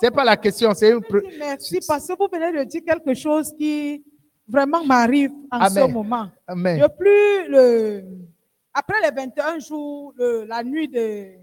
C'est 0.00 0.10
pas 0.10 0.24
la 0.24 0.36
question, 0.36 0.74
c'est 0.74 0.90
une. 0.90 1.02
Merci 1.38 1.78
parce 1.86 2.08
que 2.08 2.14
vous 2.18 2.26
venez 2.32 2.58
de 2.58 2.64
dire 2.64 2.82
quelque 2.84 3.14
chose 3.14 3.54
qui 3.56 4.04
vraiment 4.48 4.84
m'arrive 4.84 5.30
en 5.52 5.68
ce 5.70 5.78
Amen. 5.78 5.92
moment. 5.92 6.28
Amen. 6.48 6.80
Depuis 6.80 7.48
le, 7.48 8.04
après 8.74 9.00
les 9.02 9.10
21 9.14 9.58
jours, 9.58 10.12
le- 10.16 10.44
la 10.44 10.62
nuit 10.62 10.88
de, 10.88 11.34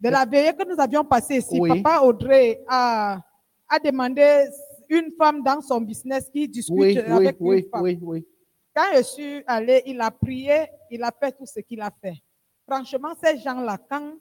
de 0.00 0.08
la 0.08 0.24
veillée 0.24 0.52
que 0.54 0.64
nous 0.68 0.80
avions 0.80 1.04
passée 1.04 1.36
ici, 1.38 1.58
Oui. 1.60 1.82
Papa 1.82 2.00
Audrey 2.04 2.62
a, 2.68 3.20
a 3.68 3.78
demandé 3.78 4.46
une 4.88 5.10
femme 5.18 5.42
dans 5.42 5.60
son 5.60 5.80
business 5.80 6.28
qui 6.32 6.48
discute 6.48 6.74
Oui, 6.76 6.98
avec 6.98 7.36
oui, 7.40 7.60
une 7.60 7.68
femme. 7.70 7.82
oui, 7.82 7.98
oui. 8.02 8.26
Quand 8.74 8.84
je 8.94 9.02
suis 9.02 9.42
allée, 9.46 9.82
il 9.86 10.00
a 10.00 10.10
prié, 10.10 10.66
il 10.90 11.02
a 11.02 11.10
fait 11.18 11.32
tout 11.32 11.46
ce 11.46 11.60
qu'il 11.60 11.80
a 11.80 11.90
fait. 12.02 12.14
Franchement, 12.68 13.14
ces 13.22 13.38
gens-là, 13.38 13.78
quand 13.90 14.12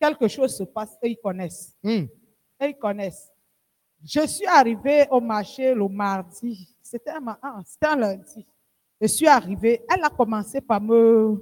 quelque 0.00 0.28
chose 0.28 0.54
se 0.56 0.64
passe, 0.64 0.90
eux, 1.02 1.08
ils 1.08 1.16
connaissent. 1.16 1.74
Hmm. 1.82 2.04
Ils 2.60 2.76
connaissent. 2.78 3.30
Je 4.04 4.26
suis 4.26 4.46
arrivée 4.46 5.06
au 5.10 5.20
marché 5.20 5.74
le 5.74 5.88
mardi. 5.88 6.76
C'était 6.82 7.12
un, 7.12 7.38
ah, 7.42 7.60
c'était 7.64 7.86
un 7.86 7.96
lundi. 7.96 8.46
Je 9.04 9.08
suis 9.08 9.26
arrivée. 9.26 9.82
Elle 9.94 10.02
a 10.02 10.08
commencé 10.08 10.62
par 10.62 10.80
me 10.80 11.36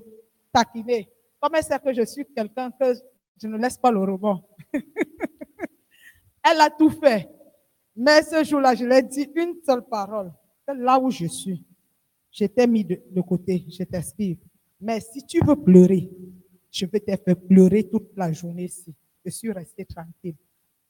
taquiner. 0.53 1.09
Comme 1.41 1.55
elle 1.55 1.63
sait 1.63 1.79
que 1.79 1.95
je 1.95 2.05
suis 2.05 2.27
quelqu'un 2.35 2.73
que 2.73 2.93
je 3.41 3.47
ne 3.47 3.57
laisse 3.57 3.79
pas 3.79 3.93
le 3.93 4.01
rebond. 4.01 4.43
elle 4.75 6.61
a 6.61 6.69
tout 6.71 6.91
fait. 6.91 7.29
Mais 7.95 8.21
ce 8.25 8.43
jour-là, 8.43 8.75
je 8.75 8.85
lui 8.85 8.93
ai 8.93 9.03
dit 9.03 9.29
une 9.37 9.55
seule 9.65 9.87
parole. 9.87 10.33
Là 10.75 10.99
où 10.99 11.09
je 11.13 11.27
suis, 11.27 11.65
je 12.33 12.47
t'ai 12.47 12.67
mis 12.67 12.85
de, 12.85 13.01
de 13.09 13.21
côté, 13.21 13.65
je 13.69 13.85
t'explique. 13.85 14.41
Mais 14.81 14.99
si 14.99 15.25
tu 15.25 15.39
veux 15.47 15.55
pleurer, 15.55 16.11
je 16.69 16.85
vais 16.87 16.99
te 16.99 17.15
faire 17.15 17.37
pleurer 17.49 17.89
toute 17.89 18.11
la 18.17 18.33
journée 18.33 18.65
ici. 18.65 18.93
Je 19.25 19.31
suis 19.31 19.53
restée 19.53 19.85
tranquille. 19.85 20.35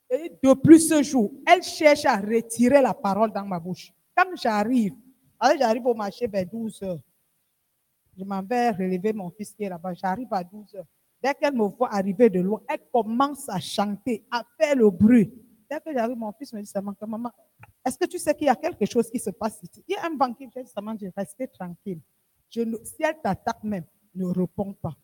Et 0.08 0.32
depuis 0.42 0.80
ce 0.80 1.02
jour, 1.02 1.34
elle 1.46 1.62
cherche 1.62 2.06
à 2.06 2.16
retirer 2.16 2.80
la 2.80 2.94
parole 2.94 3.30
dans 3.30 3.44
ma 3.44 3.60
bouche. 3.60 3.92
Quand 4.16 4.34
j'arrive, 4.36 4.94
alors 5.44 5.58
j'arrive 5.58 5.86
au 5.86 5.94
marché 5.94 6.26
vers 6.26 6.46
12 6.46 6.82
heures. 6.82 6.98
Je 8.18 8.24
m'en 8.24 8.42
vais 8.42 8.70
relever 8.70 9.12
mon 9.12 9.30
fils 9.30 9.52
qui 9.54 9.64
est 9.64 9.68
là-bas. 9.68 9.94
J'arrive 9.94 10.28
à 10.30 10.44
12 10.44 10.74
heures. 10.76 10.84
Dès 11.22 11.34
qu'elle 11.34 11.54
me 11.54 11.64
voit 11.66 11.92
arriver 11.94 12.28
de 12.28 12.40
loin, 12.40 12.60
elle 12.68 12.80
commence 12.92 13.48
à 13.48 13.58
chanter, 13.58 14.24
à 14.30 14.44
faire 14.58 14.76
le 14.76 14.90
bruit. 14.90 15.32
Dès 15.70 15.80
que 15.80 15.92
j'arrive, 15.92 16.16
mon 16.16 16.32
fils 16.32 16.52
me 16.52 16.60
dit 16.60 16.66
seulement 16.66 16.92
que 16.92 17.04
maman, 17.06 17.30
est-ce 17.84 17.96
que 17.96 18.04
tu 18.06 18.18
sais 18.18 18.34
qu'il 18.34 18.46
y 18.46 18.50
a 18.50 18.56
quelque 18.56 18.84
chose 18.86 19.08
qui 19.10 19.18
se 19.18 19.30
passe 19.30 19.58
ici? 19.62 19.82
Il 19.88 19.92
y 19.94 19.96
a 19.96 20.06
un 20.06 20.14
banquier, 20.14 20.48
j'ai 20.54 20.62
dit 20.62 20.70
seulement, 20.70 20.94
je 21.00 21.06
rester 21.16 21.48
tranquille. 21.48 22.00
Je 22.50 22.60
ne- 22.62 22.76
si 22.84 22.96
elle 23.02 23.16
t'attaque 23.22 23.62
même, 23.64 23.84
ne 24.14 24.26
réponds 24.26 24.74
pas. 24.74 24.94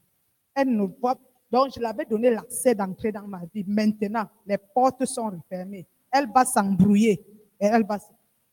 Elle 0.54 0.76
ne 0.76 0.84
voit. 1.00 1.18
Donc, 1.50 1.72
je 1.74 1.80
l'avais 1.80 2.04
donné 2.04 2.30
l'accès 2.30 2.74
d'entrer 2.74 3.10
dans 3.10 3.26
ma 3.26 3.40
vie. 3.54 3.64
Maintenant, 3.66 4.28
les 4.44 4.58
portes 4.58 5.04
sont 5.06 5.30
refermées. 5.30 5.86
Elle 6.10 6.30
va 6.30 6.44
s'embrouiller. 6.44 7.24
Et 7.60 7.66
elle 7.66 7.86
va. 7.86 7.96
s- 7.96 8.10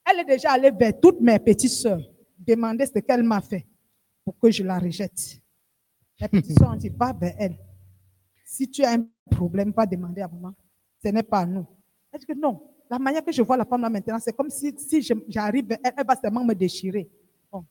Elle 0.09 0.19
est 0.19 0.25
déjà 0.25 0.51
allée 0.51 0.71
vers 0.71 0.99
toutes 0.99 1.19
mes 1.19 1.39
petites 1.39 1.71
sœurs, 1.71 2.01
demander 2.37 2.85
ce 2.85 2.99
qu'elle 2.99 3.23
m'a 3.23 3.41
fait 3.41 3.65
pour 4.23 4.37
que 4.37 4.51
je 4.51 4.63
la 4.63 4.77
rejette. 4.77 5.41
Les 6.19 6.27
petites 6.27 6.57
sœurs 6.57 6.71
ont 6.71 6.75
dit, 6.75 6.89
va 6.89 7.11
vers 7.13 7.33
elle. 7.37 7.57
Si 8.45 8.69
tu 8.69 8.83
as 8.83 8.91
un 8.91 9.05
problème, 9.29 9.71
va 9.75 9.85
demander 9.85 10.21
à 10.21 10.27
maman. 10.27 10.53
Ce 11.03 11.09
n'est 11.09 11.23
pas 11.23 11.39
à 11.39 11.45
nous. 11.45 11.65
Elle 12.11 12.19
dit 12.19 12.25
que 12.25 12.33
non. 12.33 12.61
La 12.89 12.99
manière 12.99 13.23
que 13.23 13.31
je 13.31 13.41
vois 13.41 13.57
la 13.57 13.65
femme 13.65 13.81
là 13.81 13.89
maintenant, 13.89 14.19
c'est 14.19 14.35
comme 14.35 14.49
si, 14.49 14.73
si 14.77 15.01
j'arrive, 15.27 15.67
vers 15.67 15.79
elle, 15.83 15.93
elle 15.97 16.05
va 16.05 16.15
seulement 16.15 16.43
me 16.43 16.53
déchirer. 16.53 17.09
Bon. 17.51 17.65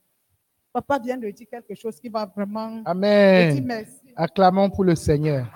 Papa 0.73 0.99
vient 0.99 1.17
de 1.17 1.31
dire 1.31 1.47
quelque 1.49 1.75
chose 1.75 2.01
qui 2.01 2.09
va 2.09 2.27
vraiment. 2.27 2.83
Amen. 2.85 3.65
merci. 3.65 4.13
Acclamons 4.17 4.71
pour 4.71 4.85
le 4.85 4.97
Seigneur. 4.97 5.47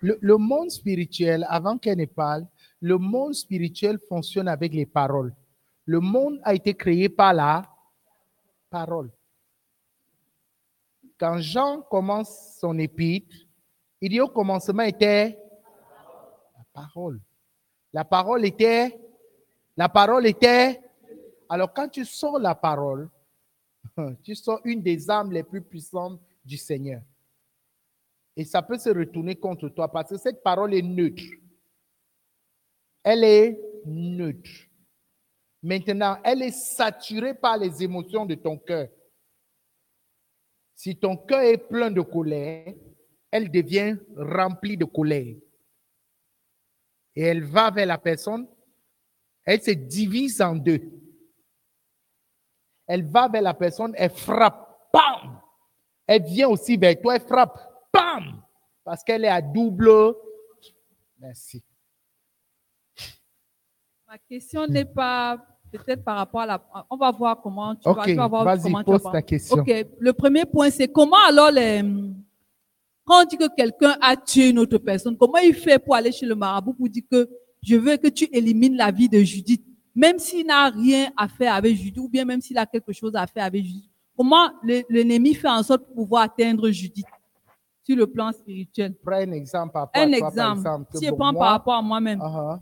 Le, 0.00 0.18
le 0.20 0.36
monde 0.36 0.70
spirituel, 0.70 1.46
avant 1.48 1.78
qu'elle 1.78 1.98
ne 1.98 2.04
parle, 2.04 2.46
le 2.80 2.98
monde 2.98 3.34
spirituel 3.34 3.98
fonctionne 3.98 4.48
avec 4.48 4.72
les 4.74 4.86
paroles. 4.86 5.34
Le 5.84 6.00
monde 6.00 6.40
a 6.42 6.54
été 6.54 6.74
créé 6.74 7.08
par 7.08 7.32
la 7.32 7.62
parole. 8.70 9.10
Quand 11.18 11.38
Jean 11.38 11.82
commence 11.82 12.58
son 12.60 12.78
épître, 12.78 13.34
il 14.00 14.10
dit 14.10 14.20
au 14.20 14.28
commencement 14.28 14.82
était 14.82 15.38
la 16.56 16.64
parole. 16.72 17.20
La 17.92 18.04
parole 18.04 18.44
était, 18.44 19.00
la 19.76 19.88
parole 19.88 20.26
était. 20.26 20.80
Alors 21.48 21.72
quand 21.72 21.88
tu 21.88 22.04
sors 22.04 22.38
la 22.38 22.54
parole, 22.54 23.08
tu 24.22 24.34
sors 24.34 24.60
une 24.64 24.82
des 24.82 25.10
âmes 25.10 25.32
les 25.32 25.42
plus 25.42 25.62
puissantes 25.62 26.20
du 26.44 26.58
Seigneur. 26.58 27.00
Et 28.36 28.44
ça 28.44 28.60
peut 28.60 28.76
se 28.76 28.90
retourner 28.90 29.36
contre 29.36 29.70
toi 29.70 29.90
parce 29.90 30.10
que 30.10 30.18
cette 30.18 30.42
parole 30.42 30.74
est 30.74 30.82
neutre. 30.82 31.22
Elle 33.06 33.22
est 33.22 33.60
neutre. 33.84 34.50
Maintenant, 35.62 36.18
elle 36.24 36.42
est 36.42 36.50
saturée 36.50 37.34
par 37.34 37.56
les 37.56 37.82
émotions 37.82 38.26
de 38.26 38.34
ton 38.34 38.58
cœur. 38.58 38.88
Si 40.74 40.96
ton 40.96 41.16
cœur 41.16 41.40
est 41.40 41.58
plein 41.58 41.90
de 41.90 42.00
colère, 42.00 42.74
elle 43.30 43.50
devient 43.50 43.96
remplie 44.16 44.76
de 44.76 44.84
colère. 44.84 45.36
Et 47.14 47.22
elle 47.22 47.44
va 47.44 47.70
vers 47.70 47.86
la 47.86 47.98
personne, 47.98 48.48
elle 49.44 49.62
se 49.62 49.70
divise 49.70 50.42
en 50.42 50.56
deux 50.56 50.82
elle 52.86 53.04
va 53.04 53.28
vers 53.28 53.42
la 53.42 53.54
personne, 53.54 53.92
elle 53.96 54.10
frappe, 54.10 54.88
bam! 54.92 55.40
Elle 56.06 56.22
vient 56.22 56.48
aussi 56.48 56.76
vers 56.76 57.00
toi, 57.00 57.16
elle 57.16 57.22
frappe, 57.22 57.58
bam! 57.92 58.42
Parce 58.84 59.02
qu'elle 59.02 59.24
est 59.24 59.28
à 59.28 59.42
double. 59.42 60.14
Merci. 61.18 61.64
Ma 64.16 64.36
question 64.36 64.66
n'est 64.66 64.86
pas 64.86 65.36
peut-être 65.70 66.02
par 66.02 66.16
rapport 66.16 66.40
à 66.40 66.46
la. 66.46 66.62
On 66.88 66.96
va 66.96 67.10
voir 67.10 67.38
comment 67.42 67.74
tu 67.74 67.86
vas, 67.86 68.02
tu 68.04 68.14
vas 68.14 68.26
voir 68.28 68.44
comment 68.62 68.78
tu 68.78 68.84
pose 68.86 69.02
vas 69.02 69.10
ta 69.10 69.20
question. 69.22 69.58
Ok, 69.58 69.86
le 69.98 70.12
premier 70.14 70.46
point, 70.46 70.70
c'est 70.70 70.88
comment 70.88 71.18
alors 71.28 71.50
les. 71.50 71.82
Quand 73.04 73.22
on 73.22 73.24
dit 73.26 73.36
que 73.36 73.54
quelqu'un 73.54 73.94
a 74.00 74.16
tué 74.16 74.48
une 74.48 74.58
autre 74.58 74.78
personne, 74.78 75.18
comment 75.18 75.36
il 75.38 75.52
fait 75.52 75.78
pour 75.78 75.94
aller 75.94 76.10
chez 76.12 76.24
le 76.24 76.34
marabout 76.34 76.72
pour 76.72 76.88
dire 76.88 77.02
que 77.10 77.28
je 77.62 77.76
veux 77.76 77.96
que 77.98 78.08
tu 78.08 78.24
élimines 78.32 78.74
la 78.76 78.90
vie 78.90 79.08
de 79.08 79.18
Judith, 79.18 79.62
même 79.94 80.18
s'il 80.18 80.46
n'a 80.46 80.70
rien 80.70 81.10
à 81.14 81.28
faire 81.28 81.52
avec 81.54 81.76
Judith, 81.76 81.98
ou 81.98 82.08
bien 82.08 82.24
même 82.24 82.40
s'il 82.40 82.56
a 82.56 82.64
quelque 82.64 82.92
chose 82.94 83.14
à 83.14 83.26
faire 83.26 83.44
avec 83.44 83.62
Judith. 83.64 83.90
Comment 84.16 84.48
le- 84.62 84.82
l'ennemi 84.88 85.34
fait 85.34 85.48
en 85.48 85.62
sorte 85.62 85.84
pour 85.84 85.94
pouvoir 85.94 86.22
atteindre 86.22 86.70
Judith 86.70 87.06
sur 87.84 87.96
le 87.96 88.06
plan 88.06 88.32
spirituel? 88.32 88.94
Prends 89.04 89.16
un 89.16 89.32
exemple 89.32 89.72
par 89.74 89.82
rapport 89.82 90.00
à 90.02 90.04
Un 90.04 90.08
toi, 90.10 90.18
par 90.20 90.28
exemple. 90.30 90.58
exemple, 90.60 90.92
que 90.92 90.98
Si 90.98 91.04
je 91.06 91.10
prends 91.12 91.32
moi- 91.32 91.40
par 91.42 91.50
rapport 91.50 91.74
à 91.74 91.82
moi-même. 91.82 92.20
Ah. 92.22 92.58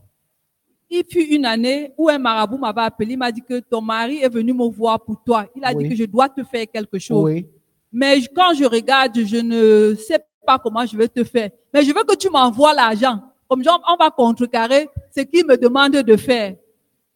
Il 0.97 1.05
fut 1.11 1.25
une 1.35 1.45
année 1.45 1.93
où 1.99 2.09
un 2.09 2.19
marabout 2.19 2.57
m'avait 2.57 2.83
appelé, 2.83 3.13
il 3.15 3.19
m'a 3.19 3.33
dit 3.33 3.43
que 3.43 3.59
ton 3.59 3.81
mari 3.81 4.19
est 4.23 4.29
venu 4.29 4.53
me 4.53 4.69
voir 4.69 5.01
pour 5.01 5.21
toi. 5.25 5.45
Il 5.57 5.65
a 5.65 5.73
Oui. 5.73 5.83
dit 5.83 5.89
que 5.91 5.97
je 5.97 6.05
dois 6.05 6.29
te 6.29 6.45
faire 6.45 6.67
quelque 6.73 6.99
chose. 7.01 7.25
Oui. 7.25 7.47
Mais 7.93 8.21
quand 8.35 8.55
je 8.55 8.65
regarde, 8.65 9.19
je 9.19 9.37
ne 9.39 9.97
sais 9.97 10.21
pas 10.47 10.57
comment 10.59 10.87
je 10.87 10.97
vais 10.97 11.09
te 11.09 11.25
faire. 11.25 11.51
Mais 11.73 11.83
je 11.83 11.93
veux 11.93 12.05
que 12.05 12.15
tu 12.15 12.31
m'envoies 12.31 12.73
l'argent. 12.75 13.21
Comme 13.49 13.65
genre, 13.65 13.83
on 13.93 13.97
va 13.97 14.09
contrecarrer 14.11 14.89
ce 15.15 15.23
qu'il 15.23 15.45
me 15.45 15.57
demande 15.57 15.93
de 15.93 16.17
faire. 16.17 16.55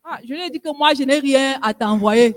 Ah, 0.04 0.18
je 0.24 0.32
lui 0.34 0.40
ai 0.42 0.50
dit 0.50 0.58
que 0.60 0.76
moi, 0.76 0.90
je 0.98 1.04
n'ai 1.04 1.20
rien 1.20 1.58
à 1.62 1.72
t'envoyer. 1.72 2.34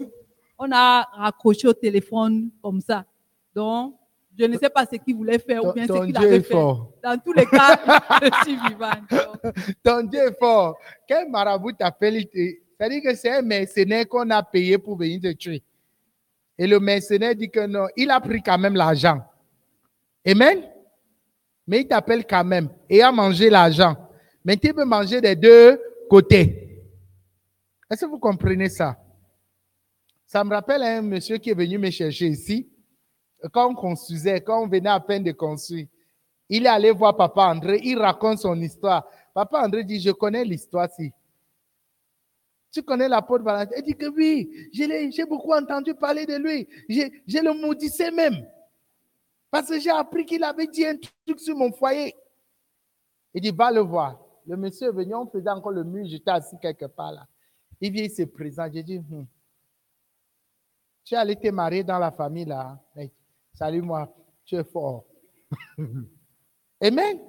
On 0.60 0.72
a 0.72 1.08
raccroché 1.14 1.68
au 1.68 1.74
téléphone 1.74 2.52
comme 2.62 2.82
ça. 2.82 3.04
Donc, 3.56 3.96
je 4.38 4.46
ne 4.46 4.58
sais 4.58 4.70
pas 4.70 4.86
ce 4.86 4.96
qu'il 4.98 5.16
voulait 5.16 5.40
faire 5.40 5.64
ou 5.64 5.74
bien 5.74 5.86
ton 5.86 6.02
ce 6.02 6.06
qu'il 6.06 6.14
Dieu 6.14 6.28
avait 6.28 6.36
est 6.38 6.42
fait. 6.42 6.54
fort. 6.54 6.92
Dans 7.04 7.18
tous 7.20 7.34
les 7.34 7.46
cas, 7.46 7.80
je 8.22 8.44
suis 8.44 8.56
vivante. 8.56 9.10
Donc, 9.12 9.76
Ton 9.84 10.04
Dieu 10.04 10.20
est 10.28 10.40
fort. 10.40 10.78
Quel 11.08 11.30
marabout 11.30 11.74
t'appelle 11.74 12.24
C'est-à-dire 12.34 13.02
que 13.04 13.16
c'est 13.16 13.32
un 13.32 13.42
mercenaire 13.42 14.08
qu'on 14.08 14.30
a 14.30 14.42
payé 14.42 14.78
pour 14.78 14.98
venir 14.98 15.20
te 15.22 15.32
tuer. 15.34 15.62
Et 16.58 16.68
le 16.68 16.80
mercenaire 16.80 17.36
dit 17.36 17.50
que 17.50 17.66
non, 17.66 17.88
il 17.96 18.10
a 18.10 18.20
pris 18.20 18.42
quand 18.42 18.58
même 18.58 18.76
l'argent. 18.76 19.22
Amen? 20.26 20.62
Mais 21.68 21.82
il 21.82 21.88
t'appelle 21.88 22.26
quand 22.26 22.44
même 22.44 22.70
et 22.90 23.02
a 23.02 23.12
mangé 23.12 23.50
l'argent. 23.50 23.96
Mais 24.44 24.58
tu 24.58 24.74
peux 24.74 24.86
manger 24.86 25.22
des 25.22 25.36
deux 25.36 25.80
côtés. 26.10 26.80
Est-ce 27.90 28.06
que 28.06 28.10
vous 28.10 28.20
comprenez 28.20 28.70
ça? 28.70 28.98
Ça 30.26 30.44
me 30.44 30.52
rappelle 30.52 30.82
un 30.84 31.02
monsieur 31.02 31.38
qui 31.38 31.50
est 31.50 31.54
venu 31.54 31.78
me 31.78 31.90
chercher 31.90 32.28
ici. 32.28 32.68
Quand 33.52 33.70
on 33.72 33.76
construisait, 33.76 34.42
quand 34.42 34.64
on 34.64 34.68
venait 34.68 34.90
à 34.90 35.00
peine 35.00 35.24
de 35.24 35.32
construire, 35.32 35.88
il 36.50 36.66
est 36.66 36.70
allé 36.70 36.92
voir 36.92 37.16
Papa 37.16 37.48
André, 37.48 37.80
il 37.84 37.98
raconte 37.98 38.40
son 38.40 38.60
histoire. 38.60 39.08
Papa 39.34 39.62
André 39.62 39.84
dit, 39.84 40.00
je 40.00 40.12
connais 40.12 40.44
l'histoire 40.44 40.90
ci. 40.90 41.12
Tu 42.72 42.84
connais 42.84 43.10
l'apôtre 43.10 43.44
Valentin 43.44 43.76
Il 43.78 43.84
dit 43.84 43.96
que 43.96 44.08
oui, 44.08 44.70
je 44.74 45.12
j'ai 45.14 45.26
beaucoup 45.26 45.54
entendu 45.54 45.94
parler 45.94 46.26
de 46.26 46.36
lui. 46.36 46.68
J'ai 46.88 47.42
le 47.42 47.54
maudissé 47.54 48.12
même. 48.12 48.46
Parce 49.50 49.68
que 49.68 49.80
j'ai 49.80 49.90
appris 49.90 50.26
qu'il 50.26 50.44
avait 50.44 50.68
dit 50.68 50.86
un 50.86 50.96
truc 51.26 51.40
sur 51.40 51.56
mon 51.56 51.72
foyer. 51.74 52.16
Il 53.34 53.42
dit, 53.42 53.52
va 53.52 53.72
le 53.72 53.82
voir. 53.82 54.20
Le 54.48 54.56
monsieur 54.56 54.88
est 54.88 54.92
venu, 54.92 55.14
on 55.14 55.28
faisait 55.28 55.50
encore 55.50 55.72
le 55.72 55.84
mur, 55.84 56.06
j'étais 56.06 56.32
assis 56.32 56.58
quelque 56.62 56.86
part 56.86 57.12
là. 57.12 57.28
Il 57.80 57.92
vient, 57.92 58.04
il 58.04 58.12
se 58.12 58.24
présente. 58.24 58.74
J'ai 58.74 58.84
dit, 58.84 59.00
Hmm. 59.00 59.26
tu 61.04 61.14
es 61.14 61.18
allé 61.18 61.36
te 61.36 61.48
marier 61.50 61.84
dans 61.84 62.00
la 62.00 62.12
famille 62.12 62.46
là. 62.46 62.80
Mais, 62.96 63.12
salut 63.54 63.82
moi, 63.82 64.14
tu 64.46 64.56
es 64.56 64.64
fort. 64.64 65.06
Amen. 66.82 67.20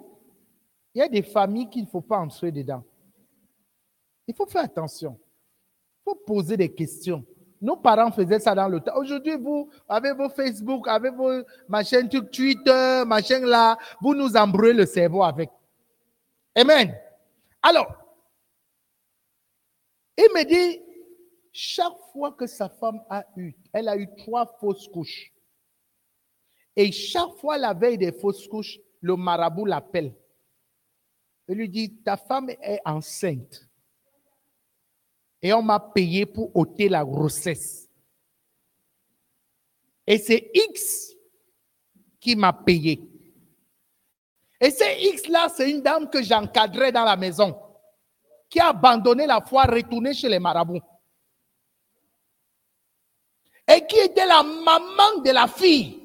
Il 0.94 0.98
y 0.98 1.02
a 1.02 1.08
des 1.08 1.22
familles 1.22 1.68
qu'il 1.68 1.84
ne 1.84 1.88
faut 1.88 2.00
pas 2.00 2.18
entrer 2.18 2.52
dedans. 2.52 2.84
Il 4.26 4.34
faut 4.34 4.46
faire 4.46 4.64
attention. 4.64 5.18
Il 5.20 6.10
faut 6.10 6.14
poser 6.26 6.56
des 6.56 6.72
questions. 6.72 7.24
Nos 7.60 7.76
parents 7.76 8.10
faisaient 8.10 8.40
ça 8.40 8.54
dans 8.54 8.68
le 8.68 8.80
temps. 8.80 8.96
Aujourd'hui, 8.96 9.36
vous, 9.36 9.70
avec 9.88 10.16
vos 10.16 10.28
Facebook, 10.28 10.88
avec 10.88 11.14
vos 11.14 11.42
machines 11.68 12.08
Twitter, 12.08 13.04
machin 13.06 13.40
là, 13.40 13.78
vous 14.00 14.14
nous 14.14 14.36
embrouillez 14.36 14.72
le 14.72 14.86
cerveau 14.86 15.22
avec. 15.22 15.48
Amen. 16.56 16.94
Alors, 17.62 17.86
il 20.18 20.24
me 20.34 20.44
dit, 20.44 20.82
chaque 21.52 21.96
fois 22.12 22.32
que 22.32 22.46
sa 22.46 22.68
femme 22.68 23.00
a 23.08 23.24
eu, 23.36 23.54
elle 23.72 23.88
a 23.88 23.96
eu 23.96 24.08
trois 24.16 24.46
fausses 24.58 24.88
couches. 24.88 25.32
Et 26.76 26.90
chaque 26.90 27.34
fois 27.40 27.58
la 27.58 27.74
veille 27.74 27.98
des 27.98 28.12
fausses 28.12 28.48
couches, 28.48 28.78
le 29.00 29.16
marabout 29.16 29.66
l'appelle. 29.66 30.14
Il 31.48 31.56
lui 31.56 31.68
dit, 31.68 31.96
ta 32.02 32.16
femme 32.16 32.50
est 32.50 32.80
enceinte. 32.84 33.68
Et 35.42 35.52
on 35.52 35.62
m'a 35.62 35.80
payé 35.80 36.24
pour 36.24 36.54
ôter 36.56 36.88
la 36.88 37.04
grossesse. 37.04 37.90
Et 40.06 40.18
c'est 40.18 40.50
X 40.54 41.12
qui 42.20 42.36
m'a 42.36 42.52
payé. 42.52 43.00
Et 44.60 44.70
c'est 44.70 45.02
X-là, 45.02 45.48
c'est 45.48 45.68
une 45.68 45.82
dame 45.82 46.08
que 46.08 46.22
j'encadrais 46.22 46.92
dans 46.92 47.04
la 47.04 47.16
maison, 47.16 47.60
qui 48.48 48.60
a 48.60 48.68
abandonné 48.68 49.26
la 49.26 49.40
foi, 49.40 49.64
retourné 49.64 50.14
chez 50.14 50.28
les 50.28 50.38
marabouts. 50.38 50.80
Et 53.66 53.84
qui 53.86 53.98
était 53.98 54.26
la 54.26 54.44
maman 54.44 55.22
de 55.24 55.30
la 55.32 55.48
fille. 55.48 56.01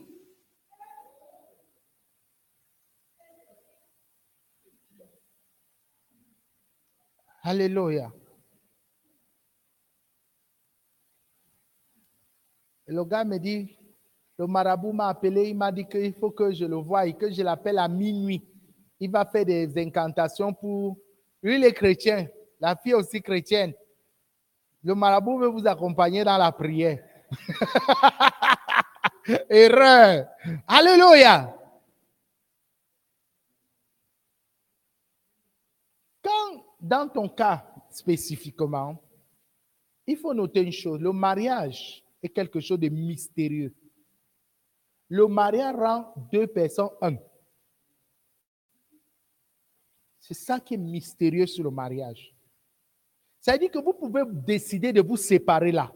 Alléluia. 7.47 8.11
Et 12.85 12.91
le 12.91 13.05
gars 13.05 13.23
me 13.23 13.37
dit, 13.37 13.73
le 14.37 14.47
marabout 14.47 14.91
m'a 14.91 15.07
appelé, 15.07 15.51
il 15.51 15.55
m'a 15.55 15.71
dit 15.71 15.87
qu'il 15.87 16.13
faut 16.13 16.31
que 16.31 16.51
je 16.51 16.65
le 16.65 16.75
voie 16.75 17.05
et 17.05 17.13
que 17.13 17.31
je 17.31 17.41
l'appelle 17.41 17.77
à 17.77 17.87
minuit. 17.87 18.45
Il 18.99 19.11
va 19.11 19.23
faire 19.23 19.45
des 19.45 19.77
incantations 19.77 20.53
pour... 20.53 20.97
Lui, 21.41 21.55
il 21.55 21.63
est 21.63 21.71
chrétien, 21.71 22.27
la 22.59 22.75
fille 22.75 22.95
aussi 22.95 23.21
chrétienne. 23.21 23.73
Le 24.83 24.93
marabout 24.93 25.39
veut 25.39 25.47
vous 25.47 25.65
accompagner 25.65 26.25
dans 26.25 26.37
la 26.37 26.51
prière. 26.51 27.01
Erreur. 29.49 30.27
Alléluia. 30.67 31.55
Quand, 36.21 36.66
dans 36.79 37.09
ton 37.09 37.29
cas 37.29 37.65
spécifiquement, 37.89 39.01
il 40.05 40.17
faut 40.17 40.33
noter 40.33 40.61
une 40.61 40.71
chose, 40.71 40.99
le 40.99 41.11
mariage 41.11 42.03
est 42.21 42.29
quelque 42.29 42.59
chose 42.59 42.79
de 42.79 42.89
mystérieux. 42.89 43.73
Le 45.09 45.27
mariage 45.27 45.75
rend 45.75 46.13
deux 46.31 46.47
personnes 46.47 46.89
un. 47.01 47.15
C'est 50.19 50.33
ça 50.33 50.59
qui 50.59 50.73
est 50.73 50.77
mystérieux 50.77 51.45
sur 51.45 51.63
le 51.63 51.71
mariage. 51.71 52.35
Ça 53.39 53.53
veut 53.53 53.59
dire 53.59 53.71
que 53.71 53.79
vous 53.79 53.93
pouvez 53.93 54.23
décider 54.27 54.91
de 54.91 55.01
vous 55.01 55.15
séparer 55.15 55.71
là. 55.71 55.93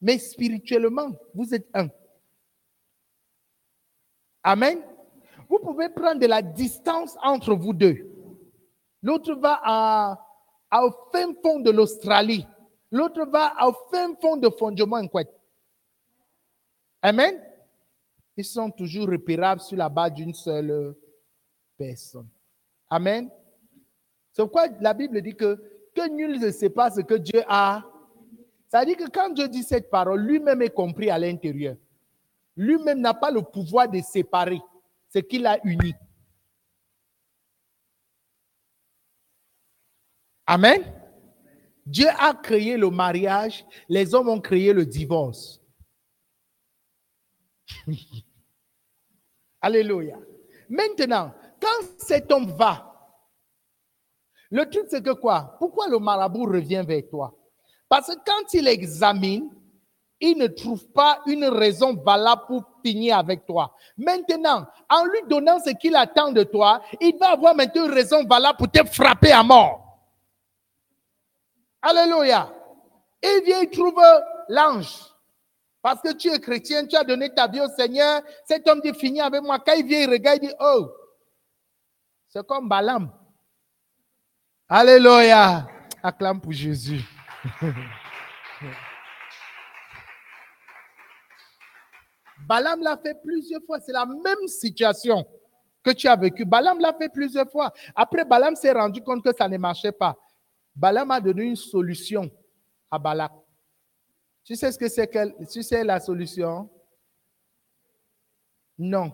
Mais 0.00 0.18
spirituellement, 0.18 1.10
vous 1.34 1.54
êtes 1.54 1.68
un. 1.74 1.88
Amen. 4.42 4.78
Vous 5.48 5.58
pouvez 5.58 5.90
prendre 5.90 6.18
de 6.18 6.26
la 6.26 6.40
distance 6.40 7.16
entre 7.22 7.54
vous 7.54 7.74
deux. 7.74 8.10
L'autre 9.02 9.34
va 9.34 9.60
à, 9.62 10.84
au 10.84 10.90
fin 11.12 11.32
fond 11.42 11.60
de 11.60 11.70
l'Australie. 11.70 12.46
L'autre 12.90 13.24
va 13.26 13.54
au 13.66 13.72
fin 13.90 14.14
fond 14.20 14.36
de 14.36 14.48
Fondement 14.50 15.02
Amen? 17.02 17.40
Ils 18.36 18.44
sont 18.44 18.70
toujours 18.70 19.08
repérables 19.08 19.60
sur 19.60 19.76
la 19.76 19.88
base 19.88 20.12
d'une 20.14 20.34
seule 20.34 20.94
personne. 21.76 22.28
Amen? 22.88 23.30
C'est 24.32 24.42
pourquoi 24.42 24.68
la 24.80 24.94
Bible 24.94 25.20
dit 25.22 25.34
que, 25.34 25.56
que 25.94 26.08
nul 26.08 26.38
ne 26.38 26.50
sait 26.50 26.70
pas 26.70 26.90
ce 26.90 27.00
que 27.00 27.14
Dieu 27.14 27.42
a. 27.48 27.82
Ça 28.68 28.84
dit 28.84 28.94
que 28.94 29.08
quand 29.10 29.30
Dieu 29.30 29.48
dit 29.48 29.62
cette 29.62 29.90
parole, 29.90 30.20
lui-même 30.20 30.62
est 30.62 30.70
compris 30.70 31.10
à 31.10 31.18
l'intérieur. 31.18 31.76
Lui-même 32.56 33.00
n'a 33.00 33.14
pas 33.14 33.30
le 33.30 33.42
pouvoir 33.42 33.88
de 33.88 34.00
séparer 34.00 34.60
ce 35.08 35.18
qu'il 35.18 35.46
a 35.46 35.58
uni. 35.64 35.94
Amen. 40.46 40.82
Dieu 41.86 42.08
a 42.18 42.34
créé 42.34 42.76
le 42.76 42.90
mariage, 42.90 43.64
les 43.88 44.14
hommes 44.14 44.28
ont 44.28 44.40
créé 44.40 44.72
le 44.72 44.86
divorce. 44.86 45.60
Alléluia. 49.60 50.16
Maintenant, 50.68 51.32
quand 51.60 51.86
cet 51.98 52.30
homme 52.30 52.50
va, 52.52 52.86
le 54.50 54.68
truc 54.68 54.86
c'est 54.88 55.02
que 55.02 55.12
quoi? 55.12 55.56
Pourquoi 55.58 55.88
le 55.88 55.98
marabout 55.98 56.44
revient 56.44 56.84
vers 56.86 57.02
toi? 57.08 57.34
Parce 57.88 58.08
que 58.08 58.20
quand 58.24 58.54
il 58.54 58.68
examine, 58.68 59.50
il 60.20 60.36
ne 60.36 60.46
trouve 60.46 60.86
pas 60.88 61.20
une 61.26 61.46
raison 61.46 61.94
valable 61.94 62.42
pour 62.46 62.64
finir 62.84 63.18
avec 63.18 63.46
toi. 63.46 63.74
Maintenant, 63.96 64.66
en 64.88 65.04
lui 65.04 65.20
donnant 65.28 65.58
ce 65.64 65.70
qu'il 65.70 65.96
attend 65.96 66.30
de 66.30 66.42
toi, 66.42 66.82
il 67.00 67.16
va 67.18 67.30
avoir 67.30 67.54
maintenant 67.54 67.86
une 67.86 67.92
raison 67.92 68.24
valable 68.24 68.58
pour 68.58 68.70
te 68.70 68.84
frapper 68.86 69.32
à 69.32 69.42
mort. 69.42 69.89
Alléluia. 71.82 72.52
Il 73.22 73.42
vient, 73.44 73.60
il 73.60 73.70
trouve 73.70 74.00
l'ange. 74.48 75.10
Parce 75.82 76.02
que 76.02 76.12
tu 76.12 76.28
es 76.28 76.38
chrétien, 76.38 76.86
tu 76.86 76.96
as 76.96 77.04
donné 77.04 77.32
ta 77.34 77.46
vie 77.48 77.60
au 77.60 77.68
Seigneur. 77.68 78.22
Cet 78.44 78.68
homme 78.68 78.80
dit, 78.80 78.92
fini 78.92 79.20
avec 79.20 79.42
moi. 79.42 79.58
Quand 79.58 79.72
il 79.72 79.86
vient, 79.86 80.00
il 80.00 80.10
regarde, 80.10 80.40
il 80.42 80.48
dit, 80.48 80.54
oh, 80.60 80.90
c'est 82.28 82.46
comme 82.46 82.68
Balaam. 82.68 83.10
Alléluia. 84.68 85.66
Acclame 86.02 86.40
pour 86.40 86.52
Jésus. 86.52 87.02
Balaam 92.46 92.82
l'a 92.82 92.96
fait 92.96 93.14
plusieurs 93.22 93.62
fois. 93.66 93.80
C'est 93.80 93.92
la 93.92 94.06
même 94.06 94.46
situation 94.46 95.26
que 95.82 95.90
tu 95.90 96.08
as 96.08 96.16
vécue. 96.16 96.44
Balaam 96.44 96.78
l'a 96.78 96.92
fait 96.92 97.08
plusieurs 97.08 97.50
fois. 97.50 97.72
Après, 97.94 98.24
Balaam 98.24 98.54
s'est 98.54 98.72
rendu 98.72 99.02
compte 99.02 99.24
que 99.24 99.34
ça 99.36 99.48
ne 99.48 99.56
marchait 99.56 99.92
pas. 99.92 100.16
Balaam 100.74 101.10
a 101.10 101.20
donné 101.20 101.44
une 101.44 101.56
solution 101.56 102.30
à 102.90 102.98
Balak. 102.98 103.32
Tu 104.44 104.56
sais 104.56 104.72
ce 104.72 104.78
que 104.78 104.88
c'est 104.88 105.10
tu 105.50 105.62
sais 105.62 105.84
la 105.84 106.00
solution? 106.00 106.70
Non. 108.78 109.12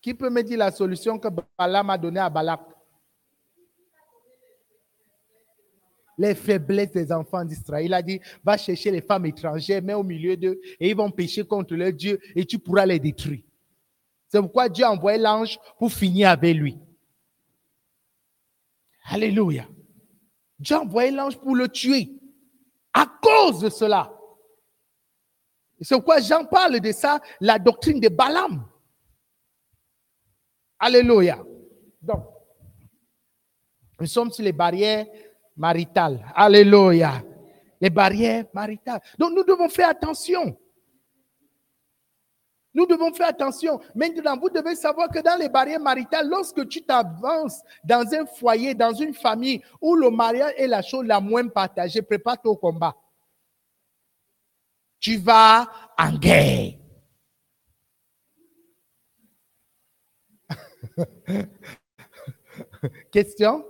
Qui 0.00 0.14
peut 0.14 0.30
me 0.30 0.42
dire 0.42 0.58
la 0.58 0.70
solution 0.70 1.18
que 1.18 1.28
Balaam 1.58 1.90
a 1.90 1.98
donnée 1.98 2.20
à 2.20 2.30
Balak? 2.30 2.60
Les 6.16 6.34
faiblesses 6.34 6.92
des 6.92 7.12
enfants 7.12 7.44
d'Israël. 7.44 7.86
Il 7.86 7.94
a 7.94 8.02
dit, 8.02 8.20
va 8.44 8.58
chercher 8.58 8.90
les 8.90 9.00
femmes 9.00 9.26
étrangères, 9.26 9.82
mets 9.82 9.94
au 9.94 10.02
milieu 10.02 10.36
d'eux, 10.36 10.60
et 10.78 10.90
ils 10.90 10.96
vont 10.96 11.10
pécher 11.10 11.46
contre 11.46 11.74
leur 11.74 11.92
Dieu, 11.92 12.20
et 12.34 12.44
tu 12.44 12.58
pourras 12.58 12.84
les 12.84 12.98
détruire. 12.98 13.42
C'est 14.28 14.40
pourquoi 14.40 14.68
Dieu 14.68 14.84
a 14.84 14.92
envoyé 14.92 15.18
l'ange 15.18 15.58
pour 15.78 15.90
finir 15.90 16.28
avec 16.28 16.54
lui. 16.54 16.78
Alléluia. 19.04 19.66
Dieu 20.60 20.76
a 20.76 21.10
l'ange 21.10 21.38
pour 21.38 21.56
le 21.56 21.68
tuer. 21.68 22.12
À 22.92 23.06
cause 23.06 23.60
de 23.60 23.70
cela. 23.70 24.12
C'est 25.80 25.94
pourquoi 25.94 26.20
Jean 26.20 26.44
parle 26.44 26.78
de 26.78 26.92
ça, 26.92 27.18
la 27.40 27.58
doctrine 27.58 27.98
de 27.98 28.08
Balaam. 28.08 28.68
Alléluia. 30.78 31.42
Donc, 32.02 32.26
nous 33.98 34.06
sommes 34.06 34.30
sur 34.30 34.44
les 34.44 34.52
barrières 34.52 35.06
maritales. 35.56 36.24
Alléluia. 36.34 37.22
Les 37.80 37.90
barrières 37.90 38.44
maritales. 38.52 39.00
Donc, 39.18 39.32
nous 39.34 39.44
devons 39.44 39.68
faire 39.70 39.88
attention. 39.88 40.58
Nous 42.72 42.86
devons 42.86 43.12
faire 43.12 43.28
attention. 43.28 43.80
Maintenant, 43.94 44.38
vous 44.38 44.48
devez 44.48 44.76
savoir 44.76 45.08
que 45.08 45.18
dans 45.20 45.36
les 45.38 45.48
barrières 45.48 45.80
maritales, 45.80 46.28
lorsque 46.28 46.68
tu 46.68 46.82
t'avances 46.82 47.60
dans 47.84 48.06
un 48.14 48.24
foyer, 48.26 48.74
dans 48.74 48.92
une 48.92 49.12
famille 49.12 49.60
où 49.80 49.96
le 49.96 50.10
mariage 50.10 50.52
est 50.56 50.68
la 50.68 50.82
chose 50.82 51.04
la 51.04 51.20
moins 51.20 51.48
partagée, 51.48 52.02
prépare-toi 52.02 52.52
au 52.52 52.56
combat. 52.56 52.94
Tu 55.00 55.16
vas 55.16 55.68
en 55.98 56.12
guerre. 56.12 56.74
Question? 63.10 63.64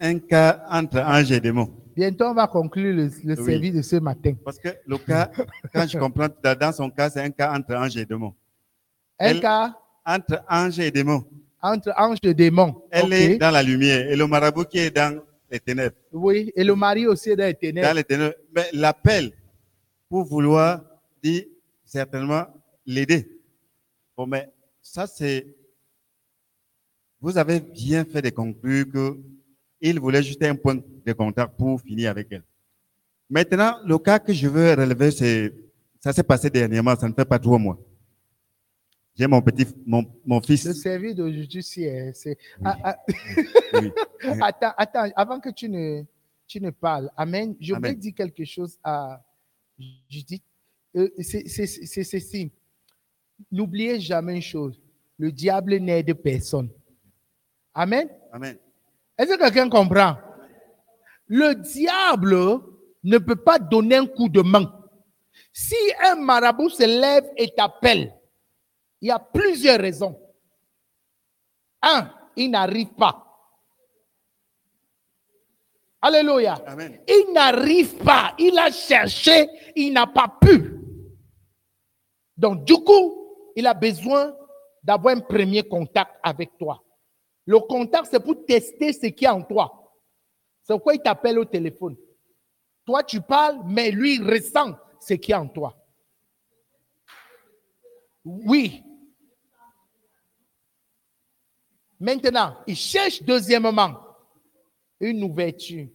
Un 0.00 0.18
cas 0.18 0.64
entre 0.70 0.98
ange 1.00 1.32
et 1.32 1.40
démon. 1.40 1.70
Bientôt, 1.96 2.24
on 2.26 2.34
va 2.34 2.46
conclure 2.48 2.94
le, 2.94 3.10
le 3.24 3.38
Oui. 3.40 3.44
service 3.52 3.74
de 3.74 3.82
ce 3.82 3.96
matin. 3.96 4.34
Parce 4.44 4.58
que 4.58 4.68
le 4.86 4.98
cas, 4.98 5.30
quand 5.72 5.86
je 5.86 5.96
comprends, 5.98 6.28
dans 6.42 6.58
dans 6.58 6.72
son 6.72 6.90
cas, 6.90 7.08
c'est 7.10 7.20
un 7.22 7.30
cas 7.30 7.52
entre 7.56 7.74
ange 7.76 7.96
et 7.96 8.04
démon. 8.04 8.34
Un 9.18 9.26
Elle- 9.30 9.40
cas 9.40 9.76
Entre 10.04 10.42
ange 10.50 10.78
et 10.80 10.90
démon. 10.90 11.24
entre 11.62 11.92
ange 11.96 12.18
et 12.24 12.34
démon. 12.34 12.82
Elle 12.90 13.12
est 13.12 13.38
dans 13.38 13.50
la 13.52 13.62
lumière 13.62 14.10
et 14.10 14.16
le 14.16 14.26
marabout 14.26 14.64
qui 14.64 14.78
est 14.78 14.90
dans 14.90 15.22
les 15.50 15.60
ténèbres. 15.60 15.96
Oui, 16.12 16.52
et 16.56 16.64
le 16.64 16.74
mari 16.74 17.06
aussi 17.06 17.30
est 17.30 17.36
dans 17.36 17.44
les 17.46 17.52
Dans 17.54 17.58
ténèbres. 17.60 17.94
les 17.94 18.04
ténèbres. 18.04 18.34
Mais 18.54 18.66
l'appel 18.72 19.32
pour 20.08 20.24
vouloir 20.24 20.82
dire 21.22 21.44
certainement 21.84 22.44
l'aider. 22.84 23.30
Bon, 24.16 24.26
mais 24.26 24.50
ça, 24.82 25.06
c'est. 25.06 25.46
Vous 27.20 27.38
avez 27.38 27.60
bien 27.60 28.04
fait 28.04 28.20
de 28.20 28.30
conclure 28.30 28.84
que 28.92 29.16
il 29.90 30.00
voulait 30.00 30.22
juste 30.22 30.42
un 30.42 30.54
point 30.54 30.76
de 30.76 31.12
contact 31.12 31.56
pour 31.56 31.80
finir 31.80 32.10
avec 32.10 32.28
elle. 32.30 32.42
Maintenant, 33.28 33.78
le 33.84 33.98
cas 33.98 34.18
que 34.18 34.32
je 34.32 34.48
veux 34.48 34.70
relever, 34.74 35.10
c'est. 35.10 35.52
Ça 36.00 36.12
s'est 36.12 36.22
passé 36.22 36.50
dernièrement, 36.50 36.94
ça 36.96 37.08
ne 37.08 37.14
fait 37.14 37.24
pas 37.24 37.38
trois 37.38 37.58
mois. 37.58 37.78
J'ai 39.16 39.26
mon 39.26 39.40
petit, 39.40 39.66
mon, 39.86 40.04
mon 40.26 40.40
fils. 40.40 40.66
Le 40.66 40.74
service 40.74 41.14
d'aujourd'hui, 41.14 41.62
c'est. 41.62 42.12
c'est- 42.14 42.36
Oui. 42.60 42.64
Ah, 42.64 42.78
ah, 42.84 42.96
Oui. 43.74 43.92
attends, 44.42 44.72
attends, 44.76 45.10
avant 45.16 45.40
que 45.40 45.48
tu 45.50 45.68
ne, 45.68 46.02
tu 46.46 46.60
ne 46.60 46.70
parles, 46.70 47.10
Amen, 47.16 47.56
je 47.60 47.74
voulais 47.74 47.88
Amen. 47.88 47.98
dire 47.98 48.14
quelque 48.14 48.44
chose 48.44 48.78
à 48.82 49.24
Judith. 50.08 50.42
Euh, 50.96 51.08
c'est 51.18 51.46
ceci. 52.04 52.52
N'oubliez 53.50 53.98
jamais 54.00 54.36
une 54.36 54.42
chose 54.42 54.80
le 55.18 55.30
diable 55.30 55.76
n'aide 55.76 56.12
personne. 56.14 56.68
Amen? 57.72 58.08
Amen. 58.32 58.56
Est-ce 59.18 59.34
que 59.34 59.38
quelqu'un 59.38 59.68
comprend? 59.68 60.16
Le 61.26 61.54
diable 61.54 62.60
ne 63.04 63.18
peut 63.18 63.36
pas 63.36 63.58
donner 63.58 63.96
un 63.96 64.06
coup 64.06 64.28
de 64.28 64.42
main. 64.42 64.70
Si 65.52 65.76
un 66.04 66.16
marabout 66.16 66.70
se 66.70 66.84
lève 66.84 67.30
et 67.36 67.52
t'appelle, 67.54 68.12
il 69.00 69.08
y 69.08 69.10
a 69.10 69.18
plusieurs 69.18 69.78
raisons. 69.78 70.18
Un, 71.82 72.10
il 72.36 72.50
n'arrive 72.50 72.94
pas. 72.94 73.20
Alléluia. 76.00 76.54
Amen. 76.66 77.00
Il 77.08 77.32
n'arrive 77.32 77.96
pas. 77.98 78.34
Il 78.38 78.58
a 78.58 78.70
cherché, 78.70 79.48
il 79.76 79.92
n'a 79.92 80.06
pas 80.06 80.28
pu. 80.40 80.78
Donc, 82.36 82.64
du 82.64 82.74
coup, 82.74 83.52
il 83.56 83.66
a 83.66 83.74
besoin 83.74 84.34
d'avoir 84.82 85.16
un 85.16 85.20
premier 85.20 85.62
contact 85.62 86.12
avec 86.22 86.58
toi. 86.58 86.82
Le 87.46 87.58
contact, 87.60 88.08
c'est 88.10 88.20
pour 88.20 88.44
tester 88.44 88.92
ce 88.92 89.06
qu'il 89.06 89.22
y 89.22 89.26
a 89.26 89.34
en 89.34 89.42
toi. 89.42 89.92
C'est 90.62 90.72
pourquoi 90.72 90.94
il 90.94 91.02
t'appelle 91.02 91.38
au 91.38 91.44
téléphone. 91.44 91.96
Toi, 92.84 93.02
tu 93.02 93.20
parles, 93.20 93.60
mais 93.66 93.90
lui, 93.90 94.16
il 94.16 94.24
ressent 94.24 94.76
ce 95.00 95.14
qu'il 95.14 95.30
y 95.30 95.34
a 95.34 95.40
en 95.40 95.48
toi. 95.48 95.76
Oui. 98.24 98.82
Maintenant, 102.00 102.56
il 102.66 102.76
cherche 102.76 103.22
deuxièmement 103.22 103.94
une 105.00 105.22
ouverture. 105.22 105.88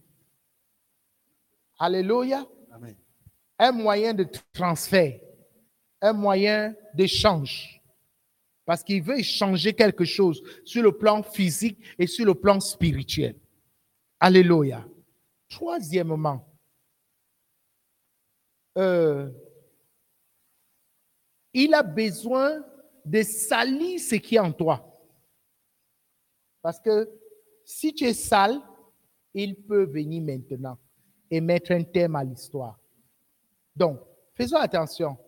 Alléluia. 1.78 2.46
Amen. 2.72 2.96
Un 3.58 3.72
moyen 3.72 4.14
de 4.14 4.26
transfert, 4.52 5.18
un 6.00 6.12
moyen 6.12 6.74
d'échange. 6.94 7.79
Parce 8.70 8.84
qu'il 8.84 9.02
veut 9.02 9.18
échanger 9.18 9.72
quelque 9.74 10.04
chose 10.04 10.40
sur 10.64 10.84
le 10.84 10.96
plan 10.96 11.24
physique 11.24 11.76
et 11.98 12.06
sur 12.06 12.24
le 12.24 12.36
plan 12.36 12.60
spirituel. 12.60 13.34
Alléluia. 14.20 14.86
Troisièmement, 15.48 16.48
euh, 18.78 19.28
il 21.52 21.74
a 21.74 21.82
besoin 21.82 22.64
de 23.04 23.22
salir 23.24 23.98
ce 23.98 24.14
qui 24.14 24.36
est 24.36 24.38
en 24.38 24.52
toi. 24.52 25.04
Parce 26.62 26.78
que 26.78 27.10
si 27.64 27.92
tu 27.92 28.04
es 28.04 28.14
sale, 28.14 28.60
il 29.34 29.56
peut 29.56 29.82
venir 29.82 30.22
maintenant 30.22 30.78
et 31.28 31.40
mettre 31.40 31.72
un 31.72 31.82
thème 31.82 32.14
à 32.14 32.22
l'histoire. 32.22 32.78
Donc, 33.74 33.98
faisons 34.36 34.58
attention. 34.58 35.18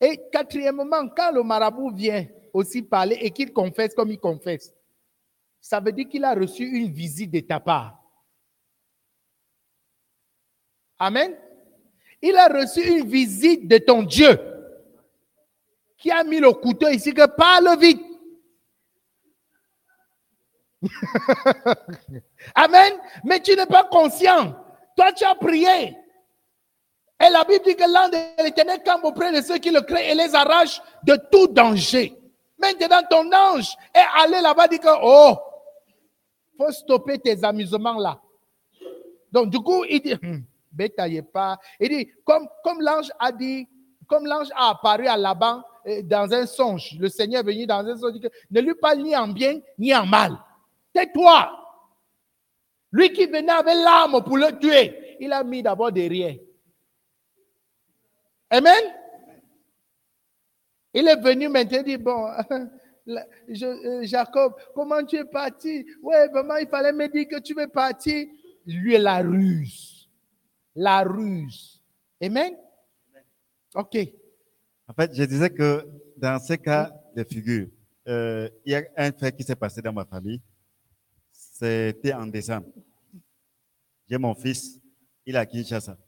Et 0.00 0.20
quatrièmement, 0.32 1.08
quand 1.08 1.32
le 1.32 1.42
marabout 1.42 1.90
vient 1.94 2.26
aussi 2.52 2.82
parler 2.82 3.16
et 3.20 3.30
qu'il 3.30 3.52
confesse 3.52 3.94
comme 3.94 4.10
il 4.10 4.18
confesse, 4.18 4.72
ça 5.60 5.80
veut 5.80 5.92
dire 5.92 6.08
qu'il 6.08 6.24
a 6.24 6.34
reçu 6.34 6.64
une 6.64 6.92
visite 6.92 7.30
de 7.30 7.40
ta 7.40 7.58
part. 7.58 7.98
Amen. 10.98 11.34
Il 12.20 12.36
a 12.36 12.48
reçu 12.48 12.82
une 12.86 13.06
visite 13.06 13.66
de 13.68 13.78
ton 13.78 14.02
Dieu 14.02 14.38
qui 15.98 16.10
a 16.10 16.22
mis 16.22 16.38
le 16.38 16.52
couteau 16.52 16.88
ici 16.88 17.14
que 17.14 17.26
parle 17.26 17.78
vite. 17.80 18.02
Amen. 22.54 22.92
Mais 23.24 23.40
tu 23.40 23.56
n'es 23.56 23.66
pas 23.66 23.84
conscient. 23.84 24.54
Toi, 24.96 25.12
tu 25.12 25.24
as 25.24 25.34
prié. 25.34 25.96
Et 27.20 27.30
la 27.30 27.44
Bible 27.44 27.64
dit 27.64 27.76
que 27.76 27.90
l'un 27.90 28.08
de 28.08 28.42
l'éternel 28.42 28.82
campe 28.84 29.04
auprès 29.04 29.32
de 29.32 29.40
ceux 29.44 29.58
qui 29.58 29.70
le 29.70 29.80
créent 29.82 30.10
et 30.10 30.14
les 30.14 30.34
arrache 30.34 30.80
de 31.04 31.16
tout 31.30 31.46
danger. 31.46 32.12
Maintenant, 32.58 33.02
ton 33.08 33.32
ange 33.32 33.76
est 33.94 34.22
allé 34.22 34.40
là-bas, 34.40 34.68
dit 34.68 34.78
que, 34.78 34.88
oh, 35.02 35.36
faut 36.56 36.72
stopper 36.72 37.18
tes 37.18 37.42
amusements 37.44 37.98
là. 37.98 38.20
Donc, 39.30 39.50
du 39.50 39.58
coup, 39.58 39.84
il 39.84 40.00
dit, 40.00 40.14
hum, 40.14 40.44
bétaillez 40.72 41.22
pas. 41.22 41.58
Il 41.80 41.88
dit, 41.88 42.10
comme, 42.24 42.48
comme 42.62 42.80
l'ange 42.80 43.10
a 43.18 43.32
dit, 43.32 43.68
comme 44.06 44.26
l'ange 44.26 44.48
a 44.54 44.70
apparu 44.70 45.06
à 45.06 45.16
Laban 45.16 45.62
euh, 45.86 46.02
dans 46.02 46.32
un 46.32 46.46
songe, 46.46 46.96
le 46.98 47.08
Seigneur 47.08 47.40
est 47.40 47.44
venu 47.44 47.66
dans 47.66 47.86
un 47.86 47.96
songe, 47.96 48.12
dit 48.12 48.20
que 48.20 48.28
ne 48.50 48.60
lui 48.60 48.74
parle 48.74 48.98
ni 48.98 49.16
en 49.16 49.28
bien 49.28 49.60
ni 49.78 49.94
en 49.94 50.06
mal. 50.06 50.36
Tais-toi. 50.92 51.50
Lui 52.92 53.12
qui 53.12 53.26
venait 53.26 53.50
avec 53.50 53.74
l'arme 53.74 54.22
pour 54.22 54.36
le 54.36 54.56
tuer, 54.58 55.16
il 55.18 55.32
a 55.32 55.42
mis 55.42 55.62
d'abord 55.62 55.90
derrière. 55.90 56.36
Amen? 58.54 58.84
Il 60.92 61.08
est 61.08 61.20
venu 61.20 61.48
maintenant 61.48 61.82
dire, 61.82 61.98
bon, 61.98 62.28
je- 63.48 63.66
euh, 63.66 64.04
Jacob, 64.04 64.54
comment 64.76 65.04
tu 65.04 65.16
es 65.16 65.24
parti? 65.24 65.84
Ouais, 66.00 66.28
vraiment, 66.28 66.54
il 66.56 66.68
fallait 66.68 66.92
me 66.92 67.08
dire 67.08 67.26
que 67.28 67.40
tu 67.40 67.52
veux 67.52 67.66
partir. 67.66 68.26
Lui, 68.64 68.96
la 68.96 69.18
ruse. 69.18 70.08
La 70.76 71.02
ruse. 71.02 71.82
Amen? 72.22 72.54
OK. 73.74 73.96
En 74.86 74.94
fait, 74.94 75.12
je 75.14 75.24
disais 75.24 75.50
que 75.50 75.84
dans 76.16 76.38
ce 76.38 76.52
cas 76.54 76.92
de 77.16 77.24
figure, 77.24 77.66
euh, 78.06 78.48
il 78.64 78.72
y 78.72 78.76
a 78.76 78.84
un 78.96 79.10
fait 79.10 79.34
qui 79.36 79.42
s'est 79.42 79.56
passé 79.56 79.82
dans 79.82 79.92
ma 79.92 80.04
famille. 80.04 80.40
C'était 81.32 82.12
en 82.14 82.26
décembre. 82.26 82.68
J'ai 84.08 84.18
mon 84.18 84.34
fils, 84.36 84.78
il 85.26 85.34
est 85.34 85.38
à 85.38 85.46
Kinshasa. 85.46 85.98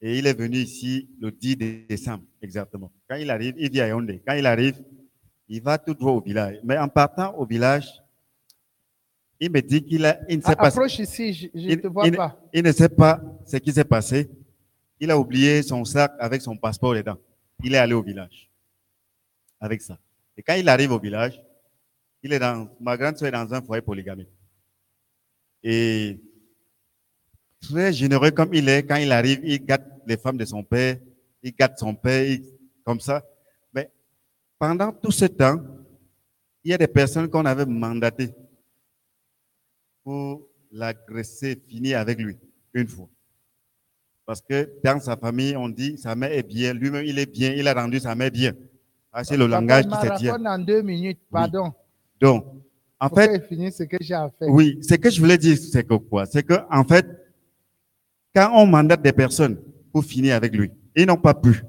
Et 0.00 0.18
il 0.18 0.26
est 0.26 0.34
venu 0.38 0.58
ici 0.58 1.08
le 1.20 1.30
10 1.30 1.56
décembre, 1.88 2.24
exactement. 2.42 2.92
Quand 3.08 3.16
il 3.16 3.30
arrive, 3.30 3.54
il 3.58 3.70
vit 3.70 3.80
à 3.80 3.88
Yaoundé. 3.88 4.22
Quand 4.26 4.34
il 4.34 4.44
arrive, 4.46 4.82
il 5.48 5.62
va 5.62 5.78
tout 5.78 5.94
droit 5.94 6.12
au 6.12 6.20
village. 6.20 6.58
Mais 6.62 6.76
en 6.78 6.88
partant 6.88 7.34
au 7.36 7.46
village, 7.46 7.88
il 9.40 9.50
me 9.50 9.60
dit 9.60 9.82
qu'il 9.82 10.04
a, 10.04 10.18
il 10.28 10.38
ne 10.38 10.42
sait 10.42 10.50
A- 10.52 10.56
pas, 10.56 10.68
Approche 10.68 10.98
ici, 10.98 11.32
je 11.32 11.48
il- 11.54 11.80
te 11.80 11.86
vois 11.86 12.06
il- 12.06 12.16
pas. 12.16 12.38
il 12.52 12.62
ne 12.62 12.72
sait 12.72 12.88
pas 12.88 13.20
ce 13.46 13.56
qui 13.56 13.72
s'est 13.72 13.84
passé. 13.84 14.30
Il 15.00 15.10
a 15.10 15.18
oublié 15.18 15.62
son 15.62 15.84
sac 15.84 16.12
avec 16.18 16.40
son 16.42 16.56
passeport 16.56 16.94
dedans. 16.94 17.18
Il 17.62 17.74
est 17.74 17.78
allé 17.78 17.94
au 17.94 18.02
village 18.02 18.50
avec 19.60 19.80
ça. 19.82 19.98
Et 20.36 20.42
quand 20.42 20.54
il 20.54 20.68
arrive 20.68 20.92
au 20.92 20.98
village, 20.98 21.40
il 22.22 22.32
est 22.32 22.38
dans, 22.38 22.68
ma 22.80 22.96
grande 22.96 23.16
soeur 23.16 23.28
est 23.28 23.32
dans 23.32 23.52
un 23.54 23.60
foyer 23.62 23.82
polygamique. 23.82 24.28
Et 25.62 26.20
très 27.68 27.92
généreux 27.92 28.30
comme 28.30 28.52
il 28.54 28.68
est, 28.68 28.82
quand 28.82 28.96
il 28.96 29.10
arrive, 29.12 29.40
il 29.42 29.64
gâte 29.64 29.86
les 30.06 30.16
femmes 30.16 30.36
de 30.36 30.44
son 30.44 30.62
père, 30.62 30.98
il 31.42 31.52
gâte 31.54 31.78
son 31.78 31.94
père, 31.94 32.24
il- 32.24 32.44
comme 32.84 33.00
ça. 33.00 33.22
Mais 33.72 33.90
pendant 34.58 34.92
tout 34.92 35.10
ce 35.10 35.24
temps, 35.26 35.56
il 36.62 36.70
y 36.70 36.74
a 36.74 36.78
des 36.78 36.86
personnes 36.88 37.28
qu'on 37.28 37.44
avait 37.44 37.66
mandatées 37.66 38.30
pour 40.02 40.46
l'agresser, 40.70 41.60
finir 41.68 41.98
avec 41.98 42.18
lui, 42.18 42.36
une 42.74 42.88
fois. 42.88 43.08
Parce 44.26 44.40
que 44.40 44.70
dans 44.82 44.98
sa 45.00 45.16
famille, 45.16 45.56
on 45.56 45.68
dit 45.68 45.98
sa 45.98 46.14
mère 46.14 46.32
est 46.32 46.42
bien, 46.42 46.72
lui-même 46.72 47.04
il 47.04 47.18
est 47.18 47.30
bien, 47.30 47.52
il 47.52 47.68
a 47.68 47.74
rendu 47.74 48.00
sa 48.00 48.14
mère 48.14 48.30
bien. 48.30 48.52
Ah, 49.12 49.22
c'est 49.22 49.36
le 49.36 49.46
langage 49.46 49.86
qui 49.86 49.94
se 49.94 50.18
tient. 50.18 50.44
en 50.44 50.58
deux 50.58 50.82
minutes, 50.82 51.20
pardon. 51.30 51.72
Donc, 52.20 52.46
en 52.98 53.08
Faut 53.08 53.16
fait, 53.16 53.38
que 53.48 53.54
je 53.54 53.70
ce 53.70 53.82
que 53.84 53.96
j'ai 54.00 54.14
à 54.14 54.30
faire. 54.30 54.48
oui, 54.48 54.78
ce 54.82 54.94
que 54.94 55.10
je 55.10 55.20
voulais 55.20 55.38
dire, 55.38 55.56
c'est 55.58 55.84
que 55.84 55.94
quoi? 55.94 56.26
C'est 56.26 56.42
que, 56.42 56.54
en 56.70 56.84
fait, 56.84 57.06
quand 58.34 58.50
on 58.54 58.66
mandate 58.66 59.02
des 59.02 59.12
personnes 59.12 59.58
pour 59.92 60.04
finir 60.04 60.34
avec 60.34 60.54
lui, 60.54 60.70
ils 60.96 61.06
n'ont 61.06 61.16
pas 61.16 61.34
pu. 61.34 61.62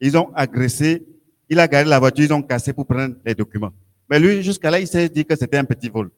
Ils 0.00 0.16
ont 0.16 0.32
agressé, 0.34 1.06
il 1.48 1.58
a 1.58 1.66
garé 1.66 1.88
la 1.88 1.98
voiture, 1.98 2.24
ils 2.24 2.32
ont 2.32 2.42
cassé 2.42 2.72
pour 2.72 2.86
prendre 2.86 3.16
les 3.24 3.34
documents. 3.34 3.72
Mais 4.08 4.20
lui, 4.20 4.42
jusqu'à 4.42 4.70
là, 4.70 4.78
il 4.78 4.86
s'est 4.86 5.08
dit 5.08 5.24
que 5.24 5.34
c'était 5.34 5.58
un 5.58 5.64
petit 5.64 5.88
vol. 5.88 6.10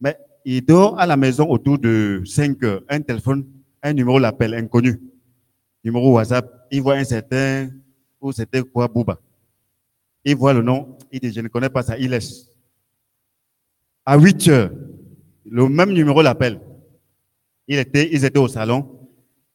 Mais 0.00 0.16
il 0.44 0.64
dort 0.64 0.98
à 0.98 1.06
la 1.06 1.16
maison 1.16 1.48
autour 1.48 1.78
de 1.78 2.22
5 2.24 2.62
heures. 2.64 2.82
Un 2.88 3.00
téléphone, 3.00 3.46
un 3.82 3.92
numéro 3.92 4.18
l'appelle, 4.18 4.54
inconnu. 4.54 5.00
Numéro 5.84 6.14
WhatsApp, 6.14 6.66
il 6.70 6.82
voit 6.82 6.96
un 6.96 7.04
certain, 7.04 7.68
ou 8.20 8.32
c'était 8.32 8.62
quoi, 8.62 8.88
Bouba. 8.88 9.20
Il 10.24 10.34
voit 10.34 10.52
le 10.52 10.62
nom, 10.62 10.98
il 11.12 11.20
dit, 11.20 11.32
je 11.32 11.40
ne 11.40 11.48
connais 11.48 11.68
pas 11.68 11.82
ça, 11.82 11.96
il 11.96 12.10
laisse. 12.10 12.50
À 14.04 14.18
8 14.18 14.48
heures, 14.48 14.70
le 15.44 15.68
même 15.68 15.92
numéro 15.92 16.22
l'appelle. 16.22 16.60
Il 17.68 17.78
était, 17.78 18.08
ils 18.12 18.24
étaient 18.24 18.38
au 18.38 18.48
salon. 18.48 18.95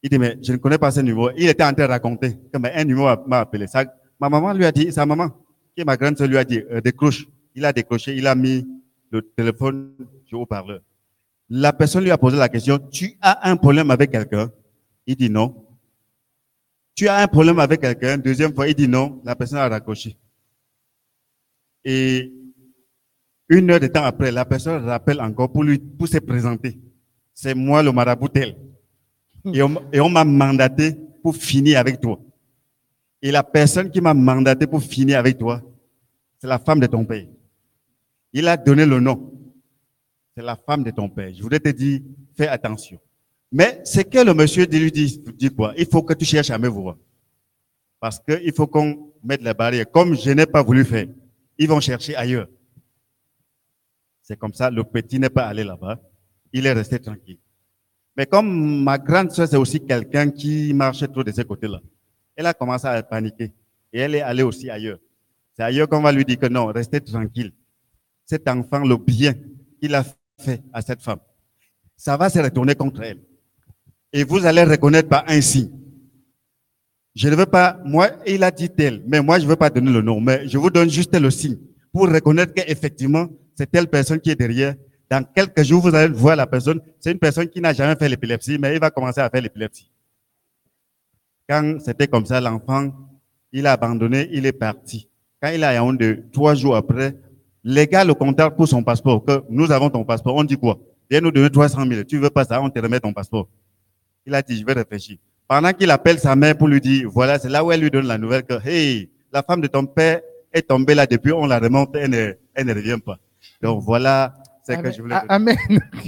Il 0.03 0.09
dit, 0.09 0.17
mais 0.17 0.37
je 0.41 0.51
ne 0.51 0.57
connais 0.57 0.77
pas 0.77 0.91
ce 0.91 0.99
numéro. 0.99 1.29
Il 1.37 1.47
était 1.47 1.63
en 1.63 1.73
train 1.73 1.85
de 1.85 1.91
raconter 1.91 2.37
que 2.51 2.57
mais 2.57 2.73
un 2.73 2.83
numéro 2.83 3.07
m'a 3.27 3.39
appelé. 3.41 3.65
Ma 4.19 4.29
maman 4.29 4.53
lui 4.53 4.65
a 4.65 4.71
dit, 4.71 4.91
sa 4.91 5.05
maman, 5.05 5.29
qui 5.75 5.81
est 5.81 5.85
ma 5.85 5.97
grande 5.97 6.17
soeur, 6.17 6.27
lui 6.27 6.37
a 6.37 6.43
dit, 6.43 6.61
euh, 6.71 6.81
décroche. 6.81 7.27
Il 7.53 7.65
a 7.65 7.73
décroché, 7.73 8.15
il 8.15 8.25
a 8.27 8.33
mis 8.33 8.67
le 9.11 9.21
téléphone 9.21 9.93
sur 10.25 10.39
haut-parleur. 10.39 10.81
La 11.49 11.73
personne 11.73 12.03
lui 12.03 12.11
a 12.11 12.17
posé 12.17 12.37
la 12.37 12.47
question, 12.47 12.79
tu 12.79 13.17
as 13.21 13.49
un 13.49 13.57
problème 13.57 13.91
avec 13.91 14.11
quelqu'un? 14.11 14.51
Il 15.05 15.15
dit 15.15 15.29
non. 15.29 15.67
Tu 16.95 17.07
as 17.07 17.17
un 17.17 17.27
problème 17.27 17.59
avec 17.59 17.81
quelqu'un? 17.81 18.17
Deuxième 18.17 18.53
fois, 18.53 18.67
il 18.67 18.75
dit 18.75 18.87
non. 18.87 19.21
La 19.25 19.35
personne 19.35 19.57
a 19.59 19.67
raccroché. 19.67 20.17
Et 21.83 22.31
une 23.49 23.69
heure 23.69 23.79
de 23.79 23.87
temps 23.87 24.03
après, 24.03 24.31
la 24.31 24.45
personne 24.45 24.85
rappelle 24.85 25.19
encore 25.19 25.51
pour 25.51 25.63
lui, 25.63 25.77
pour 25.77 26.07
se 26.07 26.19
présenter. 26.19 26.79
C'est 27.33 27.53
moi 27.53 27.83
le 27.83 27.91
marabout 27.91 28.29
tel. 28.29 28.55
Et 29.45 29.61
on, 29.61 29.75
et 29.91 29.99
on 29.99 30.09
m'a 30.09 30.23
mandaté 30.23 30.95
pour 31.21 31.35
finir 31.35 31.79
avec 31.79 31.99
toi. 31.99 32.19
Et 33.21 33.31
la 33.31 33.43
personne 33.43 33.89
qui 33.89 34.01
m'a 34.01 34.13
mandaté 34.13 34.67
pour 34.67 34.81
finir 34.81 35.19
avec 35.19 35.37
toi, 35.37 35.61
c'est 36.39 36.47
la 36.47 36.59
femme 36.59 36.79
de 36.79 36.87
ton 36.87 37.05
père. 37.05 37.27
Il 38.33 38.47
a 38.47 38.57
donné 38.57 38.85
le 38.85 38.99
nom. 38.99 39.31
C'est 40.35 40.43
la 40.43 40.55
femme 40.55 40.83
de 40.83 40.91
ton 40.91 41.09
père. 41.09 41.31
Je 41.33 41.41
voudrais 41.41 41.59
te 41.59 41.69
dire, 41.69 42.01
fais 42.35 42.47
attention. 42.47 42.99
Mais 43.51 43.81
c'est 43.83 44.09
que 44.09 44.19
le 44.19 44.33
monsieur 44.33 44.65
dit, 44.65 44.79
lui 44.79 44.91
dit, 44.91 45.21
dit 45.37 45.49
quoi? 45.49 45.73
Il 45.77 45.85
faut 45.85 46.01
que 46.01 46.13
tu 46.13 46.25
cherches 46.25 46.49
à 46.49 46.57
me 46.57 46.67
voir. 46.67 46.95
Parce 47.99 48.19
qu'il 48.19 48.53
faut 48.53 48.65
qu'on 48.65 49.11
mette 49.23 49.41
la 49.41 49.53
barrière. 49.53 49.89
Comme 49.91 50.15
je 50.15 50.31
n'ai 50.31 50.45
pas 50.45 50.63
voulu 50.63 50.85
faire, 50.85 51.07
ils 51.57 51.67
vont 51.67 51.79
chercher 51.79 52.15
ailleurs. 52.15 52.47
C'est 54.23 54.37
comme 54.37 54.53
ça, 54.53 54.71
le 54.71 54.83
petit 54.83 55.19
n'est 55.19 55.29
pas 55.29 55.45
allé 55.47 55.63
là-bas. 55.63 55.99
Il 56.53 56.65
est 56.65 56.73
resté 56.73 56.97
tranquille. 56.99 57.37
Mais 58.15 58.25
comme 58.25 58.83
ma 58.83 58.97
grande 58.97 59.31
soeur, 59.31 59.47
c'est 59.47 59.57
aussi 59.57 59.79
quelqu'un 59.79 60.29
qui 60.29 60.73
marchait 60.73 61.07
trop 61.07 61.23
de 61.23 61.31
ce 61.31 61.41
côté-là, 61.41 61.79
elle 62.35 62.45
a 62.45 62.53
commencé 62.53 62.87
à 62.87 63.01
paniquer. 63.03 63.53
Et 63.93 63.99
elle 63.99 64.15
est 64.15 64.21
allée 64.21 64.43
aussi 64.43 64.69
ailleurs. 64.69 64.99
C'est 65.55 65.63
ailleurs 65.63 65.87
qu'on 65.87 66.01
va 66.01 66.11
lui 66.11 66.25
dire 66.25 66.39
que 66.39 66.47
non, 66.47 66.67
restez 66.67 67.01
tranquille. 67.01 67.51
Cet 68.25 68.47
enfant, 68.47 68.79
le 68.79 68.97
bien 68.97 69.33
qu'il 69.81 69.93
a 69.95 70.03
fait 70.39 70.61
à 70.71 70.81
cette 70.81 71.01
femme, 71.01 71.19
ça 71.95 72.17
va 72.17 72.29
se 72.29 72.39
retourner 72.39 72.75
contre 72.75 73.01
elle. 73.01 73.21
Et 74.13 74.23
vous 74.23 74.45
allez 74.45 74.63
reconnaître 74.63 75.09
par 75.09 75.23
un 75.27 75.41
signe. 75.41 75.71
Je 77.13 77.27
ne 77.27 77.35
veux 77.35 77.45
pas, 77.45 77.79
moi, 77.83 78.09
il 78.25 78.43
a 78.43 78.51
dit 78.51 78.69
tel, 78.69 79.03
mais 79.05 79.21
moi, 79.21 79.37
je 79.39 79.43
ne 79.43 79.49
veux 79.49 79.55
pas 79.57 79.69
donner 79.69 79.91
le 79.91 80.01
nom, 80.01 80.21
mais 80.21 80.47
je 80.47 80.57
vous 80.57 80.69
donne 80.69 80.89
juste 80.89 81.13
le 81.15 81.29
signe 81.29 81.57
pour 81.91 82.09
reconnaître 82.09 82.53
qu'effectivement, 82.53 83.27
c'est 83.55 83.69
telle 83.69 83.87
personne 83.87 84.19
qui 84.19 84.29
est 84.29 84.35
derrière. 84.35 84.75
Dans 85.11 85.25
quelques 85.25 85.63
jours, 85.63 85.81
vous 85.81 85.93
allez 85.93 86.13
voir 86.13 86.37
la 86.37 86.47
personne. 86.47 86.79
C'est 86.97 87.11
une 87.11 87.19
personne 87.19 87.49
qui 87.49 87.59
n'a 87.59 87.73
jamais 87.73 87.97
fait 87.97 88.07
l'épilepsie, 88.07 88.57
mais 88.57 88.75
il 88.75 88.79
va 88.79 88.89
commencer 88.89 89.19
à 89.19 89.29
faire 89.29 89.41
l'épilepsie. 89.41 89.91
Quand 91.49 91.79
c'était 91.83 92.07
comme 92.07 92.25
ça, 92.25 92.39
l'enfant, 92.39 92.93
il 93.51 93.67
a 93.67 93.73
abandonné, 93.73 94.29
il 94.31 94.45
est 94.45 94.53
parti. 94.53 95.09
Quand 95.41 95.49
il 95.49 95.65
a 95.65 95.73
de 95.91 96.23
trois 96.31 96.55
jours 96.55 96.77
après, 96.77 97.13
les 97.61 97.87
gars 97.87 98.05
le 98.05 98.13
contactent 98.13 98.55
pour 98.55 98.69
son 98.69 98.83
passeport, 98.83 99.25
que 99.25 99.43
nous 99.49 99.69
avons 99.69 99.89
ton 99.89 100.05
passeport. 100.05 100.33
On 100.33 100.45
dit 100.45 100.55
quoi? 100.55 100.79
Viens 101.09 101.19
nous 101.19 101.31
donner 101.31 101.49
300 101.49 101.85
000. 101.85 102.03
Tu 102.05 102.17
veux 102.17 102.29
pas 102.29 102.45
ça? 102.45 102.61
On 102.61 102.69
te 102.69 102.79
remet 102.79 103.01
ton 103.01 103.11
passeport. 103.11 103.49
Il 104.25 104.33
a 104.33 104.41
dit, 104.41 104.57
je 104.57 104.65
vais 104.65 104.71
réfléchir. 104.71 105.17
Pendant 105.45 105.73
qu'il 105.73 105.91
appelle 105.91 106.19
sa 106.19 106.37
mère 106.37 106.57
pour 106.57 106.69
lui 106.69 106.79
dire, 106.79 107.09
voilà, 107.09 107.37
c'est 107.37 107.49
là 107.49 107.65
où 107.65 107.71
elle 107.73 107.81
lui 107.81 107.91
donne 107.91 108.07
la 108.07 108.17
nouvelle 108.17 108.43
que, 108.43 108.65
hey, 108.65 109.09
la 109.33 109.43
femme 109.43 109.59
de 109.59 109.67
ton 109.67 109.85
père 109.85 110.21
est 110.53 110.61
tombée 110.61 110.95
là 110.95 111.05
depuis, 111.05 111.33
on 111.33 111.47
la 111.47 111.59
remonte, 111.59 111.93
elle 111.97 112.09
ne 112.09 112.73
revient 112.73 112.99
pas. 113.05 113.17
Donc 113.61 113.83
voilà 113.83 114.35
ce 114.63 114.71
que 114.73 114.77
Amen. 114.77 114.93
je 114.93 115.01
voulais 115.01 115.15
dire. 115.15 115.25
Amen. 115.29 115.57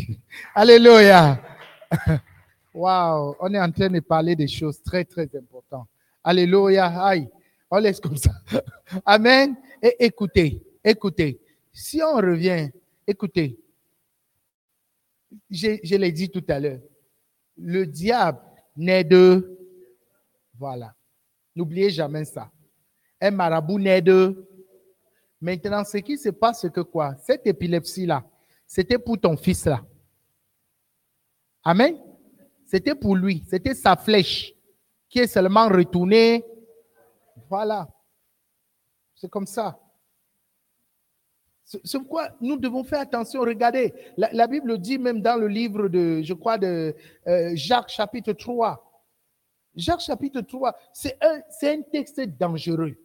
Alléluia. 0.56 1.42
Wow, 2.74 3.36
on 3.40 3.54
est 3.54 3.60
en 3.60 3.72
train 3.72 3.88
de 3.90 4.00
parler 4.00 4.36
des 4.36 4.48
choses 4.48 4.82
très, 4.82 5.06
très 5.06 5.30
importantes. 5.36 5.88
Alléluia. 6.24 6.88
Aïe, 7.06 7.30
on 7.70 7.78
laisse 7.78 8.00
comme 8.00 8.18
ça. 8.18 8.32
Amen. 9.06 9.56
Et 9.82 10.06
écoutez, 10.06 10.60
écoutez. 10.84 11.40
Si 11.72 12.02
on 12.02 12.16
revient, 12.16 12.70
écoutez. 13.06 13.60
Je, 15.52 15.78
je 15.84 15.96
l'ai 15.96 16.12
dit 16.12 16.30
tout 16.30 16.44
à 16.48 16.60
l'heure. 16.60 16.80
Le 17.58 17.86
diable 17.86 18.40
naît 18.76 19.04
de. 19.04 19.56
Voilà. 20.58 20.96
N'oubliez 21.56 21.92
jamais 21.92 22.26
ça. 22.26 22.52
Un 23.22 23.32
marabout 23.32 23.80
naît 23.80 24.02
de. 24.02 24.48
Maintenant, 25.40 25.84
ce 25.84 25.98
qui 25.98 26.18
se 26.18 26.30
passe, 26.30 26.62
c'est 26.62 26.74
que 26.74 26.82
quoi? 26.82 27.16
Cette 27.24 27.46
épilepsie-là, 27.46 28.24
c'était 28.66 29.00
pour 29.00 29.20
ton 29.20 29.38
fils-là. 29.38 29.84
Amen. 31.64 31.98
C'était 32.66 32.96
pour 32.96 33.16
lui. 33.16 33.44
C'était 33.48 33.76
sa 33.76 33.96
flèche 33.96 34.54
qui 35.10 35.20
est 35.20 35.28
seulement 35.28 35.68
retournée. 35.68 36.44
Voilà. 37.50 37.88
C'est 39.16 39.30
comme 39.30 39.46
ça. 39.46 39.80
C'est 41.64 41.98
pourquoi 42.00 42.30
nous 42.42 42.58
devons 42.58 42.84
faire 42.84 43.00
attention. 43.00 43.42
Regardez, 43.42 43.94
la, 44.18 44.48
Bible 44.48 44.78
dit 44.78 44.98
même 44.98 45.22
dans 45.22 45.40
le 45.40 45.48
livre 45.48 45.88
de, 45.88 46.22
je 46.22 46.34
crois, 46.34 46.58
de 46.58 46.96
euh, 47.28 47.52
Jacques 47.56 47.90
chapitre 47.90 48.34
3. 48.34 48.84
Jacques 49.76 50.02
chapitre 50.02 50.42
3, 50.42 50.76
c'est 50.92 51.18
un, 51.22 51.42
un 51.64 51.82
texte 51.84 52.22
dangereux. 52.40 52.96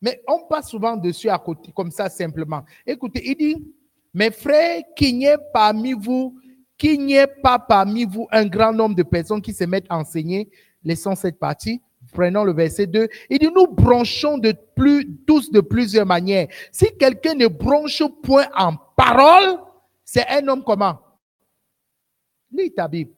Mais 0.00 0.22
on 0.28 0.44
passe 0.46 0.70
souvent 0.70 0.96
dessus 0.96 1.28
à 1.28 1.38
côté, 1.38 1.72
comme 1.72 1.90
ça 1.90 2.08
simplement. 2.08 2.64
Écoutez, 2.86 3.22
il 3.24 3.36
dit, 3.36 3.74
mes 4.16 4.30
frères, 4.30 4.82
qu'il 4.96 5.18
n'y 5.18 5.26
ait 5.26 5.36
parmi 5.52 5.92
vous, 5.92 6.40
qu'il 6.78 7.04
n'y 7.04 7.16
ait 7.16 7.26
pas 7.26 7.58
parmi 7.58 8.06
vous 8.06 8.26
un 8.32 8.46
grand 8.46 8.72
nombre 8.72 8.94
de 8.94 9.02
personnes 9.02 9.42
qui 9.42 9.52
se 9.52 9.64
mettent 9.64 9.84
à 9.90 9.98
enseigner. 9.98 10.50
Laissons 10.82 11.14
cette 11.14 11.38
partie. 11.38 11.82
Prenons 12.14 12.42
le 12.42 12.54
verset 12.54 12.86
2. 12.86 13.08
Il 13.28 13.38
dit, 13.38 13.50
nous 13.54 13.66
bronchons 13.66 14.38
de 14.38 14.54
plus, 14.74 15.06
tous 15.26 15.50
de 15.50 15.60
plusieurs 15.60 16.06
manières. 16.06 16.48
Si 16.72 16.96
quelqu'un 16.96 17.34
ne 17.34 17.46
bronche 17.46 18.02
point 18.22 18.46
en 18.56 18.76
parole, 18.96 19.58
c'est 20.02 20.26
un 20.28 20.48
homme 20.48 20.64
comment? 20.64 20.98
Lis 22.50 22.72
ta 22.72 22.88
Bible. 22.88 23.12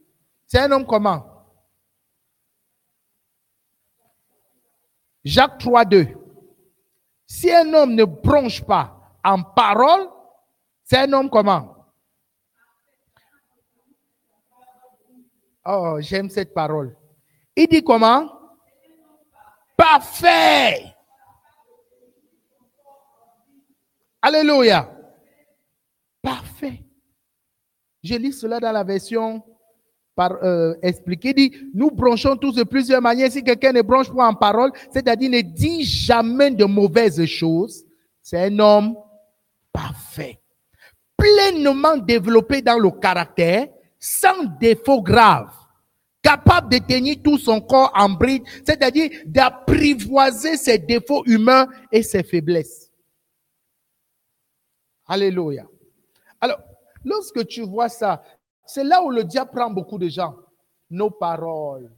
C'est 0.48 0.58
un 0.58 0.72
homme 0.72 0.84
comment? 0.84 1.24
Jacques 5.24 5.58
3, 5.58 5.84
2. 5.84 6.08
Si 7.24 7.52
un 7.52 7.72
homme 7.72 7.94
ne 7.94 8.02
bronche 8.04 8.64
pas 8.64 8.98
en 9.22 9.44
parole, 9.44 10.08
c'est 10.88 10.96
un 10.96 11.12
homme 11.12 11.28
comment? 11.28 11.74
Oh, 15.66 15.98
j'aime 16.00 16.30
cette 16.30 16.54
parole. 16.54 16.96
Il 17.54 17.66
dit 17.68 17.84
comment? 17.84 18.30
Parfait. 19.76 20.94
Alléluia. 24.22 24.90
Parfait. 26.22 26.82
Je 28.02 28.14
lis 28.14 28.32
cela 28.32 28.58
dans 28.58 28.72
la 28.72 28.82
version 28.82 29.42
par 30.14 30.42
euh, 30.42 30.74
expliquée. 30.80 31.34
Il 31.36 31.50
dit, 31.50 31.70
nous 31.74 31.90
bronchons 31.90 32.36
tous 32.36 32.54
de 32.54 32.64
plusieurs 32.64 33.02
manières. 33.02 33.30
Si 33.30 33.44
quelqu'un 33.44 33.72
ne 33.72 33.82
bronche 33.82 34.10
pas 34.10 34.26
en 34.26 34.34
parole, 34.34 34.72
c'est-à-dire 34.90 35.28
ne 35.28 35.42
dit 35.42 35.84
jamais 35.84 36.50
de 36.50 36.64
mauvaises 36.64 37.22
choses, 37.26 37.84
c'est 38.22 38.42
un 38.42 38.58
homme 38.58 38.96
parfait. 39.70 40.40
Pleinement 41.18 41.96
développé 41.96 42.62
dans 42.62 42.78
le 42.78 42.90
caractère, 42.92 43.66
sans 43.98 44.44
défaut 44.60 45.02
grave, 45.02 45.50
capable 46.22 46.70
de 46.70 46.78
tenir 46.78 47.16
tout 47.22 47.38
son 47.38 47.60
corps 47.60 47.90
en 47.94 48.10
bride, 48.10 48.44
c'est-à-dire 48.64 49.10
d'apprivoiser 49.26 50.56
ses 50.56 50.78
défauts 50.78 51.24
humains 51.26 51.66
et 51.90 52.04
ses 52.04 52.22
faiblesses. 52.22 52.92
Alléluia. 55.06 55.66
Alors, 56.40 56.60
lorsque 57.04 57.44
tu 57.48 57.62
vois 57.62 57.88
ça, 57.88 58.22
c'est 58.64 58.84
là 58.84 59.02
où 59.02 59.10
le 59.10 59.24
diable 59.24 59.50
prend 59.50 59.70
beaucoup 59.70 59.98
de 59.98 60.08
gens. 60.08 60.36
Nos 60.88 61.10
paroles. 61.10 61.90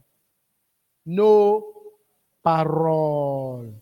Nos 1.05 1.63
paroles. 2.41 3.73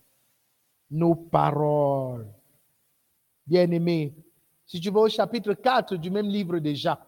Nos 0.90 1.14
paroles. 1.14 2.26
Bien-aimé, 3.46 4.12
si 4.70 4.80
tu 4.80 4.88
vas 4.88 5.00
au 5.00 5.08
chapitre 5.08 5.52
4 5.52 5.96
du 5.96 6.12
même 6.12 6.28
livre 6.28 6.60
de 6.60 6.72
Jacques, 6.72 7.02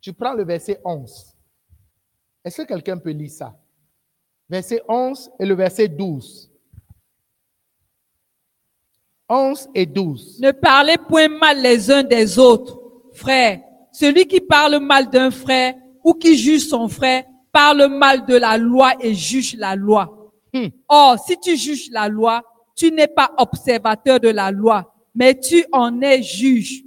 tu 0.00 0.12
prends 0.12 0.32
le 0.32 0.44
verset 0.44 0.80
11. 0.84 1.34
Est-ce 2.44 2.62
que 2.62 2.68
quelqu'un 2.68 2.96
peut 2.96 3.10
lire 3.10 3.32
ça? 3.32 3.52
Verset 4.48 4.80
11 4.88 5.28
et 5.40 5.44
le 5.44 5.54
verset 5.56 5.88
12. 5.88 6.52
11 9.28 9.70
et 9.74 9.86
12. 9.86 10.38
Ne 10.40 10.52
parlez 10.52 10.96
point 10.96 11.26
mal 11.26 11.60
les 11.60 11.90
uns 11.90 12.04
des 12.04 12.38
autres, 12.38 12.78
frères. 13.12 13.60
celui 13.90 14.28
qui 14.28 14.40
parle 14.40 14.78
mal 14.78 15.10
d'un 15.10 15.32
frère 15.32 15.74
ou 16.04 16.14
qui 16.14 16.38
juge 16.38 16.68
son 16.68 16.86
frère 16.86 17.24
parle 17.50 17.88
mal 17.88 18.24
de 18.24 18.36
la 18.36 18.56
loi 18.56 18.92
et 19.00 19.14
juge 19.14 19.56
la 19.56 19.74
loi. 19.74 20.32
Hmm. 20.52 20.68
Or, 20.88 21.18
si 21.18 21.40
tu 21.40 21.56
juges 21.56 21.90
la 21.90 22.08
loi, 22.08 22.40
tu 22.76 22.92
n'es 22.92 23.08
pas 23.08 23.32
observateur 23.36 24.20
de 24.20 24.28
la 24.28 24.52
loi, 24.52 24.93
mais 25.14 25.38
tu 25.38 25.64
en 25.72 26.00
es 26.00 26.22
juge. 26.22 26.82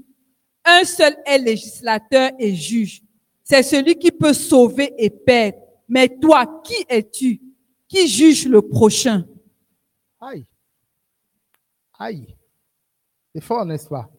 Un 0.65 0.83
seul 0.83 1.15
est 1.25 1.37
législateur 1.37 2.31
et 2.37 2.53
juge. 2.53 3.01
C'est 3.43 3.63
celui 3.63 3.95
qui 3.95 4.11
peut 4.11 4.33
sauver 4.33 4.93
et 4.97 5.09
perdre. 5.09 5.59
Mais 5.87 6.09
toi, 6.09 6.61
qui 6.63 6.85
es-tu? 6.89 7.41
Qui 7.87 8.07
juge 8.07 8.47
le 8.47 8.61
prochain? 8.61 9.25
Aïe. 10.19 10.45
Aïe. 11.97 12.35
C'est 13.33 13.41
fort, 13.41 13.65
n'est-ce 13.65 13.87
pas? 13.87 14.09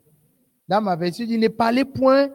Dans 0.67 0.81
ma 0.81 0.97
version, 0.97 1.27
il 1.29 1.39
ne 1.39 1.49
parlez 1.49 1.85
point 1.85 2.31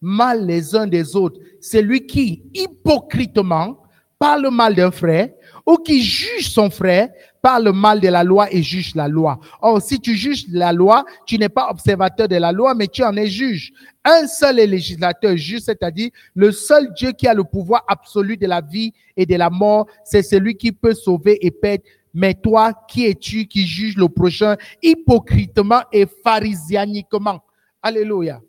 mal 0.00 0.46
les 0.46 0.74
uns 0.74 0.86
des 0.86 1.16
autres. 1.16 1.40
C'est 1.60 1.80
lui 1.80 2.04
qui, 2.06 2.42
hypocritement, 2.52 3.82
parle 4.18 4.50
mal 4.50 4.74
d'un 4.74 4.90
frère 4.90 5.30
ou 5.66 5.76
qui 5.76 6.02
juge 6.02 6.50
son 6.50 6.68
frère, 6.68 7.10
parle 7.44 7.72
mal 7.74 8.00
de 8.00 8.08
la 8.08 8.24
loi 8.24 8.50
et 8.50 8.62
juge 8.62 8.94
la 8.94 9.06
loi. 9.06 9.38
Or, 9.60 9.82
si 9.82 10.00
tu 10.00 10.16
juges 10.16 10.46
la 10.48 10.72
loi, 10.72 11.04
tu 11.26 11.36
n'es 11.36 11.50
pas 11.50 11.68
observateur 11.70 12.26
de 12.26 12.36
la 12.36 12.52
loi, 12.52 12.74
mais 12.74 12.88
tu 12.88 13.04
en 13.04 13.14
es 13.18 13.26
juge. 13.26 13.70
Un 14.02 14.26
seul 14.26 14.58
est 14.58 14.66
législateur 14.66 15.36
juge, 15.36 15.60
c'est-à-dire 15.60 16.08
le 16.34 16.52
seul 16.52 16.94
Dieu 16.94 17.12
qui 17.12 17.28
a 17.28 17.34
le 17.34 17.44
pouvoir 17.44 17.84
absolu 17.86 18.38
de 18.38 18.46
la 18.46 18.62
vie 18.62 18.94
et 19.14 19.26
de 19.26 19.36
la 19.36 19.50
mort, 19.50 19.86
c'est 20.04 20.22
celui 20.22 20.56
qui 20.56 20.72
peut 20.72 20.94
sauver 20.94 21.36
et 21.44 21.50
perdre. 21.50 21.84
Mais 22.14 22.32
toi, 22.32 22.72
qui 22.88 23.04
es-tu 23.04 23.46
qui 23.46 23.66
juge 23.66 23.98
le 23.98 24.08
prochain 24.08 24.56
hypocritement 24.82 25.82
et 25.92 26.06
pharisianiquement? 26.06 27.44
Alléluia. 27.82 28.40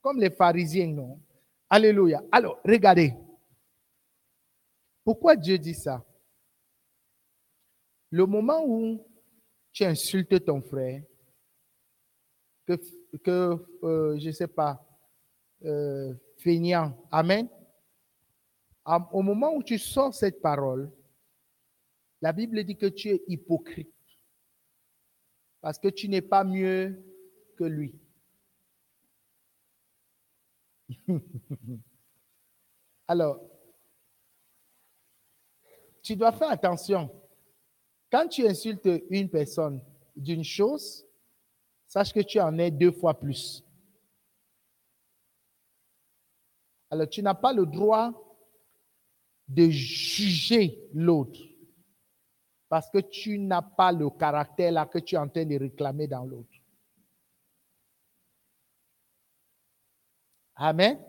Comme 0.00 0.20
les 0.20 0.30
pharisiens, 0.30 0.92
non? 0.92 1.18
Alléluia. 1.68 2.22
Alors, 2.30 2.60
regardez. 2.64 3.14
Pourquoi 5.04 5.34
Dieu 5.34 5.58
dit 5.58 5.74
ça? 5.74 6.04
Le 8.14 8.26
moment 8.26 8.62
où 8.64 9.04
tu 9.72 9.82
insultes 9.82 10.44
ton 10.44 10.62
frère, 10.62 11.02
que, 12.64 12.76
euh, 13.82 14.16
je 14.20 14.28
ne 14.28 14.32
sais 14.32 14.46
pas, 14.46 14.86
euh, 15.64 16.14
feignant, 16.38 16.96
Amen. 17.10 17.48
Am- 18.84 19.08
Au 19.10 19.20
moment 19.20 19.52
où 19.56 19.64
tu 19.64 19.78
sors 19.80 20.14
cette 20.14 20.40
parole, 20.40 20.92
la 22.20 22.32
Bible 22.32 22.62
dit 22.62 22.76
que 22.76 22.86
tu 22.86 23.08
es 23.08 23.24
hypocrite 23.26 23.92
parce 25.60 25.80
que 25.80 25.88
tu 25.88 26.08
n'es 26.08 26.22
pas 26.22 26.44
mieux 26.44 27.04
que 27.58 27.64
lui. 27.64 27.98
Alors, 33.08 33.40
tu 36.00 36.14
dois 36.14 36.30
faire 36.30 36.50
attention. 36.50 37.10
Quand 38.14 38.28
tu 38.28 38.46
insultes 38.46 38.88
une 39.10 39.28
personne 39.28 39.82
d'une 40.14 40.44
chose, 40.44 41.04
sache 41.88 42.12
que 42.12 42.20
tu 42.20 42.38
en 42.38 42.56
es 42.58 42.70
deux 42.70 42.92
fois 42.92 43.18
plus. 43.18 43.64
Alors, 46.90 47.08
tu 47.08 47.24
n'as 47.24 47.34
pas 47.34 47.52
le 47.52 47.66
droit 47.66 48.12
de 49.48 49.68
juger 49.68 50.88
l'autre 50.92 51.40
parce 52.68 52.88
que 52.88 52.98
tu 52.98 53.36
n'as 53.36 53.62
pas 53.62 53.90
le 53.90 54.08
caractère 54.10 54.70
là 54.70 54.86
que 54.86 55.00
tu 55.00 55.16
es 55.16 55.18
en 55.18 55.28
train 55.28 55.44
de 55.44 55.58
réclamer 55.58 56.06
dans 56.06 56.24
l'autre. 56.24 56.56
Amen. 60.54 61.00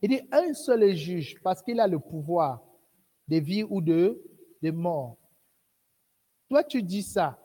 Il 0.00 0.08
dit 0.08 0.22
un 0.32 0.54
seul 0.54 0.94
juge 0.94 1.38
parce 1.42 1.60
qu'il 1.60 1.78
a 1.78 1.86
le 1.86 1.98
pouvoir 1.98 2.62
de 3.28 3.36
vie 3.36 3.64
ou 3.64 3.82
de, 3.82 4.18
de 4.62 4.70
mort. 4.70 5.18
Toi, 6.52 6.64
tu 6.64 6.82
dis 6.82 7.02
ça. 7.02 7.38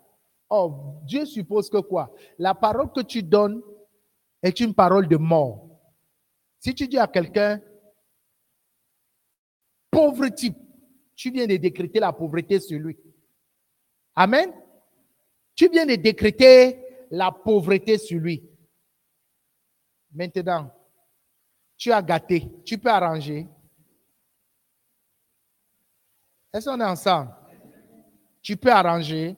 Oh, 0.50 1.00
Dieu 1.06 1.26
suppose 1.26 1.70
que 1.70 1.78
quoi? 1.78 2.14
La 2.38 2.54
parole 2.54 2.92
que 2.92 3.00
tu 3.00 3.24
donnes 3.24 3.62
est 4.44 4.60
une 4.60 4.74
parole 4.74 5.08
de 5.08 5.16
mort. 5.16 5.66
Si 6.60 6.76
tu 6.76 6.90
dis 6.90 6.98
à 6.98 7.08
quelqu'un, 7.08 7.62
pauvre 9.90 10.28
type, 10.28 10.58
tu 11.16 11.32
viens 11.32 11.48
de 11.48 11.56
décréter 11.56 12.02
la 12.02 12.12
pauvreté 12.12 12.60
sur 12.60 12.78
lui. 12.80 13.00
Amen? 14.14 14.52
Tu 15.56 15.70
viens 15.70 15.86
de 15.86 15.96
décréter 15.96 17.08
la 17.10 17.32
pauvreté 17.32 17.98
sur 17.98 18.20
lui. 18.20 18.44
Maintenant, 20.12 20.70
tu 21.78 21.94
as 21.94 22.02
gâté, 22.02 22.46
tu 22.66 22.78
peux 22.78 22.90
arranger. 22.90 23.48
Est-ce 26.52 26.70
qu'on 26.70 26.82
est 26.82 26.84
ensemble? 26.84 27.37
Tu 28.48 28.56
peux 28.56 28.72
arranger. 28.72 29.36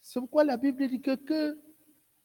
C'est 0.00 0.18
pourquoi 0.20 0.42
la 0.42 0.56
Bible 0.56 0.88
dit 0.88 1.02
que, 1.02 1.60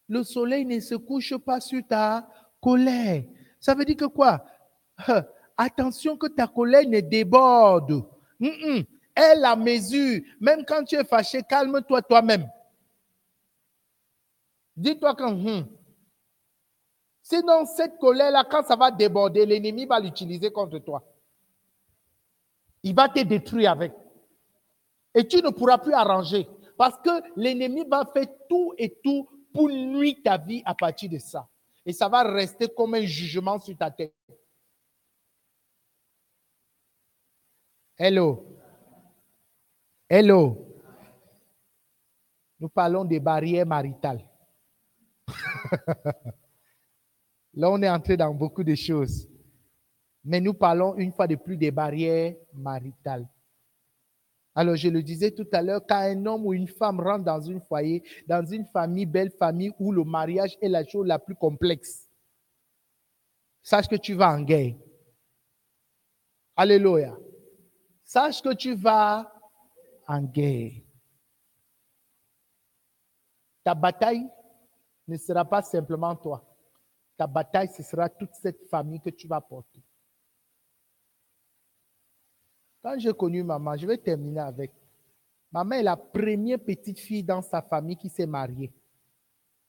le 0.07 0.23
soleil 0.23 0.63
ne 0.63 0.79
se 0.79 0.95
couche 0.95 1.35
pas 1.35 1.59
sur 1.59 1.85
ta 1.85 2.29
colère. 2.61 3.25
Ça 3.59 3.75
veut 3.75 3.83
dire 3.83 3.97
que 3.97 4.05
quoi? 4.05 4.45
Attention 5.57 6.15
que 6.15 6.27
ta 6.27 6.47
colère 6.47 6.87
ne 6.87 7.01
déborde. 7.01 8.05
Aie 8.39 9.35
la 9.35 9.57
mesure. 9.57 10.21
Même 10.39 10.63
quand 10.63 10.85
tu 10.85 10.95
es 10.95 11.03
fâché, 11.03 11.43
calme-toi 11.43 12.01
toi-même. 12.03 12.49
Dis-toi 14.77 15.13
que 15.13 15.23
hum, 15.23 15.67
Sinon, 17.21 17.65
cette 17.65 17.97
colère-là, 17.97 18.45
quand 18.49 18.63
ça 18.63 18.77
va 18.77 18.91
déborder, 18.91 19.45
l'ennemi 19.45 19.85
va 19.85 19.99
l'utiliser 19.99 20.53
contre 20.53 20.79
toi. 20.79 21.10
Il 22.83 22.95
va 22.95 23.09
te 23.09 23.21
détruire 23.21 23.71
avec. 23.71 23.93
Et 25.13 25.27
tu 25.27 25.37
ne 25.37 25.49
pourras 25.49 25.77
plus 25.77 25.93
arranger. 25.93 26.47
Parce 26.77 26.97
que 26.97 27.09
l'ennemi 27.35 27.83
va 27.87 28.05
faire 28.11 28.27
tout 28.49 28.73
et 28.77 28.97
tout 29.03 29.27
pour 29.53 29.69
nuire 29.69 30.15
ta 30.23 30.37
vie 30.37 30.63
à 30.65 30.73
partir 30.73 31.09
de 31.09 31.19
ça. 31.19 31.47
Et 31.85 31.93
ça 31.93 32.07
va 32.09 32.23
rester 32.23 32.67
comme 32.69 32.95
un 32.95 33.01
jugement 33.01 33.59
sur 33.59 33.77
ta 33.77 33.91
tête. 33.91 34.13
Hello. 37.97 38.57
Hello. 40.09 40.67
Nous 42.59 42.69
parlons 42.69 43.05
des 43.05 43.19
barrières 43.19 43.65
maritales. 43.65 44.23
Là, 47.53 47.69
on 47.69 47.81
est 47.81 47.89
entré 47.89 48.15
dans 48.17 48.33
beaucoup 48.33 48.63
de 48.63 48.75
choses. 48.75 49.30
Mais 50.23 50.39
nous 50.39 50.53
parlons 50.53 50.95
une 50.95 51.11
fois 51.11 51.27
de 51.27 51.35
plus 51.35 51.57
des 51.57 51.71
barrières 51.71 52.35
maritales. 52.53 53.27
Alors, 54.53 54.75
je 54.75 54.89
le 54.89 55.01
disais 55.01 55.31
tout 55.31 55.47
à 55.53 55.61
l'heure, 55.61 55.81
quand 55.87 55.95
un 55.95 56.25
homme 56.25 56.45
ou 56.45 56.53
une 56.53 56.67
femme 56.67 56.99
rentre 56.99 57.23
dans 57.23 57.49
un 57.49 57.59
foyer, 57.61 58.03
dans 58.27 58.45
une 58.45 58.65
famille, 58.65 59.05
belle 59.05 59.31
famille, 59.31 59.71
où 59.79 59.91
le 59.93 60.03
mariage 60.03 60.57
est 60.61 60.67
la 60.67 60.85
chose 60.85 61.07
la 61.07 61.19
plus 61.19 61.35
complexe, 61.35 62.09
sache 63.61 63.87
que 63.87 63.95
tu 63.95 64.13
vas 64.13 64.33
en 64.33 64.41
guerre. 64.41 64.75
Alléluia. 66.55 67.17
Sache 68.03 68.41
que 68.41 68.53
tu 68.53 68.75
vas 68.75 69.31
en 70.05 70.21
guerre. 70.21 70.73
Ta 73.63 73.73
bataille 73.73 74.27
ne 75.07 75.17
sera 75.17 75.45
pas 75.45 75.61
simplement 75.61 76.13
toi. 76.15 76.43
Ta 77.15 77.25
bataille, 77.25 77.69
ce 77.69 77.83
sera 77.83 78.09
toute 78.09 78.33
cette 78.33 78.67
famille 78.69 78.99
que 78.99 79.11
tu 79.11 79.27
vas 79.27 79.39
porter. 79.39 79.70
Quand 82.81 82.97
j'ai 82.97 83.13
connu 83.13 83.43
maman, 83.43 83.77
je 83.77 83.85
vais 83.85 83.97
terminer 83.97 84.39
avec. 84.39 84.71
Maman 85.51 85.75
est 85.75 85.83
la 85.83 85.97
première 85.97 86.59
petite 86.59 86.99
fille 86.99 87.23
dans 87.23 87.41
sa 87.41 87.61
famille 87.61 87.97
qui 87.97 88.09
s'est 88.09 88.25
mariée, 88.25 88.71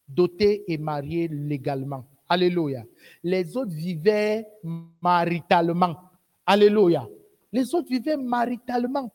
dotée 0.08 0.64
et 0.66 0.78
mariée 0.78 1.28
légalement. 1.28 2.06
Alléluia. 2.28 2.84
Les 3.22 3.56
autres 3.56 3.72
vivaient 3.72 4.46
maritalement. 5.02 5.96
Alléluia. 6.46 7.06
Les 7.52 7.74
autres 7.74 7.88
vivaient 7.88 8.16
maritalement. 8.16 9.12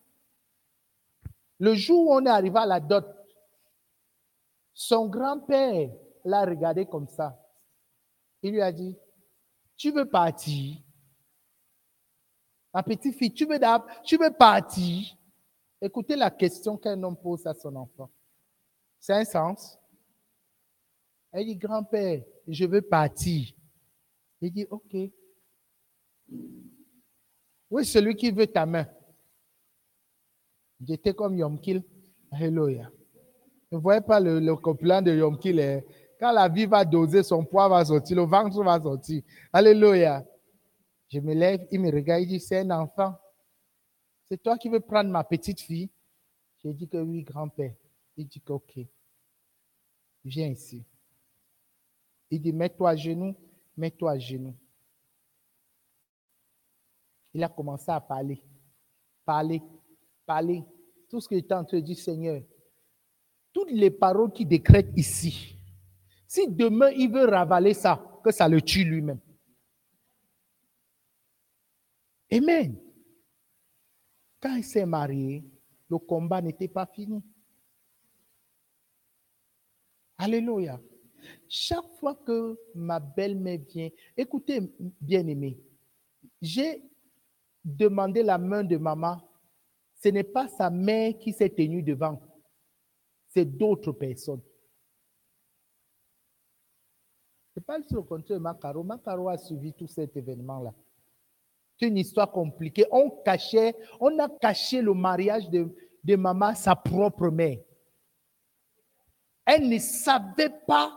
Le 1.60 1.74
jour 1.74 2.10
où 2.10 2.14
on 2.14 2.26
est 2.26 2.30
arrivé 2.30 2.60
à 2.60 2.65
la 2.68 2.80
dot, 2.80 3.06
son 4.74 5.07
grand-père 5.07 5.90
l'a 6.24 6.45
regardé 6.45 6.86
comme 6.86 7.07
ça. 7.07 7.36
Il 8.44 8.52
lui 8.52 8.61
a 8.61 8.72
dit, 8.72 8.95
tu 9.76 9.91
veux 9.91 10.07
partir? 10.07 10.76
Ma 12.78 12.84
petite 12.84 13.16
fille, 13.16 13.34
tu 13.34 13.44
veux, 13.48 13.58
tu 14.04 14.18
veux 14.18 14.30
partir 14.30 15.18
Écoutez 15.82 16.16
la 16.16 16.30
question 16.30 16.78
qu'un 16.78 17.02
homme 17.02 17.18
pose 17.18 17.48
à 17.48 17.56
son 17.56 17.76
enfant. 17.76 18.08
C'est 18.99 19.14
un 19.14 19.26
sens? 19.26 19.80
Elle 21.32 21.48
dit, 21.48 21.56
grand-père, 21.56 22.22
je 22.48 22.66
veux 22.66 22.84
partir. 22.84 23.52
Il 24.41 24.52
dit, 24.52 24.68
OK. 24.70 24.95
Oui, 27.72 27.84
celui 27.84 28.16
qui 28.16 28.30
veut 28.30 28.45
ta 28.45 28.68
main? 28.68 28.86
J'étais 30.80 31.16
comme 31.16 31.36
Yom 31.36 31.60
Kill. 31.60 31.84
Alléluia. 32.32 32.91
Ne 33.72 33.80
voyez 33.80 34.02
pas 34.02 34.20
le, 34.20 34.40
le 34.40 34.56
plan 34.76 35.02
de 35.02 35.16
Yom 35.16 35.40
Kill. 35.40 35.60
hein. 35.60 35.82
Quand 36.20 36.32
la 36.32 36.48
vie 36.48 36.68
va 36.68 36.86
doser, 36.86 37.24
son 37.24 37.44
poids 37.44 37.70
va 37.70 37.84
sortir, 37.84 38.18
le 38.18 38.24
ventre 38.28 38.64
va 38.64 38.80
sortir. 38.80 39.24
Alléluia. 39.52 40.24
Je 41.10 41.20
me 41.20 41.34
lève, 41.34 41.68
il 41.72 41.80
me 41.80 41.92
regarde, 41.92 42.24
il 42.24 42.28
dit, 42.28 42.40
c'est 42.40 42.60
un 42.60 42.72
enfant. 42.72 43.18
C'est 44.30 44.42
toi 44.42 44.58
qui 44.58 44.68
veux 44.68 44.80
prendre 44.80 45.10
ma 45.10 45.24
petite 45.24 45.62
fille? 45.62 45.90
J'ai 46.58 46.74
dit 46.74 46.88
que 46.88 46.98
oui, 46.98 47.24
grand-père. 47.24 47.74
Il 48.18 48.28
dit 48.28 48.42
que 48.42 48.52
ok. 48.54 48.80
Viens 50.26 50.48
ici. 50.48 50.86
Il 52.30 52.42
dit, 52.42 52.52
mets-toi 52.52 52.90
à 52.90 52.96
genoux, 52.96 53.36
mets-toi 53.78 54.12
à 54.12 54.20
genoux. 54.20 54.56
Il 57.34 57.44
a 57.44 57.50
commencé 57.50 57.90
à 57.92 58.02
parler, 58.02 58.42
parler, 59.24 59.62
parler. 60.26 60.64
Tout 61.10 61.22
ce 61.22 61.28
qu'il 61.28 61.38
était 61.38 61.54
en 61.54 61.64
train 61.64 61.78
de 61.78 61.84
dire, 61.84 61.98
Seigneur, 61.98 62.42
toutes 63.54 63.72
les 63.72 63.92
paroles 63.92 64.32
qu'il 64.34 64.48
décrète 64.48 64.90
ici, 64.96 65.56
si 66.28 66.48
demain 66.48 66.90
il 66.92 67.12
veut 67.12 67.26
ravaler 67.26 67.74
ça, 67.74 68.04
que 68.24 68.32
ça 68.32 68.50
le 68.50 68.62
tue 68.62 68.84
lui-même. 68.84 69.20
Amen. 72.32 72.78
Quand 74.40 74.56
il 74.56 74.64
s'est 74.64 74.86
marié, 74.86 75.44
le 75.90 75.98
combat 75.98 76.41
n'était 76.41 76.68
pas 76.68 76.86
fini. 76.86 77.24
Alléluia. 80.18 80.80
Chaque 81.48 81.88
fois 81.99 82.16
que 82.16 82.58
ma 82.76 82.99
belle-mère 82.99 83.60
vient, 83.68 83.90
écoutez, 84.16 84.60
bien-aimé, 85.02 85.60
j'ai 86.41 86.84
demandé 87.64 88.24
la 88.24 88.38
main 88.38 88.64
de 88.64 88.78
maman. 88.78 89.22
Ce 89.95 90.10
n'est 90.10 90.24
pas 90.24 90.48
sa 90.48 90.70
mère 90.70 91.18
qui 91.18 91.34
s'est 91.34 91.49
tenue 91.49 91.82
devant, 91.82 92.22
c'est 93.30 93.45
d'autres 93.45 93.91
personnes. 93.91 94.41
Je 97.56 97.62
parle 97.62 97.84
sur 97.86 97.98
le 97.98 98.04
compte 98.04 98.28
de 98.32 98.38
Macaro. 98.38 98.84
Macaro 98.84 99.30
a 99.30 99.38
suivi 99.38 99.74
tout 99.74 99.88
cet 99.88 100.16
événement-là. 100.16 100.74
C'est 101.80 101.88
une 101.88 101.98
histoire 101.98 102.32
compliquée. 102.32 102.86
On 102.91 103.10
cachait, 103.24 103.76
on 103.99 104.18
a 104.20 104.28
caché 104.30 104.82
le 104.82 104.94
mariage 104.94 105.49
de, 105.49 106.16
maman, 106.16 106.56
sa 106.56 106.76
propre 106.76 107.30
mère. 107.30 107.58
Elle 109.45 109.70
ne 109.70 109.78
savait 109.78 110.54
pas 110.68 110.94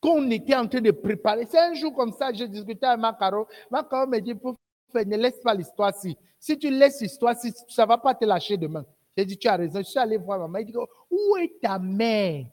qu'on 0.00 0.30
était 0.30 0.54
en 0.54 0.66
train 0.66 0.80
de 0.80 0.90
préparer. 0.90 1.46
C'est 1.48 1.58
un 1.58 1.74
jour 1.74 1.94
comme 1.94 2.12
ça, 2.12 2.32
j'ai 2.32 2.48
discuté 2.48 2.84
avec 2.84 3.00
Macaro. 3.00 3.46
Macaro 3.70 4.06
me 4.06 4.18
dit, 4.20 4.34
ne 4.34 5.16
laisse 5.16 5.40
pas 5.40 5.54
l'histoire-ci. 5.54 6.16
Si 6.38 6.58
tu 6.58 6.70
laisses 6.70 7.00
l'histoire-ci, 7.00 7.52
ça 7.68 7.84
ne 7.84 7.88
va 7.88 7.98
pas 7.98 8.14
te 8.14 8.24
lâcher 8.24 8.56
demain. 8.56 8.84
J'ai 9.16 9.24
dit, 9.24 9.38
tu 9.38 9.48
as 9.48 9.56
raison. 9.56 9.78
Je 9.78 9.84
suis 9.84 9.98
allé 9.98 10.16
voir 10.16 10.40
maman. 10.40 10.58
Il 10.58 10.66
dit, 10.66 10.76
où 10.76 11.36
est 11.36 11.60
ta 11.62 11.78
mère? 11.78 12.44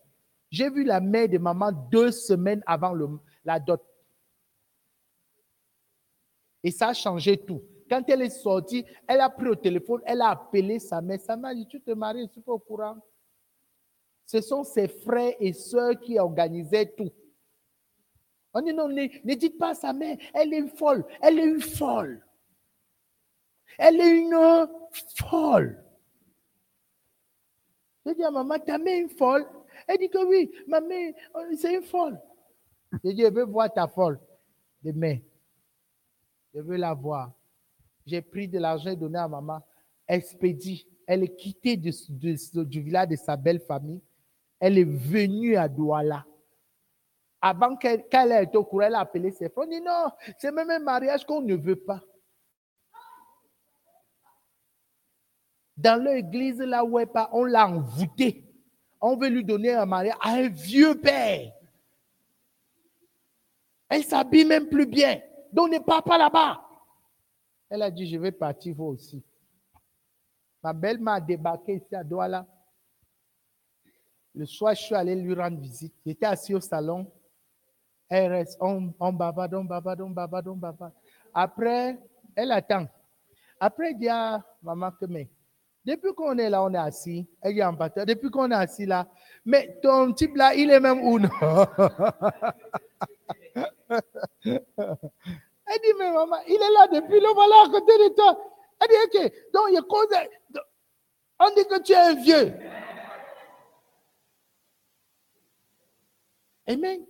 J'ai 0.49 0.69
vu 0.69 0.83
la 0.83 0.99
mère 0.99 1.27
de 1.27 1.37
maman 1.39 1.71
deux 1.91 2.11
semaines 2.11 2.61
avant 2.67 2.93
la 3.43 3.59
dot. 3.59 3.81
Et 6.63 6.71
ça 6.71 6.89
a 6.89 6.93
changé 6.93 7.37
tout. 7.37 7.61
Quand 7.89 8.03
elle 8.07 8.21
est 8.21 8.29
sortie, 8.29 8.85
elle 9.07 9.19
a 9.19 9.29
pris 9.29 9.47
au 9.47 9.55
téléphone, 9.55 10.01
elle 10.05 10.21
a 10.21 10.29
appelé 10.29 10.79
sa 10.79 11.01
mère. 11.01 11.19
Sa 11.19 11.35
mère 11.35 11.53
dit, 11.53 11.67
tu 11.67 11.81
te 11.81 11.91
maries, 11.91 12.25
je 12.27 12.31
suis 12.31 12.41
pas 12.41 12.53
au 12.53 12.59
courant. 12.59 12.97
Ce 14.25 14.39
sont 14.39 14.63
ses 14.63 14.87
frères 14.87 15.33
et 15.39 15.51
sœurs 15.51 15.99
qui 15.99 16.17
organisaient 16.17 16.93
tout. 16.95 17.11
On 18.53 18.61
dit 18.61 18.73
non, 18.73 18.87
ne, 18.87 19.07
ne 19.25 19.33
dites 19.33 19.57
pas 19.57 19.69
à 19.69 19.75
sa 19.75 19.93
mère, 19.93 20.17
elle 20.33 20.53
est 20.53 20.67
folle, 20.67 21.05
elle 21.21 21.39
est 21.39 21.45
une 21.45 21.61
folle. 21.61 22.25
Elle 23.77 23.99
est 23.99 24.17
une 24.19 24.67
folle. 25.15 25.83
J'ai 28.05 28.15
dit 28.15 28.23
à 28.23 28.31
maman, 28.31 28.59
ta 28.59 28.77
mère 28.77 28.93
est 28.93 29.01
une 29.01 29.09
folle. 29.09 29.45
Elle 29.87 29.97
dit 29.97 30.09
que 30.09 30.25
oui, 30.25 30.51
ma 30.67 30.81
mère, 30.81 31.13
euh, 31.35 31.55
c'est 31.57 31.75
une 31.75 31.83
folle. 31.83 32.19
J'ai 33.03 33.13
dit, 33.13 33.21
je 33.21 33.27
veux 33.27 33.43
voir 33.43 33.71
ta 33.73 33.87
folle 33.87 34.19
demain. 34.83 35.17
Je 36.53 36.59
veux 36.59 36.77
la 36.77 36.93
voir. 36.93 37.31
J'ai 38.05 38.21
pris 38.21 38.47
de 38.47 38.59
l'argent 38.59 38.93
donné 38.93 39.19
à 39.19 39.27
maman. 39.27 39.61
Expédie. 40.07 40.87
Elle 41.07 41.23
est 41.23 41.35
quittée 41.35 41.77
du 41.77 42.81
village 42.81 43.07
de 43.09 43.15
sa 43.15 43.35
belle 43.35 43.59
famille. 43.59 44.01
Elle 44.59 44.77
est 44.77 44.83
venue 44.83 45.55
à 45.55 45.67
Douala. 45.67 46.25
Avant 47.41 47.75
qu'elle 47.75 48.07
qu'elle 48.07 48.31
ait 48.31 48.43
été 48.43 48.57
au 48.57 48.63
courant, 48.63 48.83
elle 48.83 48.95
a 48.95 48.99
appelé 48.99 49.31
ses 49.31 49.49
frères. 49.49 49.65
On 49.65 49.69
dit 49.69 49.81
non, 49.81 50.09
c'est 50.37 50.51
même 50.51 50.69
un 50.69 50.79
mariage 50.79 51.25
qu'on 51.25 51.41
ne 51.41 51.55
veut 51.55 51.75
pas. 51.75 52.01
Dans 55.75 56.01
leur 56.01 56.13
église, 56.13 56.59
là 56.59 56.85
où 56.85 56.99
elle 56.99 57.07
part, 57.07 57.29
on 57.33 57.45
l'a 57.45 57.67
envoûté. 57.67 58.45
On 58.99 59.17
veut 59.17 59.29
lui 59.29 59.43
donner 59.43 59.73
un 59.73 59.87
mariage 59.87 60.17
à 60.21 60.33
un 60.33 60.49
vieux 60.49 60.93
père. 60.99 61.51
Elle 63.89 64.03
s'habille 64.03 64.45
même 64.45 64.67
plus 64.67 64.85
bien. 64.85 65.19
Donc 65.51 65.69
ne 65.71 65.79
pas 65.79 66.17
là-bas. 66.17 66.61
Elle 67.69 67.81
a 67.83 67.91
dit, 67.91 68.05
je 68.07 68.17
vais 68.17 68.31
partir 68.31 68.75
vous 68.75 68.85
aussi. 68.85 69.23
Ma 70.63 70.73
belle 70.73 70.99
m'a 70.99 71.19
débarqué 71.19 71.75
ici 71.75 71.95
à 71.95 72.03
Douala. 72.03 72.45
Le 74.33 74.45
soir, 74.45 74.75
je 74.75 74.81
suis 74.81 74.95
allé 74.95 75.15
lui 75.15 75.33
rendre 75.33 75.59
visite. 75.59 75.93
J'étais 76.05 76.25
assis 76.25 76.53
au 76.53 76.59
salon. 76.59 77.11
Elle 78.07 78.31
reste, 78.31 78.57
on, 78.59 78.93
on 78.99 79.13
bavarde, 79.13 79.53
on 79.55 79.63
bavarde, 79.63 80.01
on 80.01 80.09
bavarde, 80.09 80.47
on. 80.49 80.59
Après, 81.33 81.97
elle 82.35 82.51
attend. 82.51 82.87
Après, 83.59 83.91
elle 83.91 83.97
dit 83.97 84.09
à 84.09 84.43
maman 84.61 84.91
que, 84.91 85.05
mais, 85.05 85.29
depuis 85.85 86.13
qu'on 86.13 86.37
est 86.37 86.49
là, 86.49 86.63
on 86.63 86.73
est 86.73 86.77
assis. 86.77 87.27
Elle 87.41 87.55
dit 87.55 87.63
en 87.63 87.73
depuis 87.73 88.29
qu'on 88.29 88.51
est 88.51 88.55
assis 88.55 88.85
là, 88.85 89.07
mais 89.45 89.79
ton 89.81 90.13
type 90.13 90.35
là, 90.35 90.53
il 90.53 90.69
est 90.69 90.79
même 90.79 91.01
où, 91.01 91.19
non? 91.19 91.29
Elle 94.43 95.79
dit, 95.83 95.93
mais 95.99 96.11
maman, 96.11 96.37
il 96.47 96.55
est 96.55 96.73
là 96.73 96.87
depuis 96.87 97.19
le 97.19 97.33
voilà 97.33 97.63
à 97.65 97.69
côté 97.69 97.97
de 97.97 98.15
toi. 98.15 98.37
Elle 98.79 98.87
dit, 98.89 98.95
ok, 99.05 99.51
donc 99.53 99.63
il 99.71 99.81
cause. 99.87 100.07
On 101.39 101.49
dit 101.55 101.65
que 101.65 101.81
tu 101.81 101.91
es 101.91 101.95
un 101.95 102.15
vieux. 102.15 102.53
Amen. 106.67 107.05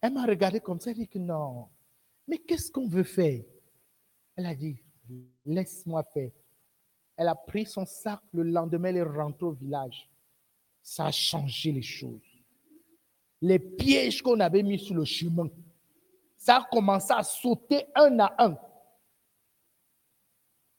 Elle 0.00 0.12
m'a 0.12 0.24
regardé 0.24 0.60
comme 0.60 0.80
ça, 0.80 0.90
elle 0.90 0.96
dit 0.96 1.08
que 1.08 1.18
non. 1.18 1.68
Mais 2.26 2.38
qu'est-ce 2.38 2.70
qu'on 2.70 2.88
veut 2.88 3.04
faire? 3.04 3.42
Elle 4.36 4.46
a 4.46 4.54
dit, 4.54 4.82
laisse-moi 5.44 6.04
faire. 6.04 6.30
Elle 7.16 7.28
a 7.28 7.34
pris 7.34 7.66
son 7.66 7.84
sac, 7.84 8.20
le 8.32 8.44
lendemain, 8.44 8.90
elle 8.90 8.98
est 8.98 9.02
rentrée 9.02 9.46
au 9.46 9.52
village. 9.52 10.08
Ça 10.82 11.06
a 11.06 11.10
changé 11.10 11.72
les 11.72 11.82
choses. 11.82 12.22
Les 13.40 13.58
pièges 13.58 14.22
qu'on 14.22 14.38
avait 14.40 14.62
mis 14.62 14.78
sur 14.78 14.94
le 14.94 15.04
chemin, 15.04 15.48
ça 16.48 16.56
a 16.56 16.64
commencé 16.64 17.12
à 17.12 17.22
sauter 17.22 17.84
un 17.94 18.20
à 18.20 18.34
un. 18.38 18.58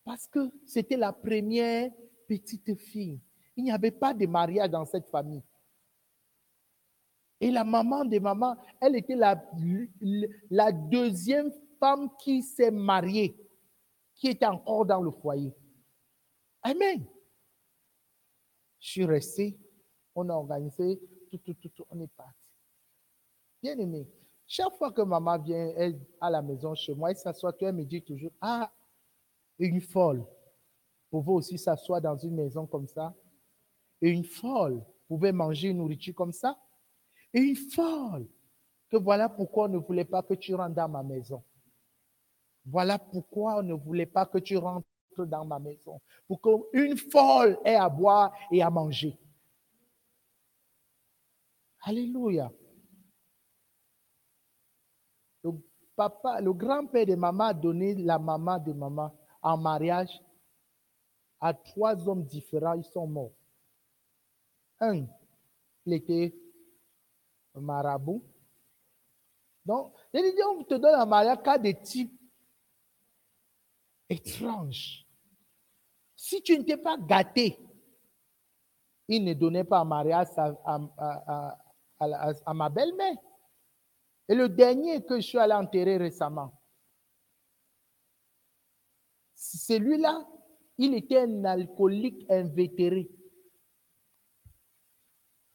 Parce 0.04 0.26
que 0.26 0.50
c'était 0.66 0.98
la 0.98 1.14
première 1.14 1.92
petite 2.28 2.76
fille. 2.76 3.22
Il 3.56 3.66
n'y 3.66 3.72
avait 3.72 3.92
pas 3.92 4.16
de 4.16 4.26
mariage 4.26 4.72
dans 4.72 4.86
cette 4.86 5.06
famille. 5.06 5.44
Et 7.40 7.52
la 7.52 7.64
maman 7.64 8.04
de 8.04 8.18
maman, 8.18 8.58
elle 8.82 8.96
était 8.96 9.16
la, 9.16 10.72
deuxième 10.72 11.52
femme 11.80 12.10
qui 12.18 12.42
s'est 12.42 12.72
mariée, 12.72 13.38
qui 14.16 14.30
était 14.30 14.48
encore 14.48 14.88
dans 14.88 15.04
le 15.04 15.12
foyer. 15.12 15.56
Amen. 16.64 17.06
Je 18.80 18.90
suis 18.90 19.06
resté, 19.06 19.56
on 20.16 20.30
a 20.30 20.34
organisé, 20.34 21.00
tout, 21.30 21.38
tout, 21.38 21.54
tout, 21.54 21.70
tout, 21.70 21.86
on 21.92 22.02
est 22.02 22.12
parti. 22.18 22.34
Bien 23.62 23.78
aimé, 23.78 24.08
chaque 24.50 24.74
fois 24.74 24.92
que 24.92 25.04
maman 25.04 25.38
vient 25.38 25.72
à 26.20 26.30
la 26.32 26.42
maison 26.42 26.74
chez 26.74 26.96
moi, 26.96 27.12
elle 27.12 27.18
s'assoit, 27.18 27.56
elle 27.62 27.76
me 27.76 27.86
dit 27.86 28.02
toujours, 28.02 28.32
ah, 28.42 28.72
une 29.60 29.80
folle. 29.80 30.26
Pouvez 31.12 31.32
aussi 31.32 31.60
s'asseoir 31.60 32.02
dans 32.02 32.18
une 32.18 32.36
maison 32.36 32.66
comme 32.66 32.88
ça. 32.88 33.14
Une 34.02 34.24
folle, 34.24 34.84
pouvez 35.08 35.32
manger 35.32 35.70
une 35.70 35.78
nourriture 35.78 36.16
comme 36.16 36.32
ça. 36.32 36.58
Une 37.32 37.56
folle, 37.56 38.28
que 38.90 38.98
voilà 38.98 39.30
pourquoi 39.30 39.66
on 39.66 39.70
ne 39.70 39.78
voulait 39.78 40.04
pas 40.04 40.24
que 40.24 40.34
tu 40.34 40.56
rentres 40.56 40.74
dans 40.74 40.90
ma 40.90 41.04
maison. 41.04 41.44
Voilà 42.66 42.98
pourquoi 42.98 43.60
on 43.60 43.64
ne 43.64 43.76
voulait 43.76 44.08
pas 44.08 44.26
que 44.26 44.40
tu 44.40 44.58
rentres 44.58 44.88
dans 45.16 45.46
ma 45.46 45.60
maison. 45.60 46.02
Pour 46.28 46.42
qu'une 46.42 46.98
folle 46.98 47.60
ait 47.64 47.76
à 47.76 47.88
boire 47.88 48.34
et 48.52 48.64
à 48.64 48.72
manger. 48.72 49.16
Alléluia. 51.84 52.52
Le 55.44 55.52
le 56.42 56.54
grand-père 56.54 57.06
de 57.06 57.16
maman 57.16 57.46
a 57.46 57.54
donné 57.54 57.96
la 57.96 58.18
maman 58.18 58.58
de 58.58 58.74
maman 58.74 59.12
en 59.42 59.58
mariage 59.58 60.22
à 61.40 61.54
trois 61.54 62.08
hommes 62.08 62.24
différents. 62.24 62.74
Ils 62.74 62.86
sont 62.86 63.08
morts. 63.08 63.34
Un, 64.80 65.06
il 65.86 65.94
était 65.94 66.36
marabout. 67.56 68.24
Donc, 69.66 69.94
il 70.14 70.22
dit, 70.22 70.44
on 70.44 70.64
te 70.64 70.76
donne 70.76 70.96
un 70.96 71.06
mariage 71.06 71.42
qu'à 71.44 71.58
des 71.58 71.80
types 71.80 72.18
étranges. 74.08 75.06
Si 76.16 76.42
tu 76.42 76.58
ne 76.58 76.64
t'es 76.64 76.78
pas 76.78 76.98
gâté, 76.98 77.60
il 79.08 79.24
ne 79.24 79.34
donnait 79.34 79.64
pas 79.64 79.80
un 79.80 79.86
mariage 79.86 80.28
à 80.38 82.54
ma 82.54 82.70
belle-mère. 82.70 83.16
Et 84.30 84.36
le 84.36 84.48
dernier 84.48 85.04
que 85.04 85.16
je 85.16 85.26
suis 85.26 85.40
allé 85.40 85.54
enterrer 85.54 85.98
récemment, 85.98 86.54
celui-là, 89.34 90.24
il 90.78 90.94
était 90.94 91.22
un 91.22 91.44
alcoolique 91.46 92.30
invétéré. 92.30 93.10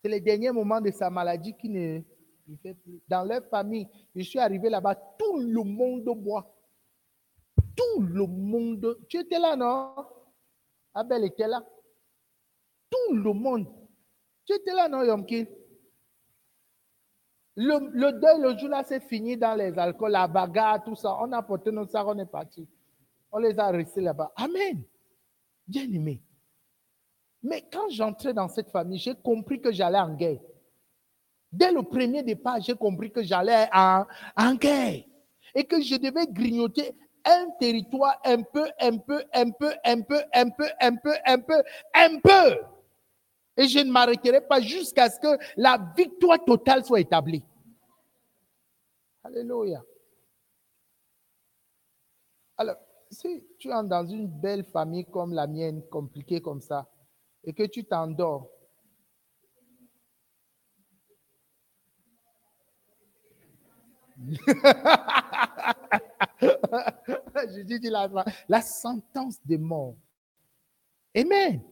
C'est 0.02 0.10
les 0.10 0.20
derniers 0.20 0.50
moments 0.50 0.80
de 0.80 0.90
sa 0.90 1.08
maladie 1.08 1.56
qui 1.56 1.68
ne 1.68 2.00
fait 2.62 2.74
plus. 2.74 3.00
Dans 3.06 3.22
leur 3.22 3.46
famille, 3.46 3.88
je 4.14 4.22
suis 4.22 4.40
arrivé 4.40 4.68
là-bas, 4.68 4.96
tout 5.18 5.38
le 5.38 5.62
monde 5.62 6.04
boit. 6.16 6.52
Tout 7.76 8.02
le 8.02 8.26
monde. 8.26 8.98
Tu 9.08 9.18
étais 9.18 9.38
là, 9.38 9.54
non? 9.54 9.94
Abel 10.92 11.24
était 11.24 11.46
là. 11.46 11.64
Tout 12.90 13.14
le 13.14 13.32
monde. 13.32 13.66
Tu 14.44 14.54
étais 14.54 14.74
là, 14.74 14.88
non, 14.88 15.04
Yom 15.04 15.24
Kil? 15.24 15.48
Le, 17.56 17.90
le 17.92 18.12
deuil, 18.12 18.40
le 18.40 18.58
jour-là, 18.58 18.82
c'est 18.84 19.00
fini 19.00 19.36
dans 19.36 19.54
les 19.54 19.78
alcools, 19.78 20.10
la 20.10 20.26
bagarre, 20.26 20.82
tout 20.84 20.96
ça. 20.96 21.16
On 21.20 21.30
a 21.32 21.42
porté 21.42 21.70
nos 21.70 21.86
sacs, 21.86 22.06
on 22.06 22.18
est 22.18 22.26
parti. 22.26 22.68
On 23.30 23.38
les 23.38 23.58
a 23.58 23.68
restés 23.68 24.00
là-bas. 24.00 24.32
Amen. 24.36 24.82
Bien 25.66 25.84
aimé. 25.84 26.20
Mais 27.42 27.62
quand 27.70 27.88
j'entrais 27.90 28.32
dans 28.34 28.48
cette 28.48 28.70
famille, 28.70 28.98
j'ai 28.98 29.14
compris 29.14 29.60
que 29.60 29.70
j'allais 29.70 29.98
en 29.98 30.14
guerre. 30.14 30.40
Dès 31.52 31.70
le 31.70 31.82
premier 31.82 32.22
départ, 32.22 32.60
j'ai 32.60 32.74
compris 32.74 33.12
que 33.12 33.22
j'allais 33.22 33.68
en, 33.72 34.04
en 34.36 34.54
guerre. 34.54 35.04
Et 35.54 35.64
que 35.64 35.80
je 35.80 35.94
devais 35.96 36.26
grignoter 36.26 36.96
un 37.24 37.50
territoire 37.60 38.20
un 38.24 38.42
peu, 38.42 38.66
un 38.80 38.98
peu, 38.98 39.22
un 39.32 39.50
peu, 39.50 39.72
un 39.84 40.00
peu, 40.00 40.20
un 40.34 40.48
peu, 40.48 40.66
un 40.80 40.96
peu, 40.96 41.12
un 41.24 41.38
peu, 41.38 41.62
un 41.94 42.18
peu. 42.18 42.73
Et 43.56 43.68
je 43.68 43.78
ne 43.78 43.90
m'arrêterai 43.90 44.40
pas 44.40 44.60
jusqu'à 44.60 45.08
ce 45.08 45.18
que 45.20 45.38
la 45.56 45.78
victoire 45.96 46.44
totale 46.44 46.84
soit 46.84 47.00
établie. 47.00 47.44
Alléluia. 49.22 49.82
Alors, 52.56 52.76
si 53.10 53.44
tu 53.58 53.68
es 53.68 53.84
dans 53.84 54.06
une 54.06 54.28
belle 54.28 54.64
famille 54.64 55.04
comme 55.06 55.32
la 55.32 55.46
mienne, 55.46 55.82
compliquée 55.88 56.40
comme 56.40 56.60
ça, 56.60 56.88
et 57.44 57.52
que 57.52 57.62
tu 57.64 57.84
t'endors, 57.84 58.50
je 66.40 67.60
dis 67.62 67.90
la, 67.90 68.08
la 68.48 68.62
sentence 68.62 69.38
de 69.44 69.56
mort. 69.56 69.96
Amen. 71.16 71.62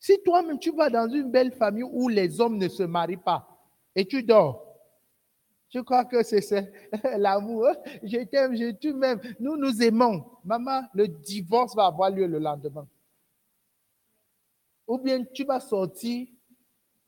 Si 0.00 0.20
toi-même 0.24 0.58
tu 0.58 0.74
vas 0.74 0.88
dans 0.88 1.08
une 1.08 1.30
belle 1.30 1.52
famille 1.52 1.84
où 1.84 2.08
les 2.08 2.40
hommes 2.40 2.56
ne 2.56 2.68
se 2.68 2.82
marient 2.82 3.18
pas 3.18 3.46
et 3.94 4.06
tu 4.06 4.22
dors, 4.22 4.66
je 5.68 5.78
crois 5.80 6.04
que 6.04 6.22
c'est 6.22 6.72
l'amour? 7.18 7.68
Je 8.02 8.24
t'aime, 8.24 8.56
je 8.56 8.72
tu 8.72 8.92
m'aimes. 8.92 9.20
Nous 9.38 9.56
nous 9.56 9.82
aimons. 9.82 10.24
Maman, 10.42 10.82
le 10.94 11.06
divorce 11.06 11.76
va 11.76 11.86
avoir 11.86 12.10
lieu 12.10 12.26
le 12.26 12.38
lendemain. 12.38 12.88
Ou 14.88 14.98
bien 14.98 15.22
tu 15.24 15.44
vas 15.44 15.60
sortir 15.60 16.26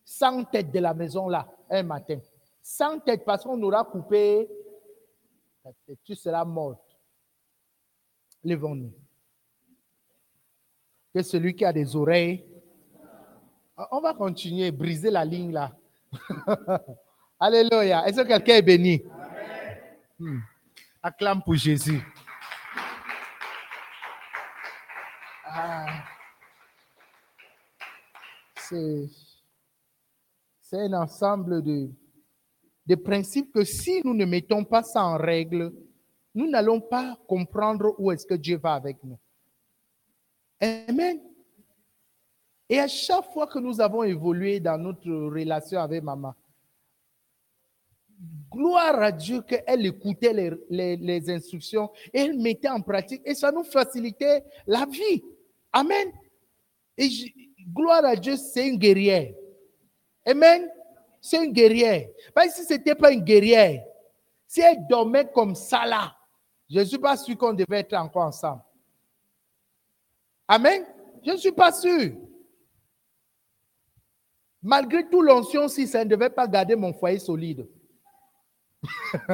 sans 0.04 0.44
tête 0.44 0.70
de 0.70 0.78
la 0.78 0.94
maison 0.94 1.28
là, 1.28 1.48
un 1.70 1.82
matin. 1.82 2.20
Sans 2.62 3.00
tête 3.00 3.24
parce 3.24 3.42
qu'on 3.42 3.60
aura 3.62 3.84
coupé 3.84 4.48
tête. 5.86 5.98
Tu 6.04 6.14
seras 6.14 6.44
morte. 6.44 6.96
Levons-nous. 8.44 8.92
Que 11.14 11.22
celui 11.22 11.54
qui 11.54 11.64
a 11.64 11.72
des 11.72 11.96
oreilles, 11.96 12.44
on 13.76 14.00
va 14.00 14.14
continuer, 14.14 14.70
briser 14.70 15.10
la 15.10 15.24
ligne 15.24 15.52
là. 15.52 15.72
Alléluia. 17.40 18.06
Est-ce 18.06 18.20
que 18.22 18.28
quelqu'un 18.28 18.54
est 18.54 18.62
béni? 18.62 19.02
Hmm. 20.18 20.38
Acclame 21.02 21.42
pour 21.42 21.54
Jésus. 21.54 22.00
Ah. 25.44 26.04
C'est 28.56 29.08
c'est 30.72 30.80
un 30.80 30.92
ensemble 30.94 31.62
de, 31.62 31.90
de 32.86 32.94
principes 32.94 33.52
que 33.52 33.62
si 33.62 34.00
nous 34.04 34.14
ne 34.14 34.24
mettons 34.24 34.64
pas 34.64 34.82
ça 34.82 35.04
en 35.04 35.18
règle, 35.18 35.70
nous 36.34 36.48
n'allons 36.48 36.80
pas 36.80 37.18
comprendre 37.28 37.94
où 37.98 38.10
est-ce 38.10 38.24
que 38.24 38.32
Dieu 38.32 38.56
va 38.56 38.72
avec 38.72 38.96
nous. 39.04 39.18
Amen. 40.60 41.20
Et 42.72 42.80
à 42.80 42.88
chaque 42.88 43.30
fois 43.34 43.46
que 43.46 43.58
nous 43.58 43.82
avons 43.82 44.02
évolué 44.02 44.58
dans 44.58 44.78
notre 44.78 45.06
relation 45.06 45.78
avec 45.78 46.02
maman, 46.02 46.34
gloire 48.50 48.98
à 49.02 49.12
Dieu 49.12 49.42
qu'elle 49.42 49.84
écoutait 49.84 50.56
les, 50.70 51.30
instructions 51.30 51.90
et 52.14 52.20
elle 52.20 52.38
mettait 52.38 52.70
en 52.70 52.80
pratique 52.80 53.20
et 53.26 53.34
ça 53.34 53.52
nous 53.52 53.62
facilitait 53.62 54.42
la 54.66 54.86
vie. 54.86 55.22
Amen. 55.70 56.12
Et 56.96 57.10
gloire 57.74 58.06
à 58.06 58.16
Dieu, 58.16 58.36
c'est 58.38 58.66
une 58.66 58.78
guerrière. 58.78 59.34
Amen. 60.24 60.66
C'est 61.20 61.44
une 61.44 61.52
guerrière. 61.52 62.08
Parce 62.34 62.54
que 62.54 62.54
si 62.54 62.64
ce 62.64 62.72
n'était 62.72 62.94
pas 62.94 63.12
une 63.12 63.20
guerrière, 63.20 63.84
si 64.46 64.62
elle 64.62 64.86
dormait 64.88 65.30
comme 65.30 65.54
ça 65.54 65.84
là, 65.84 66.16
je 66.70 66.78
ne 66.78 66.84
suis 66.84 66.98
pas 66.98 67.18
sûr 67.18 67.36
qu'on 67.36 67.52
devait 67.52 67.80
être 67.80 67.92
encore 67.92 68.28
ensemble. 68.28 68.62
Amen. 70.48 70.86
Je 71.22 71.32
ne 71.32 71.36
suis 71.36 71.52
pas 71.52 71.70
sûr. 71.70 72.12
Malgré 74.62 75.08
tout 75.08 75.22
l'onction, 75.22 75.66
si 75.66 75.86
ça 75.88 76.04
ne 76.04 76.10
devait 76.10 76.30
pas 76.30 76.46
garder 76.46 76.76
mon 76.76 76.92
foyer 76.92 77.18
solide. 77.18 77.66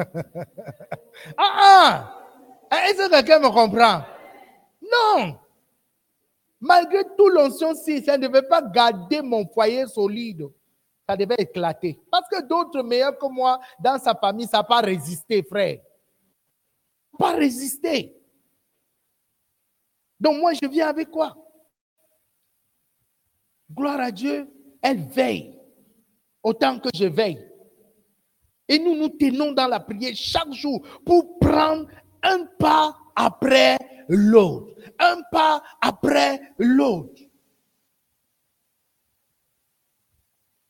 ah 1.37 1.53
ah! 1.57 2.15
Est-ce 2.71 3.07
que 3.07 3.09
quelqu'un 3.11 3.39
me 3.39 3.49
comprend? 3.49 4.03
Non! 4.81 5.39
Malgré 6.59 7.03
tout 7.15 7.29
l'onction, 7.29 7.73
si 7.75 8.03
ça 8.03 8.17
ne 8.17 8.27
devait 8.27 8.47
pas 8.47 8.61
garder 8.61 9.21
mon 9.21 9.47
foyer 9.47 9.85
solide, 9.87 10.47
ça 11.07 11.15
devait 11.15 11.35
éclater. 11.37 11.99
Parce 12.11 12.27
que 12.27 12.41
d'autres 12.41 12.81
meilleurs 12.81 13.17
que 13.17 13.27
moi, 13.27 13.59
dans 13.79 13.97
sa 13.99 14.13
famille, 14.13 14.47
ça 14.47 14.57
n'a 14.57 14.63
pas 14.63 14.81
résisté, 14.81 15.41
frère. 15.43 15.79
Pas 17.17 17.31
résisté. 17.31 18.15
Donc 20.19 20.37
moi, 20.39 20.53
je 20.53 20.67
viens 20.67 20.87
avec 20.87 21.09
quoi? 21.09 21.35
Gloire 23.71 23.99
à 23.99 24.11
Dieu, 24.11 24.47
elle 24.81 25.01
veille 25.01 25.59
autant 26.43 26.79
que 26.79 26.89
je 26.93 27.05
veille. 27.05 27.45
Et 28.67 28.77
nous 28.79 28.95
nous 28.95 29.09
tenons 29.09 29.51
dans 29.51 29.67
la 29.67 29.79
prière 29.79 30.15
chaque 30.15 30.53
jour 30.53 30.85
pour 31.05 31.39
prendre 31.39 31.87
un 32.21 32.45
pas 32.57 32.95
après 33.15 33.77
l'autre. 34.07 34.75
Un 34.99 35.21
pas 35.31 35.63
après 35.81 36.39
l'autre. 36.57 37.21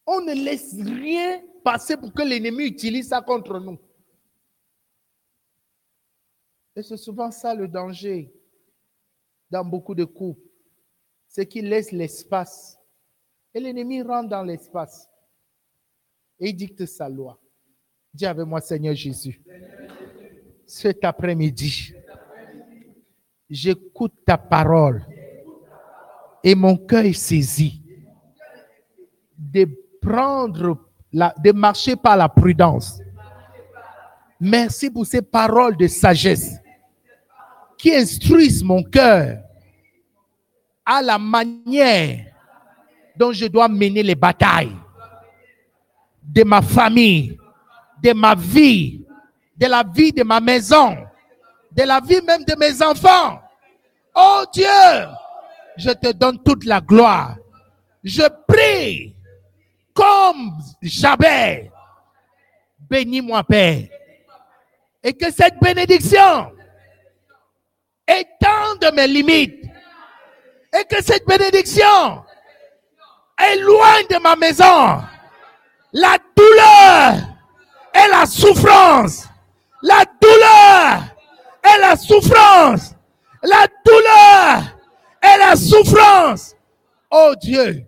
On 0.08 0.22
ne 0.22 0.34
laisse 0.34 0.76
rien 0.82 1.44
passer 1.64 1.98
pour 1.98 2.14
que 2.14 2.24
l'ennemi 2.24 2.66
utilise 2.66 3.10
ça 3.10 3.22
contre 3.22 3.60
nous. 3.60 3.78
Et 6.76 6.82
c'est 6.82 6.98
souvent 6.98 7.30
ça 7.30 7.54
le 7.54 7.68
danger 7.68 8.34
dans 9.52 9.66
beaucoup 9.66 9.94
de 9.94 10.06
couples. 10.06 10.48
C'est 11.28 11.46
qu'il 11.46 11.68
laisse 11.68 11.92
l'espace. 11.92 12.79
L'ennemi 13.60 14.02
rentre 14.02 14.30
dans 14.30 14.44
l'espace. 14.44 15.10
Et 16.40 16.50
il 16.50 16.56
dicte 16.56 16.86
sa 16.86 17.10
loi. 17.10 17.40
Dis 18.14 18.26
avec 18.26 18.46
moi, 18.46 18.62
Seigneur 18.62 18.96
Jésus. 18.96 19.42
Cet 20.66 21.04
après-midi, 21.04 21.94
j'écoute 23.50 24.14
ta 24.26 24.38
parole. 24.38 25.06
Et 26.44 26.56
mon 26.56 26.78
cœur 26.78 27.06
est 27.06 27.14
saisi 27.14 27.84
de 29.38 29.68
prendre, 30.02 30.78
la, 31.12 31.34
de 31.44 31.52
marcher 31.52 31.96
par 31.96 32.16
la 32.16 32.30
prudence. 32.30 33.00
Merci 34.40 34.90
pour 34.90 35.06
ces 35.06 35.22
paroles 35.22 35.76
de 35.76 35.88
sagesse 35.88 36.56
qui 37.78 37.94
instruisent 37.94 38.64
mon 38.64 38.84
cœur 38.84 39.42
à 40.86 41.02
la 41.02 41.18
manière 41.18 42.29
dont 43.20 43.34
je 43.34 43.48
dois 43.48 43.68
mener 43.68 44.02
les 44.02 44.16
batailles 44.16 44.78
de 46.24 46.44
ma 46.44 46.62
famille, 46.62 47.38
de 48.02 48.14
ma 48.14 48.34
vie, 48.34 49.06
de 49.58 49.68
la 49.68 49.84
vie 49.84 50.14
de 50.14 50.24
ma 50.24 50.40
maison, 50.40 50.98
de 51.70 51.84
la 51.84 52.00
vie 52.00 52.22
même 52.22 52.46
de 52.46 52.56
mes 52.56 52.82
enfants. 52.82 53.42
Oh 54.16 54.44
Dieu, 54.54 55.10
je 55.76 55.90
te 55.90 56.14
donne 56.14 56.42
toute 56.44 56.64
la 56.64 56.80
gloire. 56.80 57.36
Je 58.02 58.24
prie 58.48 59.14
comme 59.94 60.54
Jabez. 60.82 61.70
Bénis-moi, 62.90 63.44
Père. 63.44 63.88
Et 65.04 65.14
que 65.14 65.30
cette 65.30 65.60
bénédiction 65.62 66.54
étende 68.08 68.94
mes 68.96 69.08
limites. 69.08 69.66
Et 70.74 70.86
que 70.86 71.04
cette 71.04 71.28
bénédiction 71.28 72.24
éloigne 73.40 74.08
de 74.10 74.22
ma 74.22 74.36
maison 74.36 75.02
la 78.20 78.26
souffrance, 78.26 79.28
la 79.82 80.04
douleur 80.22 81.04
et 81.64 81.80
la 81.80 81.96
souffrance, 81.96 82.96
la 83.44 83.68
douleur 83.86 84.64
et 85.24 85.38
la 85.38 85.56
souffrance. 85.56 86.56
Oh 87.10 87.34
Dieu, 87.42 87.86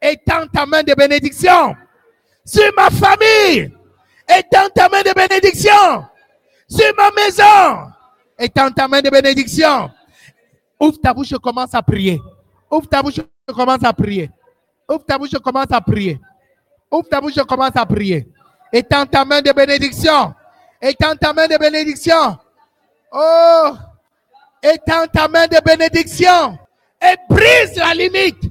étends 0.00 0.46
ta 0.52 0.64
main 0.64 0.82
de 0.82 0.94
bénédiction 0.94 1.74
sur 2.44 2.70
ma 2.76 2.88
famille, 2.90 3.72
étends 4.28 4.68
ta 4.74 4.88
main 4.88 5.02
de 5.02 5.12
bénédiction 5.12 6.06
sur 6.68 6.94
ma 6.96 7.10
maison, 7.10 7.90
étends 8.38 8.70
ta 8.70 8.86
main 8.88 9.00
de 9.00 9.10
bénédiction. 9.10 9.90
Ouvre 10.80 11.00
ta 11.02 11.12
bouche 11.12 11.32
et 11.32 11.38
commence 11.38 11.74
à 11.74 11.82
prier. 11.82 12.20
Ouvre 12.70 12.88
ta 12.88 13.02
bouche 13.02 13.18
et 13.18 13.52
commence 13.52 13.82
à 13.82 13.92
prier. 13.92 14.30
Ouvre 14.88 15.04
ta 15.04 15.18
bouche 15.18 15.34
et 15.34 15.40
commence 15.40 15.70
à 15.70 15.80
prier. 15.82 16.18
Ouvre 16.90 17.08
ta 17.08 17.20
bouche 17.20 17.36
et 17.36 17.44
commence 17.44 17.76
à 17.76 17.84
prier. 17.84 18.26
Étends 18.72 19.04
ta 19.04 19.24
main 19.24 19.42
de 19.42 19.52
bénédiction. 19.52 20.34
Étends 20.80 21.14
ta 21.16 21.32
main 21.34 21.46
de 21.46 21.58
bénédiction. 21.58 22.38
Oh, 23.12 23.70
étends 24.62 25.06
ta 25.12 25.28
main 25.28 25.46
de 25.46 25.58
bénédiction. 25.62 26.58
Et 27.02 27.16
brise 27.28 27.76
la 27.76 27.92
limite. 27.92 28.44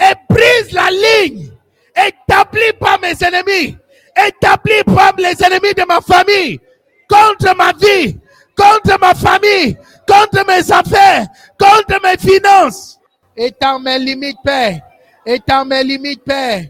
Et 0.00 0.14
brise 0.28 0.72
la 0.72 0.88
ligne. 0.90 1.50
Établis 1.96 2.72
par 2.78 3.00
mes 3.00 3.14
ennemis. 3.20 3.76
Établis 4.16 4.84
par 4.84 5.14
les 5.18 5.42
ennemis 5.42 5.74
de 5.74 5.84
ma 5.86 6.00
famille. 6.00 6.60
Contre 7.08 7.56
ma 7.56 7.72
vie. 7.72 8.18
Contre 8.56 8.98
ma 9.00 9.14
famille. 9.14 9.76
Contre 10.06 10.46
mes 10.46 10.72
affaires. 10.72 11.26
Contre 11.58 12.00
mes 12.02 12.18
finances. 12.18 12.98
Étends 13.36 13.80
mes 13.80 13.98
limites, 13.98 14.38
Père. 14.44 14.80
Étends 15.24 15.64
mes 15.64 15.84
limites, 15.84 16.24
Père. 16.24 16.64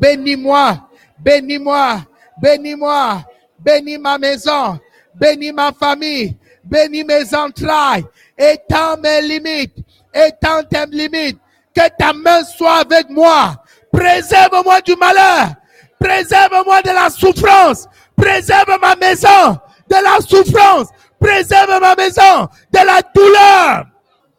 Bénis-moi. 0.00 0.78
Bénis-moi. 1.18 2.00
Bénis-moi. 2.40 3.24
Bénis 3.58 3.98
ma 3.98 4.18
maison. 4.18 4.78
Bénis 5.14 5.52
ma 5.52 5.72
famille. 5.72 6.36
Bénis 6.62 7.04
mes 7.04 7.34
entrailles. 7.34 8.04
Étends 8.36 8.96
mes 8.98 9.22
limites. 9.22 9.76
Étends 10.12 10.62
tes 10.64 10.86
limites. 10.86 11.38
Que 11.74 11.88
ta 11.98 12.12
main 12.12 12.44
soit 12.44 12.80
avec 12.80 13.08
moi. 13.08 13.56
Préserve-moi 13.92 14.80
du 14.82 14.94
malheur. 14.96 15.54
Préserve-moi 15.98 16.82
de 16.82 16.90
la 16.90 17.10
souffrance. 17.10 17.86
Préserve 18.16 18.78
ma 18.80 18.94
maison 18.96 19.58
de 19.88 19.96
la 19.96 20.20
souffrance. 20.20 20.88
Préserve 21.18 21.80
ma 21.80 21.94
maison 21.94 22.48
de 22.72 22.78
la 22.78 23.00
douleur. 23.14 23.86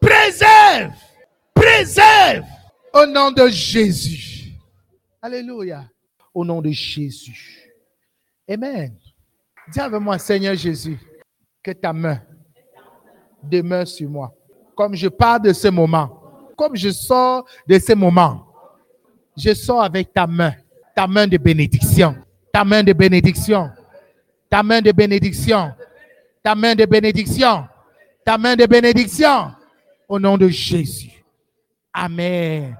Préserve. 0.00 0.92
Préserve. 1.54 2.44
Au 2.96 3.04
nom 3.04 3.30
de 3.30 3.46
Jésus. 3.48 4.52
Alléluia. 5.20 5.84
Au 6.32 6.42
nom 6.46 6.62
de 6.62 6.70
Jésus. 6.70 7.70
Amen. 8.48 8.94
Dis 9.70 9.80
avec 9.80 10.00
moi, 10.00 10.18
Seigneur 10.18 10.54
Jésus, 10.54 10.98
que 11.62 11.72
ta 11.72 11.92
main 11.92 12.22
demeure 13.42 13.86
sur 13.86 14.08
moi. 14.08 14.32
Comme 14.74 14.94
je 14.94 15.08
pars 15.08 15.38
de 15.38 15.52
ce 15.52 15.68
moment, 15.68 16.22
comme 16.56 16.74
je 16.74 16.88
sors 16.88 17.44
de 17.68 17.78
ce 17.78 17.92
moment, 17.92 18.46
je 19.36 19.52
sors 19.52 19.82
avec 19.82 20.10
ta 20.14 20.26
main, 20.26 20.54
ta 20.94 21.06
main 21.06 21.26
de 21.26 21.36
bénédiction, 21.36 22.16
ta 22.50 22.64
main 22.64 22.82
de 22.82 22.94
bénédiction, 22.94 23.70
ta 24.48 24.62
main 24.62 24.80
de 24.80 24.92
bénédiction, 24.92 25.74
ta 26.42 26.54
main 26.54 26.74
de 26.74 26.86
bénédiction, 26.86 27.64
ta 28.24 28.38
main 28.38 28.56
de 28.56 28.64
bénédiction, 28.64 29.50
au 30.08 30.18
nom 30.18 30.38
de 30.38 30.48
Jésus. 30.48 31.12
Amen. 31.92 32.74